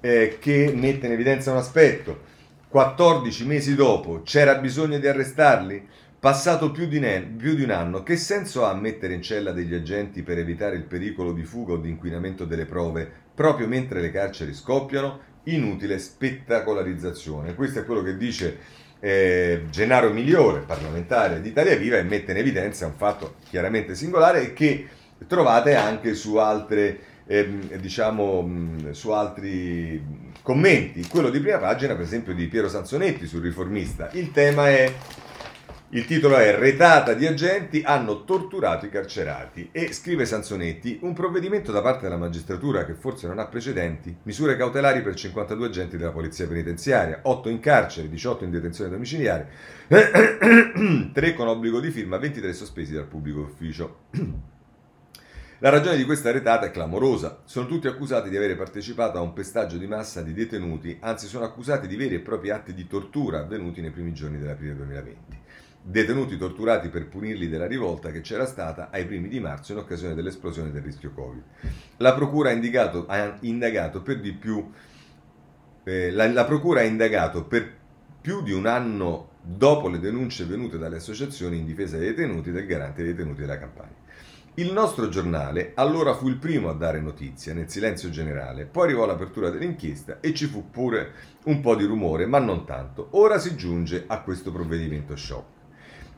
eh, 0.00 0.36
che 0.38 0.72
mette 0.74 1.06
in 1.06 1.12
evidenza 1.12 1.50
un 1.50 1.56
aspetto 1.56 2.28
14 2.70 3.46
mesi 3.46 3.74
dopo 3.74 4.22
c'era 4.22 4.54
bisogno 4.54 5.00
di 5.00 5.08
arrestarli? 5.08 5.88
Passato 6.20 6.70
più 6.70 6.86
di, 6.86 7.00
ne- 7.00 7.20
più 7.20 7.56
di, 7.56 7.64
un 7.64 7.70
anno, 7.70 8.04
che 8.04 8.16
senso 8.16 8.64
ha 8.64 8.72
mettere 8.74 9.12
in 9.12 9.22
cella 9.22 9.50
degli 9.50 9.74
agenti 9.74 10.22
per 10.22 10.38
evitare 10.38 10.76
il 10.76 10.84
pericolo 10.84 11.32
di 11.32 11.42
fuga 11.42 11.72
o 11.72 11.78
di 11.78 11.88
inquinamento 11.88 12.44
delle 12.44 12.66
prove 12.66 13.10
proprio 13.34 13.66
mentre 13.66 14.00
le 14.00 14.12
carceri 14.12 14.54
scoppiano? 14.54 15.18
Inutile 15.44 15.98
spettacolarizzazione. 15.98 17.56
Questo 17.56 17.80
è 17.80 17.84
quello 17.84 18.02
che 18.02 18.16
dice 18.16 18.58
eh, 19.00 19.64
Gennaro 19.68 20.12
Migliore, 20.12 20.60
parlamentare 20.60 21.40
di 21.40 21.48
Italia 21.48 21.74
Viva, 21.74 21.96
e 21.96 22.04
mette 22.04 22.30
in 22.30 22.38
evidenza 22.38 22.86
un 22.86 22.94
fatto 22.94 23.34
chiaramente 23.48 23.96
singolare 23.96 24.42
e 24.42 24.52
che 24.52 24.86
trovate 25.26 25.74
anche 25.74 26.14
su 26.14 26.36
altre, 26.36 27.00
ehm, 27.26 27.74
diciamo, 27.78 28.92
su 28.92 29.10
altri 29.10 30.29
commenti. 30.42 31.06
Quello 31.06 31.30
di 31.30 31.40
prima 31.40 31.58
pagina, 31.58 31.94
per 31.94 32.04
esempio, 32.04 32.34
di 32.34 32.46
Piero 32.48 32.68
Sansonetti 32.68 33.26
sul 33.26 33.42
riformista. 33.42 34.10
Il 34.12 34.30
tema 34.30 34.68
è 34.68 34.92
il 35.92 36.06
titolo 36.06 36.36
è 36.36 36.54
Retata 36.54 37.14
di 37.14 37.26
agenti 37.26 37.82
hanno 37.84 38.22
torturato 38.22 38.86
i 38.86 38.90
carcerati 38.90 39.70
e 39.72 39.92
scrive 39.92 40.24
Sansonetti 40.24 41.00
un 41.02 41.14
provvedimento 41.14 41.72
da 41.72 41.82
parte 41.82 42.02
della 42.02 42.16
magistratura 42.16 42.84
che 42.84 42.94
forse 42.94 43.26
non 43.26 43.40
ha 43.40 43.46
precedenti, 43.46 44.16
misure 44.22 44.56
cautelari 44.56 45.02
per 45.02 45.16
52 45.16 45.66
agenti 45.66 45.96
della 45.96 46.12
polizia 46.12 46.46
penitenziaria, 46.46 47.18
8 47.24 47.48
in 47.48 47.58
carcere, 47.58 48.08
18 48.08 48.44
in 48.44 48.50
detenzione 48.52 48.90
domiciliare, 48.90 49.48
3 51.12 51.34
con 51.34 51.48
obbligo 51.48 51.80
di 51.80 51.90
firma, 51.90 52.18
23 52.18 52.52
sospesi 52.52 52.92
dal 52.92 53.06
pubblico 53.06 53.40
ufficio. 53.40 54.02
La 55.62 55.68
ragione 55.68 55.98
di 55.98 56.04
questa 56.04 56.30
retata 56.30 56.64
è 56.64 56.70
clamorosa. 56.70 57.42
Sono 57.44 57.66
tutti 57.66 57.86
accusati 57.86 58.30
di 58.30 58.36
avere 58.38 58.56
partecipato 58.56 59.18
a 59.18 59.20
un 59.20 59.34
pestaggio 59.34 59.76
di 59.76 59.86
massa 59.86 60.22
di 60.22 60.32
detenuti, 60.32 60.96
anzi 61.00 61.26
sono 61.26 61.44
accusati 61.44 61.86
di 61.86 61.96
veri 61.96 62.14
e 62.14 62.20
propri 62.20 62.48
atti 62.48 62.72
di 62.72 62.86
tortura 62.86 63.40
avvenuti 63.40 63.82
nei 63.82 63.90
primi 63.90 64.14
giorni 64.14 64.38
dell'aprile 64.38 64.74
2020 64.76 65.38
detenuti 65.82 66.36
torturati 66.36 66.88
per 66.88 67.08
punirli 67.08 67.48
della 67.48 67.66
rivolta 67.66 68.10
che 68.10 68.20
c'era 68.20 68.44
stata 68.44 68.88
ai 68.90 69.06
primi 69.06 69.28
di 69.28 69.40
marzo 69.40 69.72
in 69.72 69.78
occasione 69.78 70.14
dell'esplosione 70.14 70.70
del 70.70 70.82
rischio 70.82 71.10
Covid. 71.12 71.42
La 71.98 72.14
Procura 72.14 72.50
ha, 72.50 72.52
indicato, 72.52 73.06
ha 73.06 73.36
indagato 73.40 74.02
per 74.02 74.20
di 74.20 74.32
più 74.32 74.66
eh, 75.84 76.10
la, 76.10 76.26
la 76.30 76.44
Procura 76.44 76.80
ha 76.80 76.84
indagato 76.84 77.44
per 77.44 77.70
più 78.20 78.42
di 78.42 78.52
un 78.52 78.66
anno 78.66 79.28
dopo 79.42 79.88
le 79.88 79.98
denunce 79.98 80.44
venute 80.44 80.78
dalle 80.78 80.96
associazioni 80.96 81.58
in 81.58 81.66
difesa 81.66 81.98
dei 81.98 82.14
detenuti 82.14 82.50
del 82.50 82.66
garante 82.66 83.02
dei 83.02 83.12
detenuti 83.12 83.40
della 83.40 83.58
campagna. 83.58 83.99
Il 84.60 84.74
nostro 84.74 85.08
giornale 85.08 85.72
allora 85.76 86.12
fu 86.12 86.28
il 86.28 86.36
primo 86.36 86.68
a 86.68 86.74
dare 86.74 87.00
notizia 87.00 87.54
nel 87.54 87.70
silenzio 87.70 88.10
generale, 88.10 88.66
poi 88.66 88.88
arrivò 88.88 89.06
l'apertura 89.06 89.48
dell'inchiesta 89.48 90.18
e 90.20 90.34
ci 90.34 90.44
fu 90.44 90.68
pure 90.68 91.12
un 91.44 91.62
po' 91.62 91.74
di 91.74 91.86
rumore, 91.86 92.26
ma 92.26 92.40
non 92.40 92.66
tanto. 92.66 93.08
Ora 93.12 93.38
si 93.38 93.56
giunge 93.56 94.04
a 94.06 94.20
questo 94.20 94.52
provvedimento 94.52 95.16
shock. 95.16 95.46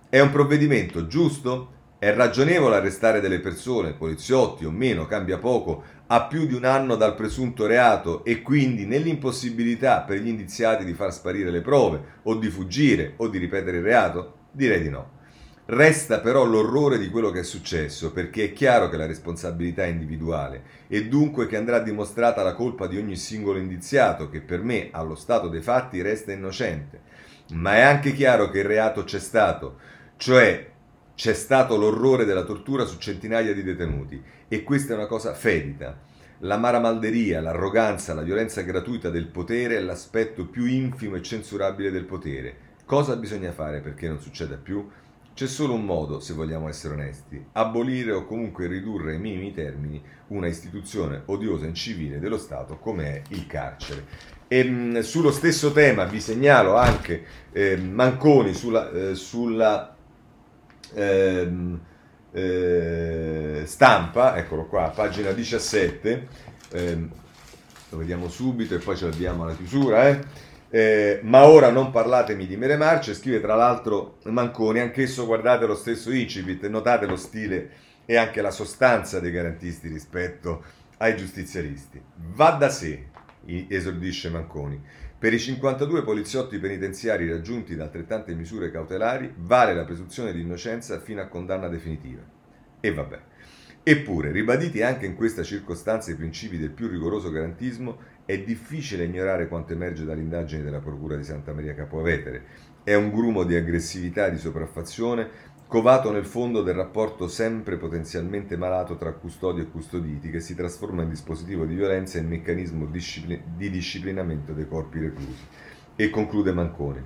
È 0.08 0.18
un 0.18 0.32
provvedimento 0.32 1.06
giusto? 1.06 1.70
È 2.00 2.12
ragionevole 2.12 2.74
arrestare 2.74 3.20
delle 3.20 3.38
persone, 3.38 3.92
poliziotti 3.92 4.64
o 4.64 4.72
meno, 4.72 5.06
cambia 5.06 5.38
poco, 5.38 5.84
a 6.08 6.24
più 6.24 6.44
di 6.44 6.54
un 6.54 6.64
anno 6.64 6.96
dal 6.96 7.14
presunto 7.14 7.66
reato 7.66 8.24
e 8.24 8.42
quindi 8.42 8.86
nell'impossibilità 8.86 10.00
per 10.00 10.18
gli 10.18 10.26
indiziati 10.26 10.84
di 10.84 10.94
far 10.94 11.12
sparire 11.12 11.52
le 11.52 11.60
prove 11.60 12.02
o 12.24 12.34
di 12.34 12.50
fuggire 12.50 13.14
o 13.18 13.28
di 13.28 13.38
ripetere 13.38 13.76
il 13.76 13.84
reato? 13.84 14.38
Direi 14.50 14.82
di 14.82 14.90
no. 14.90 15.20
Resta 15.74 16.20
però 16.20 16.44
l'orrore 16.44 16.98
di 16.98 17.08
quello 17.08 17.30
che 17.30 17.40
è 17.40 17.44
successo, 17.44 18.12
perché 18.12 18.44
è 18.44 18.52
chiaro 18.52 18.90
che 18.90 18.98
la 18.98 19.06
responsabilità 19.06 19.84
è 19.84 19.88
individuale 19.88 20.64
e 20.86 21.08
dunque 21.08 21.46
che 21.46 21.56
andrà 21.56 21.78
dimostrata 21.78 22.42
la 22.42 22.52
colpa 22.52 22.86
di 22.86 22.98
ogni 22.98 23.16
singolo 23.16 23.58
indiziato, 23.58 24.28
che 24.28 24.42
per 24.42 24.60
me, 24.60 24.90
allo 24.90 25.14
stato 25.14 25.48
dei 25.48 25.62
fatti, 25.62 26.02
resta 26.02 26.30
innocente. 26.30 27.00
Ma 27.52 27.76
è 27.76 27.80
anche 27.80 28.12
chiaro 28.12 28.50
che 28.50 28.58
il 28.58 28.66
reato 28.66 29.04
c'è 29.04 29.18
stato, 29.18 29.78
cioè 30.18 30.70
c'è 31.14 31.32
stato 31.32 31.78
l'orrore 31.78 32.26
della 32.26 32.44
tortura 32.44 32.84
su 32.84 32.98
centinaia 32.98 33.54
di 33.54 33.62
detenuti 33.62 34.22
e 34.48 34.62
questa 34.64 34.92
è 34.92 34.96
una 34.96 35.06
cosa 35.06 35.32
fedita. 35.32 35.98
La 36.40 36.58
maramalderia, 36.58 37.40
l'arroganza, 37.40 38.12
la 38.12 38.20
violenza 38.20 38.60
gratuita 38.60 39.08
del 39.08 39.28
potere 39.28 39.78
è 39.78 39.80
l'aspetto 39.80 40.44
più 40.44 40.66
infimo 40.66 41.16
e 41.16 41.22
censurabile 41.22 41.90
del 41.90 42.04
potere. 42.04 42.56
Cosa 42.84 43.16
bisogna 43.16 43.52
fare 43.52 43.80
perché 43.80 44.06
non 44.06 44.20
succeda 44.20 44.56
più? 44.56 44.86
C'è 45.34 45.46
solo 45.46 45.72
un 45.72 45.84
modo, 45.86 46.20
se 46.20 46.34
vogliamo 46.34 46.68
essere 46.68 46.92
onesti, 46.92 47.42
abolire 47.52 48.12
o 48.12 48.26
comunque 48.26 48.66
ridurre 48.66 49.12
ai 49.12 49.18
minimi 49.18 49.54
termini 49.54 50.02
una 50.28 50.46
istituzione 50.46 51.22
odiosa 51.24 51.64
e 51.64 51.68
incivile 51.68 52.18
dello 52.18 52.36
Stato 52.36 52.76
come 52.76 53.04
è 53.06 53.22
il 53.28 53.46
carcere. 53.46 54.04
E 54.46 54.62
mh, 54.62 55.00
sullo 55.00 55.30
stesso 55.30 55.72
tema 55.72 56.04
vi 56.04 56.20
segnalo 56.20 56.76
anche 56.76 57.24
eh, 57.50 57.78
Manconi 57.78 58.52
sulla, 58.52 58.90
eh, 58.90 59.14
sulla 59.14 59.96
ehm, 60.92 61.80
eh, 62.30 63.62
stampa, 63.64 64.36
eccolo 64.36 64.66
qua, 64.66 64.92
pagina 64.94 65.32
17, 65.32 66.28
ehm, 66.72 67.10
lo 67.88 67.96
vediamo 67.96 68.28
subito 68.28 68.74
e 68.74 68.78
poi 68.78 68.96
ce 68.98 69.08
l'abbiamo 69.08 69.44
alla 69.44 69.54
chiusura, 69.54 70.08
eh. 70.72 71.20
Ma 71.22 71.46
ora 71.46 71.70
non 71.70 71.90
parlatemi 71.90 72.46
di 72.46 72.56
mere 72.56 72.76
marce, 72.76 73.14
scrive 73.14 73.40
tra 73.40 73.54
l'altro 73.54 74.18
Manconi, 74.24 74.80
anch'esso 74.80 75.26
guardate 75.26 75.66
lo 75.66 75.74
stesso 75.74 76.10
incipit, 76.10 76.66
notate 76.66 77.06
lo 77.06 77.16
stile 77.16 77.70
e 78.06 78.16
anche 78.16 78.40
la 78.40 78.50
sostanza 78.50 79.20
dei 79.20 79.30
garantisti 79.30 79.88
rispetto 79.88 80.64
ai 80.96 81.14
giustiziaristi. 81.14 82.00
Va 82.34 82.52
da 82.52 82.70
sé, 82.70 83.08
esordisce 83.68 84.30
Manconi, 84.30 84.80
per 85.18 85.32
i 85.32 85.38
52 85.38 86.02
poliziotti 86.02 86.58
penitenziari 86.58 87.28
raggiunti 87.28 87.76
da 87.76 87.84
altrettante 87.84 88.34
misure 88.34 88.70
cautelari 88.70 89.32
vale 89.36 89.74
la 89.74 89.84
presunzione 89.84 90.32
di 90.32 90.40
innocenza 90.40 90.98
fino 91.00 91.20
a 91.20 91.28
condanna 91.28 91.68
definitiva. 91.68 92.22
E 92.80 92.92
vabbè. 92.92 93.20
Eppure, 93.84 94.30
ribaditi 94.30 94.80
anche 94.80 95.06
in 95.06 95.16
questa 95.16 95.42
circostanza 95.42 96.12
i 96.12 96.16
principi 96.16 96.56
del 96.56 96.70
più 96.70 96.86
rigoroso 96.88 97.30
garantismo, 97.30 97.98
è 98.24 98.38
difficile 98.38 99.04
ignorare 99.04 99.48
quanto 99.48 99.72
emerge 99.72 100.04
dall'indagine 100.04 100.62
della 100.62 100.80
Procura 100.80 101.16
di 101.16 101.24
Santa 101.24 101.52
Maria 101.52 101.74
Capovetere. 101.74 102.44
È 102.84 102.94
un 102.94 103.10
grumo 103.10 103.44
di 103.44 103.54
aggressività 103.54 104.26
e 104.26 104.32
di 104.32 104.38
sopraffazione 104.38 105.50
covato 105.66 106.10
nel 106.12 106.26
fondo 106.26 106.62
del 106.62 106.74
rapporto 106.74 107.28
sempre 107.28 107.78
potenzialmente 107.78 108.56
malato 108.56 108.96
tra 108.96 109.12
custodi 109.12 109.62
e 109.62 109.70
custoditi, 109.70 110.30
che 110.30 110.40
si 110.40 110.54
trasforma 110.54 111.02
in 111.02 111.08
dispositivo 111.08 111.64
di 111.64 111.74
violenza 111.74 112.18
e 112.18 112.20
in 112.20 112.28
meccanismo 112.28 112.86
di 112.86 113.70
disciplinamento 113.70 114.52
dei 114.52 114.68
corpi 114.68 115.00
reclusi. 115.00 115.46
E 115.96 116.10
conclude 116.10 116.52
Manconi. 116.52 117.02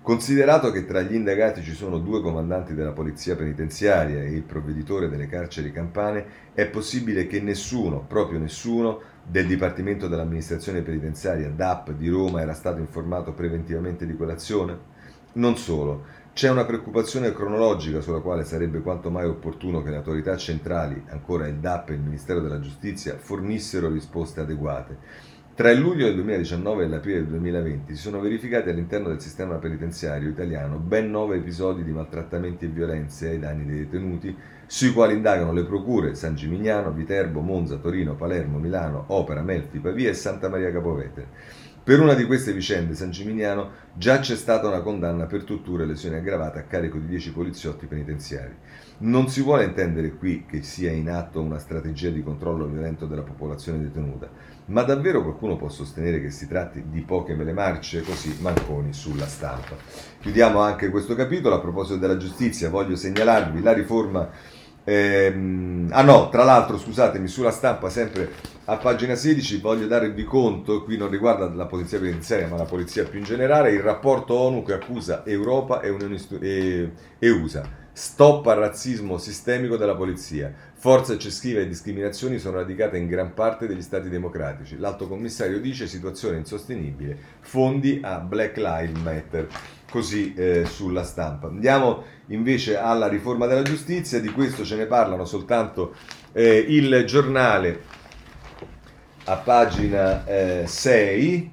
Considerato 0.00 0.70
che 0.70 0.86
tra 0.86 1.02
gli 1.02 1.14
indagati 1.14 1.62
ci 1.62 1.72
sono 1.72 1.98
due 1.98 2.22
comandanti 2.22 2.74
della 2.74 2.92
polizia 2.92 3.34
penitenziaria 3.34 4.22
e 4.22 4.30
il 4.30 4.44
provveditore 4.44 5.08
delle 5.08 5.26
carceri 5.26 5.72
campane, 5.72 6.24
è 6.54 6.66
possibile 6.68 7.26
che 7.26 7.40
nessuno, 7.40 8.04
proprio 8.06 8.38
nessuno, 8.38 9.00
del 9.28 9.46
Dipartimento 9.46 10.06
dell'amministrazione 10.06 10.82
penitenziaria 10.82 11.50
DAP 11.50 11.92
di 11.92 12.08
Roma 12.08 12.40
era 12.40 12.54
stato 12.54 12.78
informato 12.78 13.32
preventivamente 13.32 14.06
di 14.06 14.14
quell'azione? 14.14 14.94
Non 15.32 15.56
solo, 15.56 16.04
c'è 16.32 16.48
una 16.48 16.64
preoccupazione 16.64 17.32
cronologica 17.32 18.00
sulla 18.00 18.20
quale 18.20 18.44
sarebbe 18.44 18.82
quanto 18.82 19.10
mai 19.10 19.26
opportuno 19.26 19.82
che 19.82 19.90
le 19.90 19.96
autorità 19.96 20.36
centrali, 20.36 21.02
ancora 21.08 21.48
il 21.48 21.56
DAP 21.56 21.90
e 21.90 21.94
il 21.94 22.00
Ministero 22.00 22.40
della 22.40 22.60
Giustizia, 22.60 23.16
fornissero 23.18 23.90
risposte 23.90 24.40
adeguate. 24.40 24.96
Tra 25.56 25.70
il 25.70 25.80
luglio 25.80 26.04
del 26.04 26.16
2019 26.16 26.84
e 26.84 26.88
l'aprile 26.88 27.20
del 27.20 27.28
2020 27.28 27.94
si 27.94 28.00
sono 28.02 28.20
verificati 28.20 28.68
all'interno 28.68 29.08
del 29.08 29.20
sistema 29.20 29.56
penitenziario 29.56 30.28
italiano 30.28 30.76
ben 30.76 31.10
nove 31.10 31.36
episodi 31.36 31.82
di 31.82 31.92
maltrattamenti 31.92 32.66
e 32.66 32.68
violenze 32.68 33.30
ai 33.30 33.38
danni 33.38 33.64
dei 33.64 33.78
detenuti, 33.78 34.36
sui 34.66 34.92
quali 34.92 35.14
indagano 35.14 35.52
le 35.52 35.64
procure 35.64 36.14
San 36.14 36.34
Gimignano, 36.34 36.92
Viterbo, 36.92 37.40
Monza, 37.40 37.76
Torino, 37.76 38.14
Palermo, 38.14 38.58
Milano, 38.58 39.04
Opera, 39.08 39.42
Melfi, 39.42 39.78
Pavia 39.78 40.10
e 40.10 40.14
Santa 40.14 40.48
Maria 40.48 40.72
Capovetere. 40.72 41.28
Per 41.86 42.00
una 42.00 42.14
di 42.14 42.24
queste 42.24 42.52
vicende, 42.52 42.96
San 42.96 43.12
Gimignano, 43.12 43.70
già 43.94 44.18
c'è 44.18 44.34
stata 44.34 44.66
una 44.66 44.80
condanna 44.80 45.26
per 45.26 45.44
tortura 45.44 45.84
e 45.84 45.86
lesioni 45.86 46.16
aggravate 46.16 46.58
a 46.58 46.64
carico 46.64 46.98
di 46.98 47.06
10 47.06 47.30
poliziotti 47.30 47.86
penitenziari. 47.86 48.56
Non 48.98 49.28
si 49.28 49.40
vuole 49.40 49.62
intendere 49.62 50.16
qui 50.16 50.46
che 50.48 50.62
sia 50.62 50.90
in 50.90 51.08
atto 51.08 51.40
una 51.40 51.60
strategia 51.60 52.10
di 52.10 52.24
controllo 52.24 52.66
violento 52.66 53.06
della 53.06 53.22
popolazione 53.22 53.80
detenuta, 53.80 54.28
ma 54.64 54.82
davvero 54.82 55.22
qualcuno 55.22 55.56
può 55.56 55.68
sostenere 55.68 56.20
che 56.20 56.30
si 56.30 56.48
tratti 56.48 56.86
di 56.88 57.02
poche 57.02 57.36
mele 57.36 57.52
marce? 57.52 58.02
Così 58.02 58.36
Manconi 58.40 58.92
sulla 58.92 59.28
stampa. 59.28 59.76
Chiudiamo 60.18 60.58
anche 60.58 60.90
questo 60.90 61.14
capitolo. 61.14 61.54
A 61.54 61.60
proposito 61.60 61.98
della 61.98 62.16
giustizia, 62.16 62.68
voglio 62.68 62.96
segnalarvi 62.96 63.62
la 63.62 63.72
riforma 63.72 64.28
Ehm, 64.88 65.88
ah 65.90 66.02
no, 66.02 66.28
tra 66.28 66.44
l'altro, 66.44 66.78
scusatemi, 66.78 67.26
sulla 67.26 67.50
stampa, 67.50 67.90
sempre 67.90 68.30
a 68.66 68.76
pagina 68.76 69.16
16, 69.16 69.58
voglio 69.58 69.88
darvi 69.88 70.22
conto, 70.22 70.84
qui 70.84 70.96
non 70.96 71.10
riguarda 71.10 71.52
la 71.52 71.66
polizia 71.66 71.98
penitenziaria, 71.98 72.46
ma 72.46 72.56
la 72.56 72.64
polizia 72.64 73.04
più 73.04 73.18
in 73.18 73.24
generale, 73.24 73.72
il 73.72 73.80
rapporto 73.80 74.34
ONU 74.34 74.62
che 74.62 74.74
accusa 74.74 75.24
Europa 75.26 75.80
e, 75.80 75.88
Unione, 75.88 76.20
e, 76.40 76.92
e 77.18 77.30
USA. 77.30 77.68
Stop 77.92 78.46
al 78.46 78.58
razzismo 78.58 79.18
sistemico 79.18 79.76
della 79.76 79.96
polizia. 79.96 80.52
Forza 80.74 81.14
eccessiva 81.14 81.60
e 81.60 81.66
discriminazioni 81.66 82.38
sono 82.38 82.58
radicate 82.58 82.96
in 82.96 83.08
gran 83.08 83.34
parte 83.34 83.66
degli 83.66 83.82
stati 83.82 84.08
democratici. 84.08 84.78
L'alto 84.78 85.08
commissario 85.08 85.58
dice 85.58 85.88
situazione 85.88 86.36
insostenibile, 86.36 87.18
fondi 87.40 87.98
a 88.02 88.20
Black 88.20 88.58
Lives 88.58 89.02
Matter. 89.02 89.48
Così 89.96 90.34
eh, 90.34 90.66
sulla 90.66 91.04
stampa. 91.04 91.46
Andiamo 91.46 92.04
invece 92.26 92.76
alla 92.76 93.08
riforma 93.08 93.46
della 93.46 93.62
giustizia, 93.62 94.20
di 94.20 94.28
questo 94.28 94.62
ce 94.62 94.76
ne 94.76 94.84
parlano 94.84 95.24
soltanto 95.24 95.94
eh, 96.32 96.66
il 96.68 97.04
giornale 97.06 97.82
a 99.24 99.36
pagina 99.36 100.26
eh, 100.26 100.64
6 100.66 101.52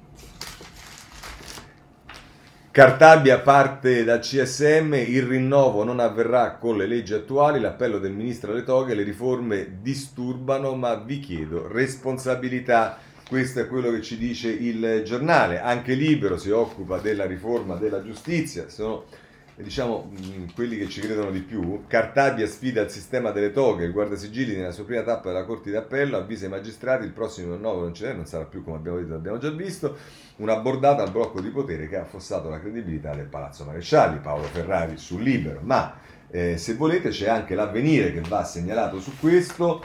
Cartabia 2.70 3.38
parte 3.38 4.04
dal 4.04 4.18
CSM, 4.18 4.92
il 4.92 5.22
rinnovo 5.22 5.82
non 5.82 5.98
avverrà 5.98 6.56
con 6.56 6.76
le 6.76 6.86
leggi 6.86 7.14
attuali, 7.14 7.60
l'appello 7.60 7.98
del 7.98 8.12
ministro 8.12 8.50
alle 8.50 8.64
toghe, 8.64 8.94
le 8.94 9.04
riforme 9.04 9.78
disturbano, 9.80 10.74
ma 10.74 10.96
vi 10.96 11.18
chiedo 11.20 11.66
responsabilità. 11.66 12.98
Questo 13.26 13.60
è 13.60 13.66
quello 13.66 13.90
che 13.90 14.02
ci 14.02 14.18
dice 14.18 14.50
il 14.50 15.02
giornale. 15.04 15.60
Anche 15.60 15.94
Libero 15.94 16.36
si 16.36 16.50
occupa 16.50 16.98
della 16.98 17.24
riforma 17.24 17.74
della 17.76 18.02
giustizia. 18.02 18.68
Sono 18.68 19.04
diciamo, 19.56 20.12
quelli 20.54 20.76
che 20.76 20.88
ci 20.88 21.00
credono 21.00 21.30
di 21.30 21.40
più, 21.40 21.84
Cartabia 21.86 22.46
sfida 22.46 22.82
il 22.82 22.90
sistema 22.90 23.30
delle 23.30 23.52
toghe, 23.52 23.84
il 23.84 23.92
guardasigilli 23.92 24.56
nella 24.56 24.72
sua 24.72 24.84
prima 24.84 25.02
tappa 25.02 25.28
della 25.28 25.44
Corte 25.44 25.70
d'Appello 25.70 26.16
avvisa 26.16 26.46
i 26.46 26.48
magistrati, 26.48 27.04
il 27.04 27.12
prossimo 27.12 27.54
rinnovo 27.54 27.82
non 27.82 27.94
ce 27.94 28.08
n'è, 28.08 28.14
non 28.14 28.26
sarà 28.26 28.44
più 28.44 28.64
come 28.64 28.76
abbiamo 28.76 28.98
detto, 28.98 29.14
abbiamo 29.14 29.38
già 29.38 29.50
visto, 29.50 29.96
una 30.36 30.56
bordata 30.56 31.02
al 31.02 31.12
blocco 31.12 31.40
di 31.40 31.50
potere 31.50 31.88
che 31.88 31.96
ha 31.96 32.02
affossato 32.02 32.48
la 32.48 32.58
credibilità 32.58 33.14
del 33.14 33.26
Palazzo 33.26 33.64
Marescialli, 33.64 34.18
Paolo 34.18 34.44
Ferrari 34.44 34.96
sul 34.96 35.22
Libero, 35.22 35.60
ma 35.62 35.98
eh, 36.30 36.56
se 36.56 36.74
volete 36.74 37.10
c'è 37.10 37.28
anche 37.28 37.54
l'avvenire 37.54 38.12
che 38.12 38.22
va 38.26 38.42
segnalato 38.44 39.00
su 39.00 39.12
questo, 39.20 39.82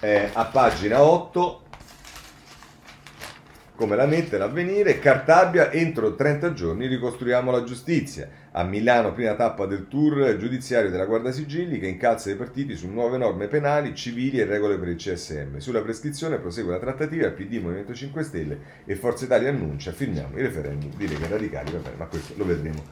eh, 0.00 0.30
a 0.32 0.46
pagina 0.46 1.00
8, 1.00 1.62
come 3.74 3.96
la 3.96 4.06
mette 4.06 4.38
l'avvenire, 4.38 4.98
Cartabia 4.98 5.72
entro 5.72 6.14
30 6.14 6.52
giorni 6.52 6.86
ricostruiamo 6.86 7.50
la 7.50 7.64
giustizia. 7.64 8.28
A 8.52 8.64
Milano, 8.64 9.12
prima 9.12 9.34
tappa 9.34 9.66
del 9.66 9.88
tour 9.88 10.36
giudiziario 10.36 10.90
della 10.90 11.06
Guardia 11.06 11.32
Sigilli 11.32 11.78
che 11.78 11.86
incalza 11.86 12.30
i 12.30 12.36
partiti 12.36 12.76
su 12.76 12.88
nuove 12.88 13.16
norme 13.16 13.48
penali, 13.48 13.94
civili 13.94 14.38
e 14.38 14.44
regole 14.44 14.76
per 14.78 14.88
il 14.88 14.96
CSM. 14.96 15.56
Sulla 15.56 15.80
prescrizione 15.80 16.38
prosegue 16.38 16.72
la 16.72 16.78
trattativa, 16.78 17.30
PD, 17.30 17.54
Movimento 17.54 17.94
5 17.94 18.22
Stelle 18.22 18.58
e 18.84 18.94
Forza 18.94 19.24
Italia 19.24 19.48
annuncia, 19.48 19.92
firmiamo 19.92 20.38
i 20.38 20.42
referendum 20.42 20.90
di 20.94 21.08
Lega 21.08 21.28
Radicali, 21.28 21.72
va 21.72 21.78
bene, 21.78 21.96
ma 21.96 22.06
questo 22.06 22.34
lo 22.36 22.44
vedremo 22.44 22.82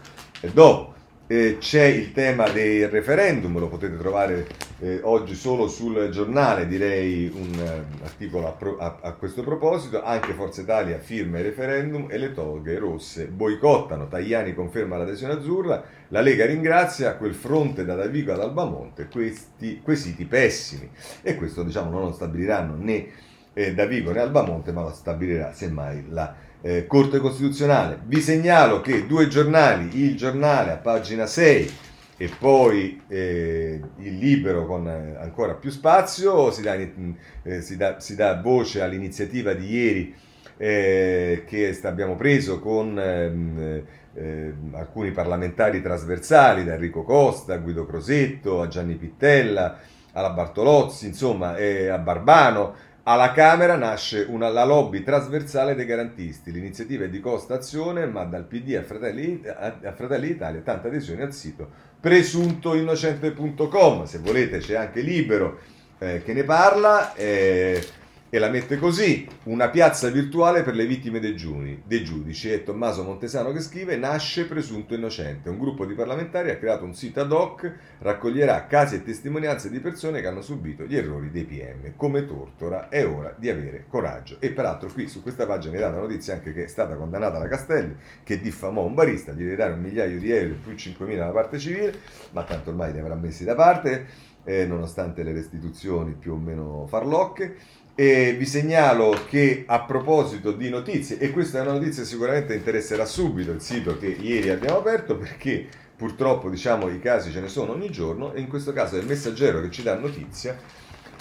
dopo. 0.53 1.00
Eh, 1.33 1.59
c'è 1.61 1.85
il 1.85 2.11
tema 2.11 2.49
del 2.49 2.89
referendum, 2.89 3.57
lo 3.61 3.69
potete 3.69 3.97
trovare 3.97 4.49
eh, 4.81 4.99
oggi 5.05 5.37
solo 5.37 5.69
sul 5.69 6.09
giornale, 6.11 6.67
direi 6.67 7.31
un 7.33 7.53
uh, 7.57 8.03
articolo 8.03 8.49
a, 8.49 8.51
pro, 8.51 8.77
a, 8.79 8.99
a, 9.01 9.13
questo 9.13 9.45
proposito. 9.45 10.03
Anche 10.03 10.33
Forza 10.33 10.63
Italia 10.63 10.99
firma 10.99 11.39
il 11.39 11.45
referendum 11.45 12.09
e 12.11 12.19
le 12.19 12.33
toghe 12.33 12.77
rosse 12.81 13.27
boicottano. 13.29 14.09
Tajani 14.09 14.55
conferma 14.55 14.97
l'adesione 14.97 15.35
azzurra. 15.35 15.85
La 16.09 16.21
Lega 16.21 16.47
ringrazia 16.47 17.15
quel 17.15 17.35
fronte 17.35 17.85
da 17.85 17.95
Davigo 17.95 18.33
ad 18.33 18.41
Albamonte, 18.41 19.07
questi 19.07 19.81
quesiti 19.85 20.25
pessimi. 20.25 20.91
E 21.23 21.37
questo 21.37 21.63
diciamo 21.63 21.93
non 21.93 22.07
lo 22.07 22.13
stabiliranno 22.13 22.75
né 22.77 23.07
eh, 23.53 23.73
Davigo 23.73 24.11
né 24.11 24.19
Albamonte, 24.19 24.73
ma 24.73 24.83
lo 24.83 24.91
stabilirà 24.91 25.53
semmai 25.53 26.07
la 26.09 26.35
eh, 26.63 26.87
Corte 26.87 27.19
Costituzionale. 27.19 28.01
Vi 28.05 28.21
segnalo 28.21 28.81
che 28.81 29.07
due 29.07 29.29
giornali, 29.29 30.03
il 30.03 30.17
giornale 30.17 30.73
a 30.73 30.77
pagina 30.77 31.27
6 31.27 31.89
e 32.17 32.31
poi 32.39 33.01
eh, 33.09 33.81
il 33.97 34.19
libero 34.19 34.67
con 34.67 34.87
eh, 34.87 35.17
ancora 35.19 35.55
più 35.55 35.71
spazio, 35.71 36.51
si 36.51 36.61
dà, 36.61 36.75
eh, 36.75 37.63
si 37.63 37.77
dà, 37.79 37.99
si 37.99 38.15
dà 38.15 38.39
voce 38.43 38.83
all'iniziativa 38.83 39.55
di 39.55 39.71
ieri 39.71 40.15
eh, 40.59 41.45
che 41.47 41.79
abbiamo 41.85 42.17
preso 42.17 42.61
con 42.61 42.99
eh, 42.99 44.55
alcuni 44.73 45.13
parlamentari 45.13 45.81
trasversali, 45.81 46.65
da 46.65 46.75
Enrico 46.75 47.05
Costa, 47.05 47.55
a 47.55 47.59
Guido 47.59 47.87
Crosetto, 47.87 48.61
a 48.61 48.69
Gianni 48.69 48.97
Pittella, 48.97 49.79
alla 50.13 50.31
Bartolozzi, 50.31 51.07
insomma, 51.07 51.55
a 51.55 51.99
Barbano, 51.99 52.75
alla 53.05 53.33
Camera 53.33 53.77
nasce 53.77 54.27
una, 54.29 54.49
la 54.49 54.65
lobby 54.65 55.03
trasversale 55.03 55.75
dei 55.75 55.87
garantisti. 55.87 56.53
L'iniziativa 56.53 57.05
è 57.05 57.09
di 57.09 57.21
Costa 57.21 57.55
Azione, 57.55 58.05
ma 58.07 58.25
dal 58.25 58.45
PD 58.45 58.75
a 58.75 58.83
Fratelli, 58.83 59.43
a, 59.47 59.93
Fratelli 59.93 60.27
d'Italia 60.29 60.61
tanta 60.61 60.89
adesione 60.89 61.23
al 61.23 61.33
sito 61.33 61.69
presuntoinnocente.com. 62.01 64.05
Se 64.05 64.19
volete 64.19 64.59
c'è 64.59 64.75
anche 64.75 65.01
Libero 65.01 65.59
eh, 65.99 66.23
che 66.25 66.33
ne 66.33 66.45
parla. 66.45 67.15
Eh, 67.15 67.85
e 68.33 68.39
la 68.39 68.49
mette 68.49 68.79
così, 68.79 69.27
una 69.45 69.71
piazza 69.71 70.09
virtuale 70.09 70.63
per 70.63 70.77
le 70.77 70.87
vittime 70.87 71.19
dei, 71.19 71.35
giuni, 71.35 71.83
dei 71.85 72.05
giudici. 72.05 72.49
È 72.49 72.63
Tommaso 72.63 73.03
Montesano 73.03 73.51
che 73.51 73.61
scrive, 73.61 73.97
nasce 73.97 74.47
presunto 74.47 74.95
innocente. 74.95 75.49
Un 75.49 75.59
gruppo 75.59 75.85
di 75.85 75.95
parlamentari 75.95 76.51
ha 76.51 76.57
creato 76.57 76.85
un 76.85 76.95
sito 76.95 77.21
ad 77.21 77.33
hoc, 77.33 77.73
raccoglierà 77.99 78.67
casi 78.67 78.95
e 78.95 79.03
testimonianze 79.03 79.69
di 79.69 79.81
persone 79.81 80.21
che 80.21 80.29
hanno 80.29 80.43
subito 80.43 80.85
gli 80.85 80.97
errori 80.97 81.33
dei 81.33 81.45
PM. 81.45 81.97
Come 81.97 82.25
Tortora 82.25 82.89
è 82.89 83.05
ora 83.05 83.35
di 83.37 83.51
avere 83.51 83.87
coraggio. 83.89 84.37
E 84.39 84.51
peraltro 84.53 84.89
qui 84.93 85.09
su 85.09 85.23
questa 85.23 85.45
pagina 85.45 85.75
mi 85.75 85.81
dà 85.81 85.91
la 85.91 85.99
notizia 85.99 86.35
anche 86.35 86.53
che 86.53 86.65
è 86.65 86.69
stata 86.69 86.95
condannata 86.95 87.39
la 87.39 87.49
Castelli, 87.49 87.97
che 88.23 88.41
diffamò 88.41 88.85
un 88.85 88.95
barista, 88.95 89.33
gli 89.33 89.45
deve 89.45 89.65
un 89.65 89.81
migliaio 89.81 90.21
di 90.21 90.31
euro 90.31 90.55
più 90.63 90.73
5.000 90.73 91.21
alla 91.21 91.33
parte 91.33 91.59
civile, 91.59 91.95
ma 92.31 92.45
tanto 92.45 92.71
ormai 92.71 92.93
li 92.93 93.01
avrà 93.01 93.17
messi 93.17 93.43
da 93.43 93.57
parte, 93.57 94.29
eh, 94.45 94.67
nonostante 94.67 95.23
le 95.23 95.33
restituzioni 95.33 96.13
più 96.13 96.33
o 96.33 96.37
meno 96.37 96.87
farlocche. 96.87 97.57
E 98.01 98.33
vi 98.33 98.47
segnalo 98.47 99.11
che 99.29 99.65
a 99.67 99.83
proposito 99.83 100.53
di 100.53 100.71
notizie, 100.71 101.19
e 101.19 101.31
questa 101.31 101.59
è 101.59 101.61
una 101.61 101.73
notizia 101.73 102.03
che 102.03 102.09
sicuramente 102.09 102.55
interesserà 102.55 103.05
subito 103.05 103.51
il 103.51 103.61
sito 103.61 103.99
che 103.99 104.07
ieri 104.07 104.49
abbiamo 104.49 104.79
aperto 104.79 105.19
perché 105.19 105.67
purtroppo 105.97 106.49
diciamo 106.49 106.89
i 106.89 106.99
casi 106.99 107.31
ce 107.31 107.41
ne 107.41 107.49
sono 107.49 107.73
ogni 107.73 107.91
giorno 107.91 108.33
e 108.33 108.41
in 108.41 108.49
questo 108.49 108.73
caso 108.73 108.97
è 108.97 109.01
il 109.01 109.07
messaggero 109.07 109.61
che 109.61 109.71
ci 109.71 109.83
dà 109.83 109.99
notizia 109.99 110.57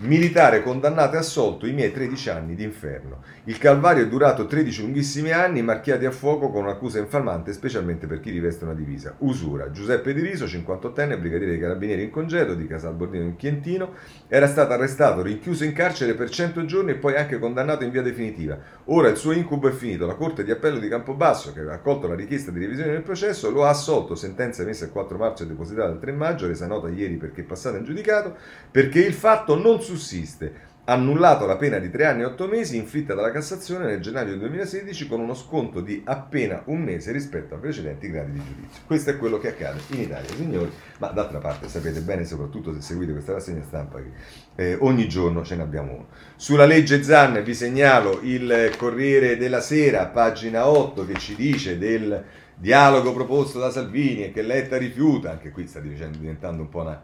Militare 0.02 0.64
condannato 0.64 1.18
e 1.18 1.20
assolto 1.20 1.68
i 1.68 1.74
miei 1.74 1.92
13 1.92 2.30
anni 2.30 2.56
di 2.56 2.64
inferno. 2.64 3.22
Il 3.44 3.58
calvario 3.58 4.06
è 4.06 4.08
durato 4.08 4.46
13 4.46 4.84
lunghissimi 4.84 5.32
anni, 5.32 5.62
marchiati 5.62 6.06
a 6.06 6.12
fuoco 6.12 6.50
con 6.50 6.64
un'accusa 6.64 7.00
infamante, 7.00 7.52
specialmente 7.52 8.08
per 8.08 8.22
chi 8.22 8.30
riveste 8.30 8.64
una 8.64 8.74
divisa. 8.74 9.16
Usura. 9.18 9.72
Giuseppe 9.72 10.14
Di 10.14 10.22
Riso, 10.22 10.46
58enne, 10.46 11.20
brigadiere 11.20 11.52
dei 11.52 11.60
carabinieri 11.60 12.04
in 12.04 12.12
congedo 12.12 12.54
di 12.54 12.66
Casalbordino 12.66 13.26
in 13.26 13.36
Chientino, 13.36 13.96
era 14.30 14.48
stato 14.48 14.72
arrestato, 14.72 15.22
rinchiuso 15.22 15.66
in 15.66 15.74
carcere 15.74 16.14
per 16.14 16.30
100 16.30 16.64
giorni 16.64 16.92
e 16.92 16.96
poi 16.96 17.18
anche 17.18 17.38
condannato 17.38 17.84
in 17.84 17.92
via 17.92 18.02
definitiva. 18.02 18.58
Ora 18.86 19.10
il 19.10 19.18
suo 19.18 19.34
incubo 19.34 19.68
è 19.68 19.74
finito. 19.74 20.06
La 20.06 20.16
Corte 20.16 20.46
di 20.46 20.52
Appello 20.52 20.80
di 20.80 20.88
Campobasso, 20.88 21.52
che 21.52 21.60
aveva 21.60 21.74
accolto 21.74 22.08
la 22.08 22.16
richiesta 22.16 22.52
di 22.52 22.60
revisione 22.60 22.92
del 22.92 23.02
processo, 23.02 23.52
lo 23.52 23.66
ha 23.66 23.70
assolto, 23.70 24.16
sentenza 24.16 24.62
emessa 24.62 24.86
il 24.86 24.92
4 24.92 25.18
marzo 25.18 25.44
e 25.44 25.48
depositata 25.48 25.92
il 25.92 26.00
3 26.00 26.14
maggio, 26.14 26.48
resa 26.48 26.68
nota 26.68 26.88
ieri 26.88 27.16
perché 27.16 27.44
passata 27.44 27.76
in 27.76 27.84
giudicato, 27.84 28.38
perché 28.72 29.04
il 29.04 29.14
fatto 29.14 29.58
non 29.60 29.82
sussiste. 29.90 30.68
Annullato 30.86 31.46
la 31.46 31.58
pena 31.58 31.78
di 31.78 31.92
tre 31.92 32.06
anni 32.06 32.22
e 32.22 32.26
otto 32.26 32.48
mesi 32.48 32.76
inflitta 32.76 33.14
dalla 33.14 33.30
Cassazione 33.30 33.86
nel 33.86 34.02
gennaio 34.02 34.30
del 34.30 34.40
2016 34.40 35.08
con 35.08 35.20
uno 35.20 35.36
sconto 35.36 35.82
di 35.82 36.02
appena 36.04 36.64
un 36.66 36.82
mese 36.82 37.12
rispetto 37.12 37.54
a 37.54 37.58
precedenti 37.60 38.10
gradi 38.10 38.32
di 38.32 38.44
giudizio. 38.44 38.82
Questo 38.88 39.12
è 39.12 39.18
quello 39.18 39.38
che 39.38 39.50
accade 39.50 39.82
in 39.90 40.00
Italia, 40.02 40.36
signori, 40.36 40.72
ma 40.98 41.10
d'altra 41.10 41.38
parte 41.38 41.68
sapete 41.68 42.02
bene, 42.02 42.26
soprattutto 42.26 42.74
se 42.74 42.82
seguite 42.82 43.12
questa 43.12 43.34
rassegna 43.34 43.62
stampa, 43.62 44.00
che 44.00 44.12
eh, 44.56 44.78
ogni 44.80 45.08
giorno 45.08 45.44
ce 45.44 45.58
ne 45.58 45.62
abbiamo 45.62 45.94
uno. 45.94 46.08
Sulla 46.36 46.66
legge 46.66 47.04
Zan 47.04 47.44
vi 47.44 47.54
segnalo 47.54 48.20
il 48.24 48.72
Corriere 48.76 49.38
della 49.38 49.62
Sera, 49.62 50.08
pagina 50.08 50.68
8, 50.68 51.06
che 51.06 51.20
ci 51.20 51.36
dice 51.36 51.78
del 51.78 52.24
dialogo 52.56 53.14
proposto 53.14 53.60
da 53.60 53.70
Salvini 53.70 54.24
e 54.24 54.32
che 54.32 54.42
Letta 54.42 54.78
rifiuta, 54.78 55.30
anche 55.30 55.52
qui 55.52 55.68
sta 55.68 55.80
diventando 55.80 56.64
un 56.64 56.70
po' 56.70 56.82
una 56.82 57.00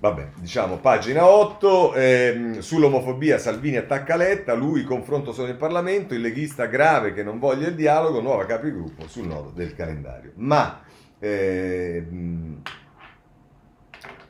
Vabbè, 0.00 0.28
diciamo 0.36 0.76
pagina 0.76 1.26
8, 1.26 1.94
ehm, 1.94 2.58
sull'omofobia 2.60 3.36
Salvini 3.36 3.78
attacca 3.78 4.14
Letta, 4.14 4.54
lui 4.54 4.84
confronto 4.84 5.32
solo 5.32 5.48
in 5.50 5.56
Parlamento, 5.56 6.14
il 6.14 6.20
leghista 6.20 6.66
grave 6.66 7.12
che 7.12 7.24
non 7.24 7.40
voglia 7.40 7.66
il 7.66 7.74
dialogo, 7.74 8.20
nuova 8.20 8.46
capigruppo 8.46 9.08
sul 9.08 9.26
nodo 9.26 9.50
del 9.52 9.74
calendario. 9.74 10.30
Ma 10.36 10.82
ehm, 11.18 12.62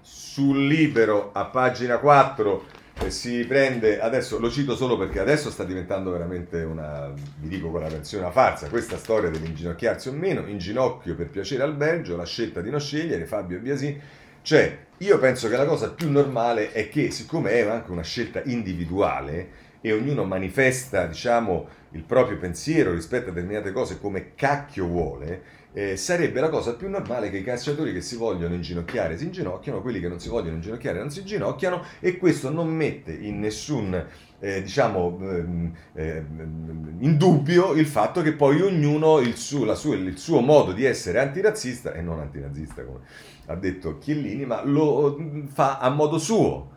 sul 0.00 0.66
libero 0.66 1.32
a 1.34 1.44
pagina 1.44 1.98
4 1.98 2.64
eh, 3.00 3.10
si 3.10 3.44
prende, 3.44 4.00
adesso 4.00 4.38
lo 4.38 4.50
cito 4.50 4.74
solo 4.74 4.96
perché 4.96 5.20
adesso 5.20 5.50
sta 5.50 5.64
diventando 5.64 6.10
veramente 6.10 6.62
una, 6.62 7.12
vi 7.40 7.48
dico 7.48 7.70
con 7.70 7.82
la 7.82 7.88
versione 7.88 8.24
una 8.24 8.32
farsa, 8.32 8.70
questa 8.70 8.96
storia 8.96 9.28
dell'inginocchiarsi 9.28 10.08
o 10.08 10.12
meno, 10.12 10.46
in 10.46 10.56
ginocchio 10.56 11.14
per 11.14 11.28
piacere 11.28 11.62
al 11.62 11.74
Belgio, 11.74 12.16
la 12.16 12.24
scelta 12.24 12.62
di 12.62 12.70
non 12.70 12.80
scegliere, 12.80 13.26
Fabio 13.26 13.58
Biasini, 13.58 14.00
cioè 14.40 14.86
io 14.98 15.18
penso 15.18 15.48
che 15.48 15.56
la 15.56 15.66
cosa 15.66 15.90
più 15.90 16.10
normale 16.10 16.72
è 16.72 16.88
che, 16.88 17.10
siccome 17.10 17.50
è 17.50 17.60
anche 17.60 17.90
una 17.90 18.02
scelta 18.02 18.42
individuale, 18.44 19.66
e 19.80 19.92
ognuno 19.92 20.24
manifesta, 20.24 21.06
diciamo, 21.06 21.68
il 21.92 22.02
proprio 22.02 22.36
pensiero 22.38 22.92
rispetto 22.92 23.30
a 23.30 23.32
determinate 23.32 23.72
cose 23.72 24.00
come 24.00 24.34
cacchio 24.34 24.86
vuole, 24.86 25.56
eh, 25.72 25.96
sarebbe 25.96 26.40
la 26.40 26.48
cosa 26.48 26.74
più 26.74 26.88
normale 26.88 27.30
che 27.30 27.38
i 27.38 27.44
calciatori 27.44 27.92
che 27.92 28.00
si 28.00 28.16
vogliono 28.16 28.54
inginocchiare 28.54 29.16
si 29.18 29.24
inginocchiano, 29.24 29.82
quelli 29.82 30.00
che 30.00 30.08
non 30.08 30.18
si 30.18 30.28
vogliono 30.28 30.56
inginocchiare 30.56 30.98
non 30.98 31.10
si 31.10 31.20
inginocchiano 31.20 31.84
e 32.00 32.16
questo 32.16 32.50
non 32.50 32.68
mette 32.68 33.12
in 33.12 33.38
nessun 33.38 34.06
eh, 34.40 34.62
diciamo 34.62 35.18
ehm, 35.20 35.72
eh, 35.94 36.24
in 37.00 37.16
dubbio 37.18 37.72
il 37.72 37.86
fatto 37.86 38.22
che 38.22 38.32
poi 38.32 38.62
ognuno 38.62 39.18
il 39.18 39.36
suo, 39.36 39.72
sua, 39.74 39.94
il 39.94 40.16
suo, 40.16 40.40
modo 40.40 40.72
di 40.72 40.84
essere 40.84 41.20
antirazzista 41.20 41.92
e 41.92 42.00
non 42.00 42.18
antinazista 42.18 42.82
come 42.82 43.00
ha 43.48 43.56
detto 43.56 43.98
Chiellini 43.98 44.46
ma 44.46 44.62
lo 44.64 45.18
fa 45.52 45.78
a 45.78 45.90
modo 45.90 46.18
suo 46.18 46.76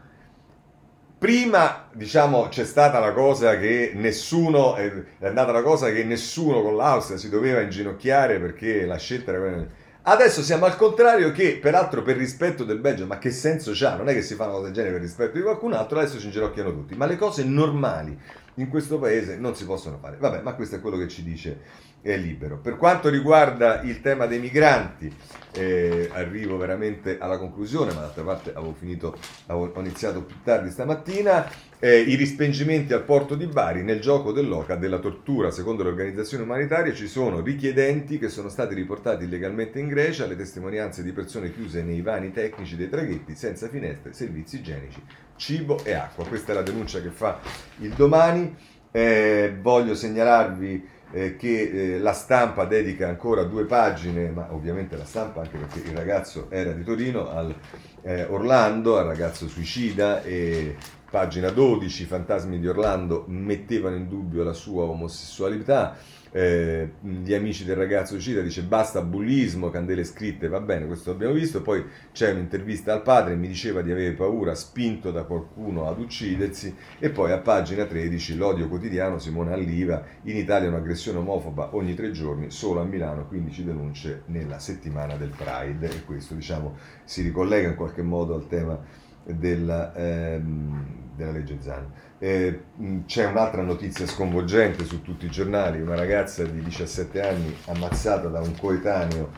Prima, 1.22 1.88
diciamo, 1.93 2.47
c'è 2.47 2.65
stata 2.65 2.97
la 2.97 3.13
cosa 3.13 3.55
che 3.59 3.91
nessuno, 3.93 4.74
è 4.76 4.91
andata 5.19 5.51
la 5.51 5.61
cosa 5.61 5.91
che 5.91 6.03
nessuno 6.03 6.63
con 6.63 6.76
l'Austria 6.76 7.19
si 7.19 7.30
doveva 7.30 7.61
inginocchiare 7.61 8.39
perché 8.39 8.88
la 8.88 8.97
scelta 8.97 9.30
era 9.30 9.39
quella... 9.39 9.67
Adesso 10.01 10.41
siamo 10.41 10.65
al 10.65 10.76
contrario 10.76 11.32
che, 11.32 11.59
peraltro, 11.61 12.01
per 12.01 12.17
rispetto 12.17 12.63
del 12.63 12.80
Belgio, 12.80 13.05
ma 13.05 13.19
che 13.19 13.30
senso 13.30 13.69
c'ha? 13.76 13.97
Non 13.97 14.09
è 14.09 14.13
che 14.13 14.24
si 14.24 14.34
fa 14.34 14.45
una 14.45 14.53
cosa 14.53 14.65
del 14.65 14.74
genere 14.74 14.93
per 14.93 15.01
rispetto 15.01 15.38
di 15.38 15.43
qualcun 15.43 15.74
altro, 15.74 15.99
adesso 15.99 16.17
ci 16.17 16.26
inginocchiano 16.26 16.72
tutti. 16.72 16.95
Ma 16.95 17.05
le 17.05 17.17
cose 17.17 17.43
normali 17.43 18.17
in 18.55 18.67
questo 18.67 18.97
paese 18.97 19.38
non 19.38 19.55
si 19.55 19.63
possono 19.65 19.99
fare. 20.01 20.17
Vabbè, 20.17 20.41
ma 20.41 20.55
questo 20.55 20.78
è 20.78 20.82
quello 20.82 20.97
che 20.97 21.07
ci 21.07 21.22
dice 21.22 21.59
è 22.02 22.18
libero. 22.18 22.58
Per 22.58 22.78
quanto 22.78 23.10
riguarda 23.10 23.82
il 23.82 24.02
tema 24.02 24.26
dei 24.26 24.39
migranti, 24.39 25.14
eh, 25.54 26.10
arrivo 26.14 26.58
veramente 26.58 27.18
alla 27.20 27.38
conclusione, 27.38 27.93
ma 27.93 28.02
d'altra 28.02 28.24
parte 28.24 28.52
avevo 28.54 28.74
finito, 28.74 29.18
avevo, 29.47 29.72
ho 29.74 29.80
iniziato 29.80 30.24
più 30.24 30.38
tardi 30.43 30.72
stamattina. 30.72 31.70
Eh, 31.84 31.99
I 32.02 32.16
rispengimenti 32.16 32.93
al 32.93 33.04
porto 33.04 33.36
di 33.36 33.47
Bari 33.47 33.84
nel 33.84 33.99
gioco 33.99 34.32
dell'oca 34.32 34.76
della 34.76 34.99
tortura, 34.99 35.49
secondo 35.49 35.82
le 35.84 35.89
organizzazioni 35.89 36.43
umanitarie, 36.43 36.93
ci 36.93 37.08
sono 37.08 37.41
richiedenti 37.41 38.20
che 38.20 38.30
sono 38.30 38.49
stati 38.49 38.76
riportati 38.76 39.24
illegalmente 39.24 39.80
in 39.80 39.88
Grecia, 39.88 40.28
le 40.28 40.36
testimonianze 40.36 41.02
di 41.04 41.12
persone 41.12 41.52
chiuse 41.52 41.82
nei 41.82 42.02
vani 42.02 42.32
tecnici 42.32 42.76
dei 42.76 42.89
traghetti, 42.89 43.36
senza 43.36 43.68
finestre, 43.68 44.14
servizi 44.14 44.58
igienici, 44.58 45.02
cibo 45.36 45.84
e 45.84 45.93
acqua. 45.93 46.26
Questa 46.28 46.52
è 46.52 46.56
la 46.56 46.62
denuncia 46.62 47.02
che 47.02 47.10
fa 47.10 47.39
il 47.80 47.89
domani. 47.89 48.56
Eh, 48.91 49.56
voglio 49.62 49.95
segnalarvi 49.95 50.99
eh, 51.12 51.36
che 51.36 51.95
eh, 51.95 51.99
la 51.99 52.14
stampa 52.14 52.66
dedica 52.66 53.07
ancora 53.07 53.43
due 53.43 53.66
pagine, 53.66 54.30
ma 54.30 54.47
ovviamente 54.51 54.97
la 54.97 55.05
stampa 55.05 55.41
anche 55.41 55.57
perché 55.57 55.88
il 55.89 55.95
ragazzo 55.95 56.47
era 56.49 56.72
di 56.72 56.84
Torino, 56.84 57.30
al 57.30 57.53
eh, 58.01 58.24
Orlando, 58.24 58.97
al 58.97 59.05
ragazzo 59.05 59.47
suicida 59.47 60.24
e 60.24 60.76
pagina 61.09 61.49
12, 61.49 62.03
i 62.03 62.05
fantasmi 62.05 62.59
di 62.59 62.68
Orlando 62.68 63.26
mettevano 63.28 63.97
in 63.97 64.07
dubbio 64.07 64.43
la 64.43 64.53
sua 64.53 64.84
omosessualità 64.84 65.97
eh, 66.32 66.93
gli 67.01 67.34
amici 67.34 67.65
del 67.65 67.75
ragazzo 67.75 68.17
Cita 68.19 68.41
dice 68.41 68.63
basta 68.63 69.01
bullismo, 69.01 69.69
candele 69.69 70.03
scritte, 70.05 70.47
va 70.47 70.61
bene, 70.61 70.86
questo 70.86 71.11
abbiamo 71.11 71.34
visto, 71.34 71.61
poi 71.61 71.84
c'è 72.13 72.32
un'intervista 72.32 72.93
al 72.93 73.01
padre, 73.01 73.36
mi 73.36 73.47
diceva 73.47 73.82
di 73.82 73.91
avere 73.91 74.13
paura, 74.13 74.55
spinto 74.55 75.11
da 75.11 75.23
qualcuno 75.23 75.88
ad 75.88 75.99
uccidersi, 75.99 76.73
e 76.99 77.09
poi 77.09 77.32
a 77.32 77.39
pagina 77.39 77.86
13 77.86 78.38
l'odio 78.38 78.69
quotidiano, 78.69 79.19
Simone 79.19 79.53
Alliva, 79.53 80.03
in 80.23 80.38
Italia 80.38 80.69
un'aggressione 80.69 81.17
omofoba 81.17 81.75
ogni 81.75 81.93
tre 81.95 82.11
giorni, 82.11 82.49
solo 82.49 82.79
a 82.79 82.86
Milano 82.86 83.27
15 83.27 83.63
denunce 83.65 84.23
nella 84.27 84.59
settimana 84.59 85.17
del 85.17 85.34
Pride, 85.36 85.89
e 85.89 86.05
questo 86.05 86.34
diciamo 86.34 86.77
si 87.03 87.21
ricollega 87.23 87.67
in 87.67 87.75
qualche 87.75 88.01
modo 88.01 88.36
al 88.36 88.47
tema 88.47 88.79
della, 89.23 89.93
ehm, 89.95 91.01
della 91.22 91.38
legge 91.38 91.57
Zan. 91.61 91.91
Eh, 92.19 92.59
c'è 93.05 93.26
un'altra 93.26 93.61
notizia 93.61 94.05
sconvolgente 94.05 94.86
su 94.86 95.01
tutti 95.01 95.26
i 95.26 95.30
giornali, 95.30 95.82
una 95.82 95.95
ragazza 95.95 96.43
di 96.43 96.61
17 96.61 97.22
anni 97.22 97.55
ammazzata 97.65 98.28
da 98.28 98.39
un 98.39 98.55
coetaneo, 98.57 99.32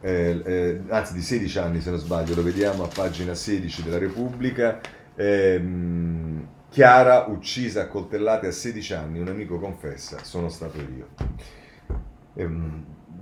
eh, 0.00 0.40
eh, 0.44 0.80
anzi 0.88 1.14
di 1.14 1.22
16 1.22 1.58
anni 1.58 1.80
se 1.80 1.90
non 1.90 1.98
sbaglio, 1.98 2.34
lo 2.34 2.42
vediamo 2.42 2.84
a 2.84 2.88
pagina 2.88 3.34
16 3.34 3.82
della 3.82 3.98
Repubblica. 3.98 4.80
Ehm, 5.16 6.48
Chiara 6.70 7.24
uccisa 7.26 7.82
a 7.82 7.86
coltellate 7.88 8.46
a 8.46 8.52
16 8.52 8.94
anni, 8.94 9.18
un 9.18 9.26
amico 9.26 9.58
confessa, 9.58 10.22
sono 10.22 10.48
stato 10.48 10.78
io. 10.78 11.08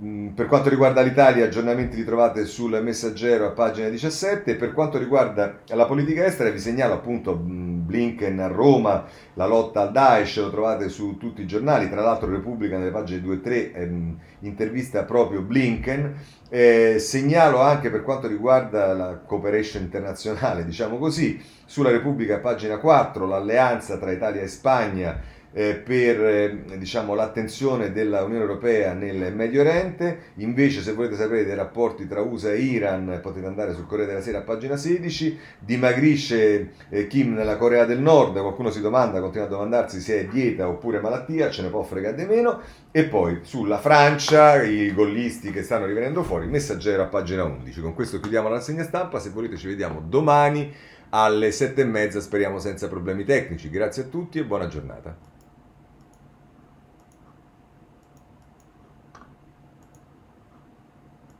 Mm, 0.01 0.29
per 0.29 0.45
quanto 0.45 0.69
riguarda 0.69 1.01
l'Italia, 1.01 1.43
aggiornamenti 1.43 1.97
li 1.97 2.05
trovate 2.05 2.45
sul 2.45 2.79
messaggero 2.81 3.47
a 3.47 3.49
pagina 3.49 3.89
17. 3.89 4.55
Per 4.55 4.71
quanto 4.71 4.97
riguarda 4.97 5.59
la 5.67 5.85
politica 5.85 6.23
estera, 6.23 6.49
vi 6.49 6.59
segnalo 6.59 6.93
appunto 6.93 7.35
mm, 7.35 7.85
Blinken 7.85 8.39
a 8.39 8.47
Roma, 8.47 9.05
la 9.33 9.45
lotta 9.45 9.81
al 9.81 9.91
Daesh, 9.91 10.37
lo 10.37 10.51
trovate 10.51 10.87
su 10.87 11.17
tutti 11.17 11.41
i 11.41 11.47
giornali. 11.47 11.89
Tra 11.89 12.01
l'altro, 12.01 12.29
Repubblica 12.29 12.77
nelle 12.77 12.91
pagine 12.91 13.19
2 13.19 13.35
e 13.35 13.41
3 13.41 13.73
ehm, 13.73 14.19
intervista 14.41 15.03
proprio 15.03 15.41
Blinken. 15.41 16.15
Eh, 16.49 16.95
segnalo 16.99 17.59
anche 17.59 17.89
per 17.89 18.01
quanto 18.03 18.27
riguarda 18.27 18.93
la 18.93 19.17
cooperation 19.17 19.83
internazionale, 19.83 20.63
diciamo 20.63 20.97
così, 20.97 21.41
sulla 21.65 21.91
Repubblica, 21.91 22.39
pagina 22.39 22.77
4, 22.77 23.25
l'alleanza 23.25 23.97
tra 23.97 24.11
Italia 24.11 24.41
e 24.41 24.47
Spagna 24.47 25.37
eh, 25.51 25.75
per 25.75 26.23
eh, 26.23 26.77
diciamo, 26.77 27.13
l'attenzione 27.15 27.91
dell'Unione 27.91 28.41
Europea 28.41 28.93
nel 28.93 29.33
Medio 29.33 29.61
Oriente. 29.61 30.31
Invece, 30.35 30.81
se 30.81 30.93
volete 30.93 31.15
sapere 31.15 31.45
dei 31.45 31.55
rapporti 31.55 32.07
tra 32.07 32.21
USA 32.21 32.51
e 32.51 32.59
Iran, 32.59 33.19
potete 33.21 33.47
andare 33.47 33.73
sul 33.73 33.85
Corriere 33.85 34.11
della 34.11 34.23
Sera 34.23 34.39
a 34.39 34.43
pagina 34.43 34.77
16. 34.77 35.39
Dimagrisce 35.59 36.71
eh, 36.89 37.07
Kim 37.07 37.33
nella 37.33 37.57
Corea 37.57 37.85
del 37.85 37.99
Nord. 37.99 38.39
Qualcuno 38.39 38.69
si 38.69 38.81
domanda, 38.81 39.19
continua 39.19 39.47
a 39.47 39.49
domandarsi 39.49 39.99
se 39.99 40.19
è 40.19 40.25
dieta 40.25 40.67
oppure 40.67 40.99
malattia, 40.99 41.49
ce 41.49 41.61
ne 41.63 41.69
può 41.69 41.81
fregare 41.83 42.15
di 42.15 42.25
meno. 42.25 42.61
E 42.91 43.03
poi 43.05 43.39
sulla 43.41 43.79
Francia, 43.79 44.61
i 44.61 44.93
gollisti 44.93 45.51
che 45.51 45.63
stanno 45.63 45.85
rivenendo 45.85 46.23
fuori, 46.23 46.47
messaggero 46.47 47.03
a 47.03 47.07
pagina 47.07 47.43
11. 47.43 47.81
Con 47.81 47.93
questo 47.93 48.19
chiudiamo 48.19 48.49
la 48.49 48.55
rassegna 48.55 48.83
stampa. 48.83 49.19
Se 49.19 49.29
volete, 49.29 49.57
ci 49.57 49.67
vediamo 49.67 50.01
domani 50.05 50.71
alle 51.11 51.51
sette 51.51 51.81
e 51.81 51.85
mezza, 51.85 52.19
speriamo 52.19 52.59
senza 52.59 52.87
problemi 52.87 53.23
tecnici. 53.23 53.69
Grazie 53.69 54.03
a 54.03 54.05
tutti 54.05 54.37
e 54.37 54.43
buona 54.43 54.67
giornata. 54.67 55.28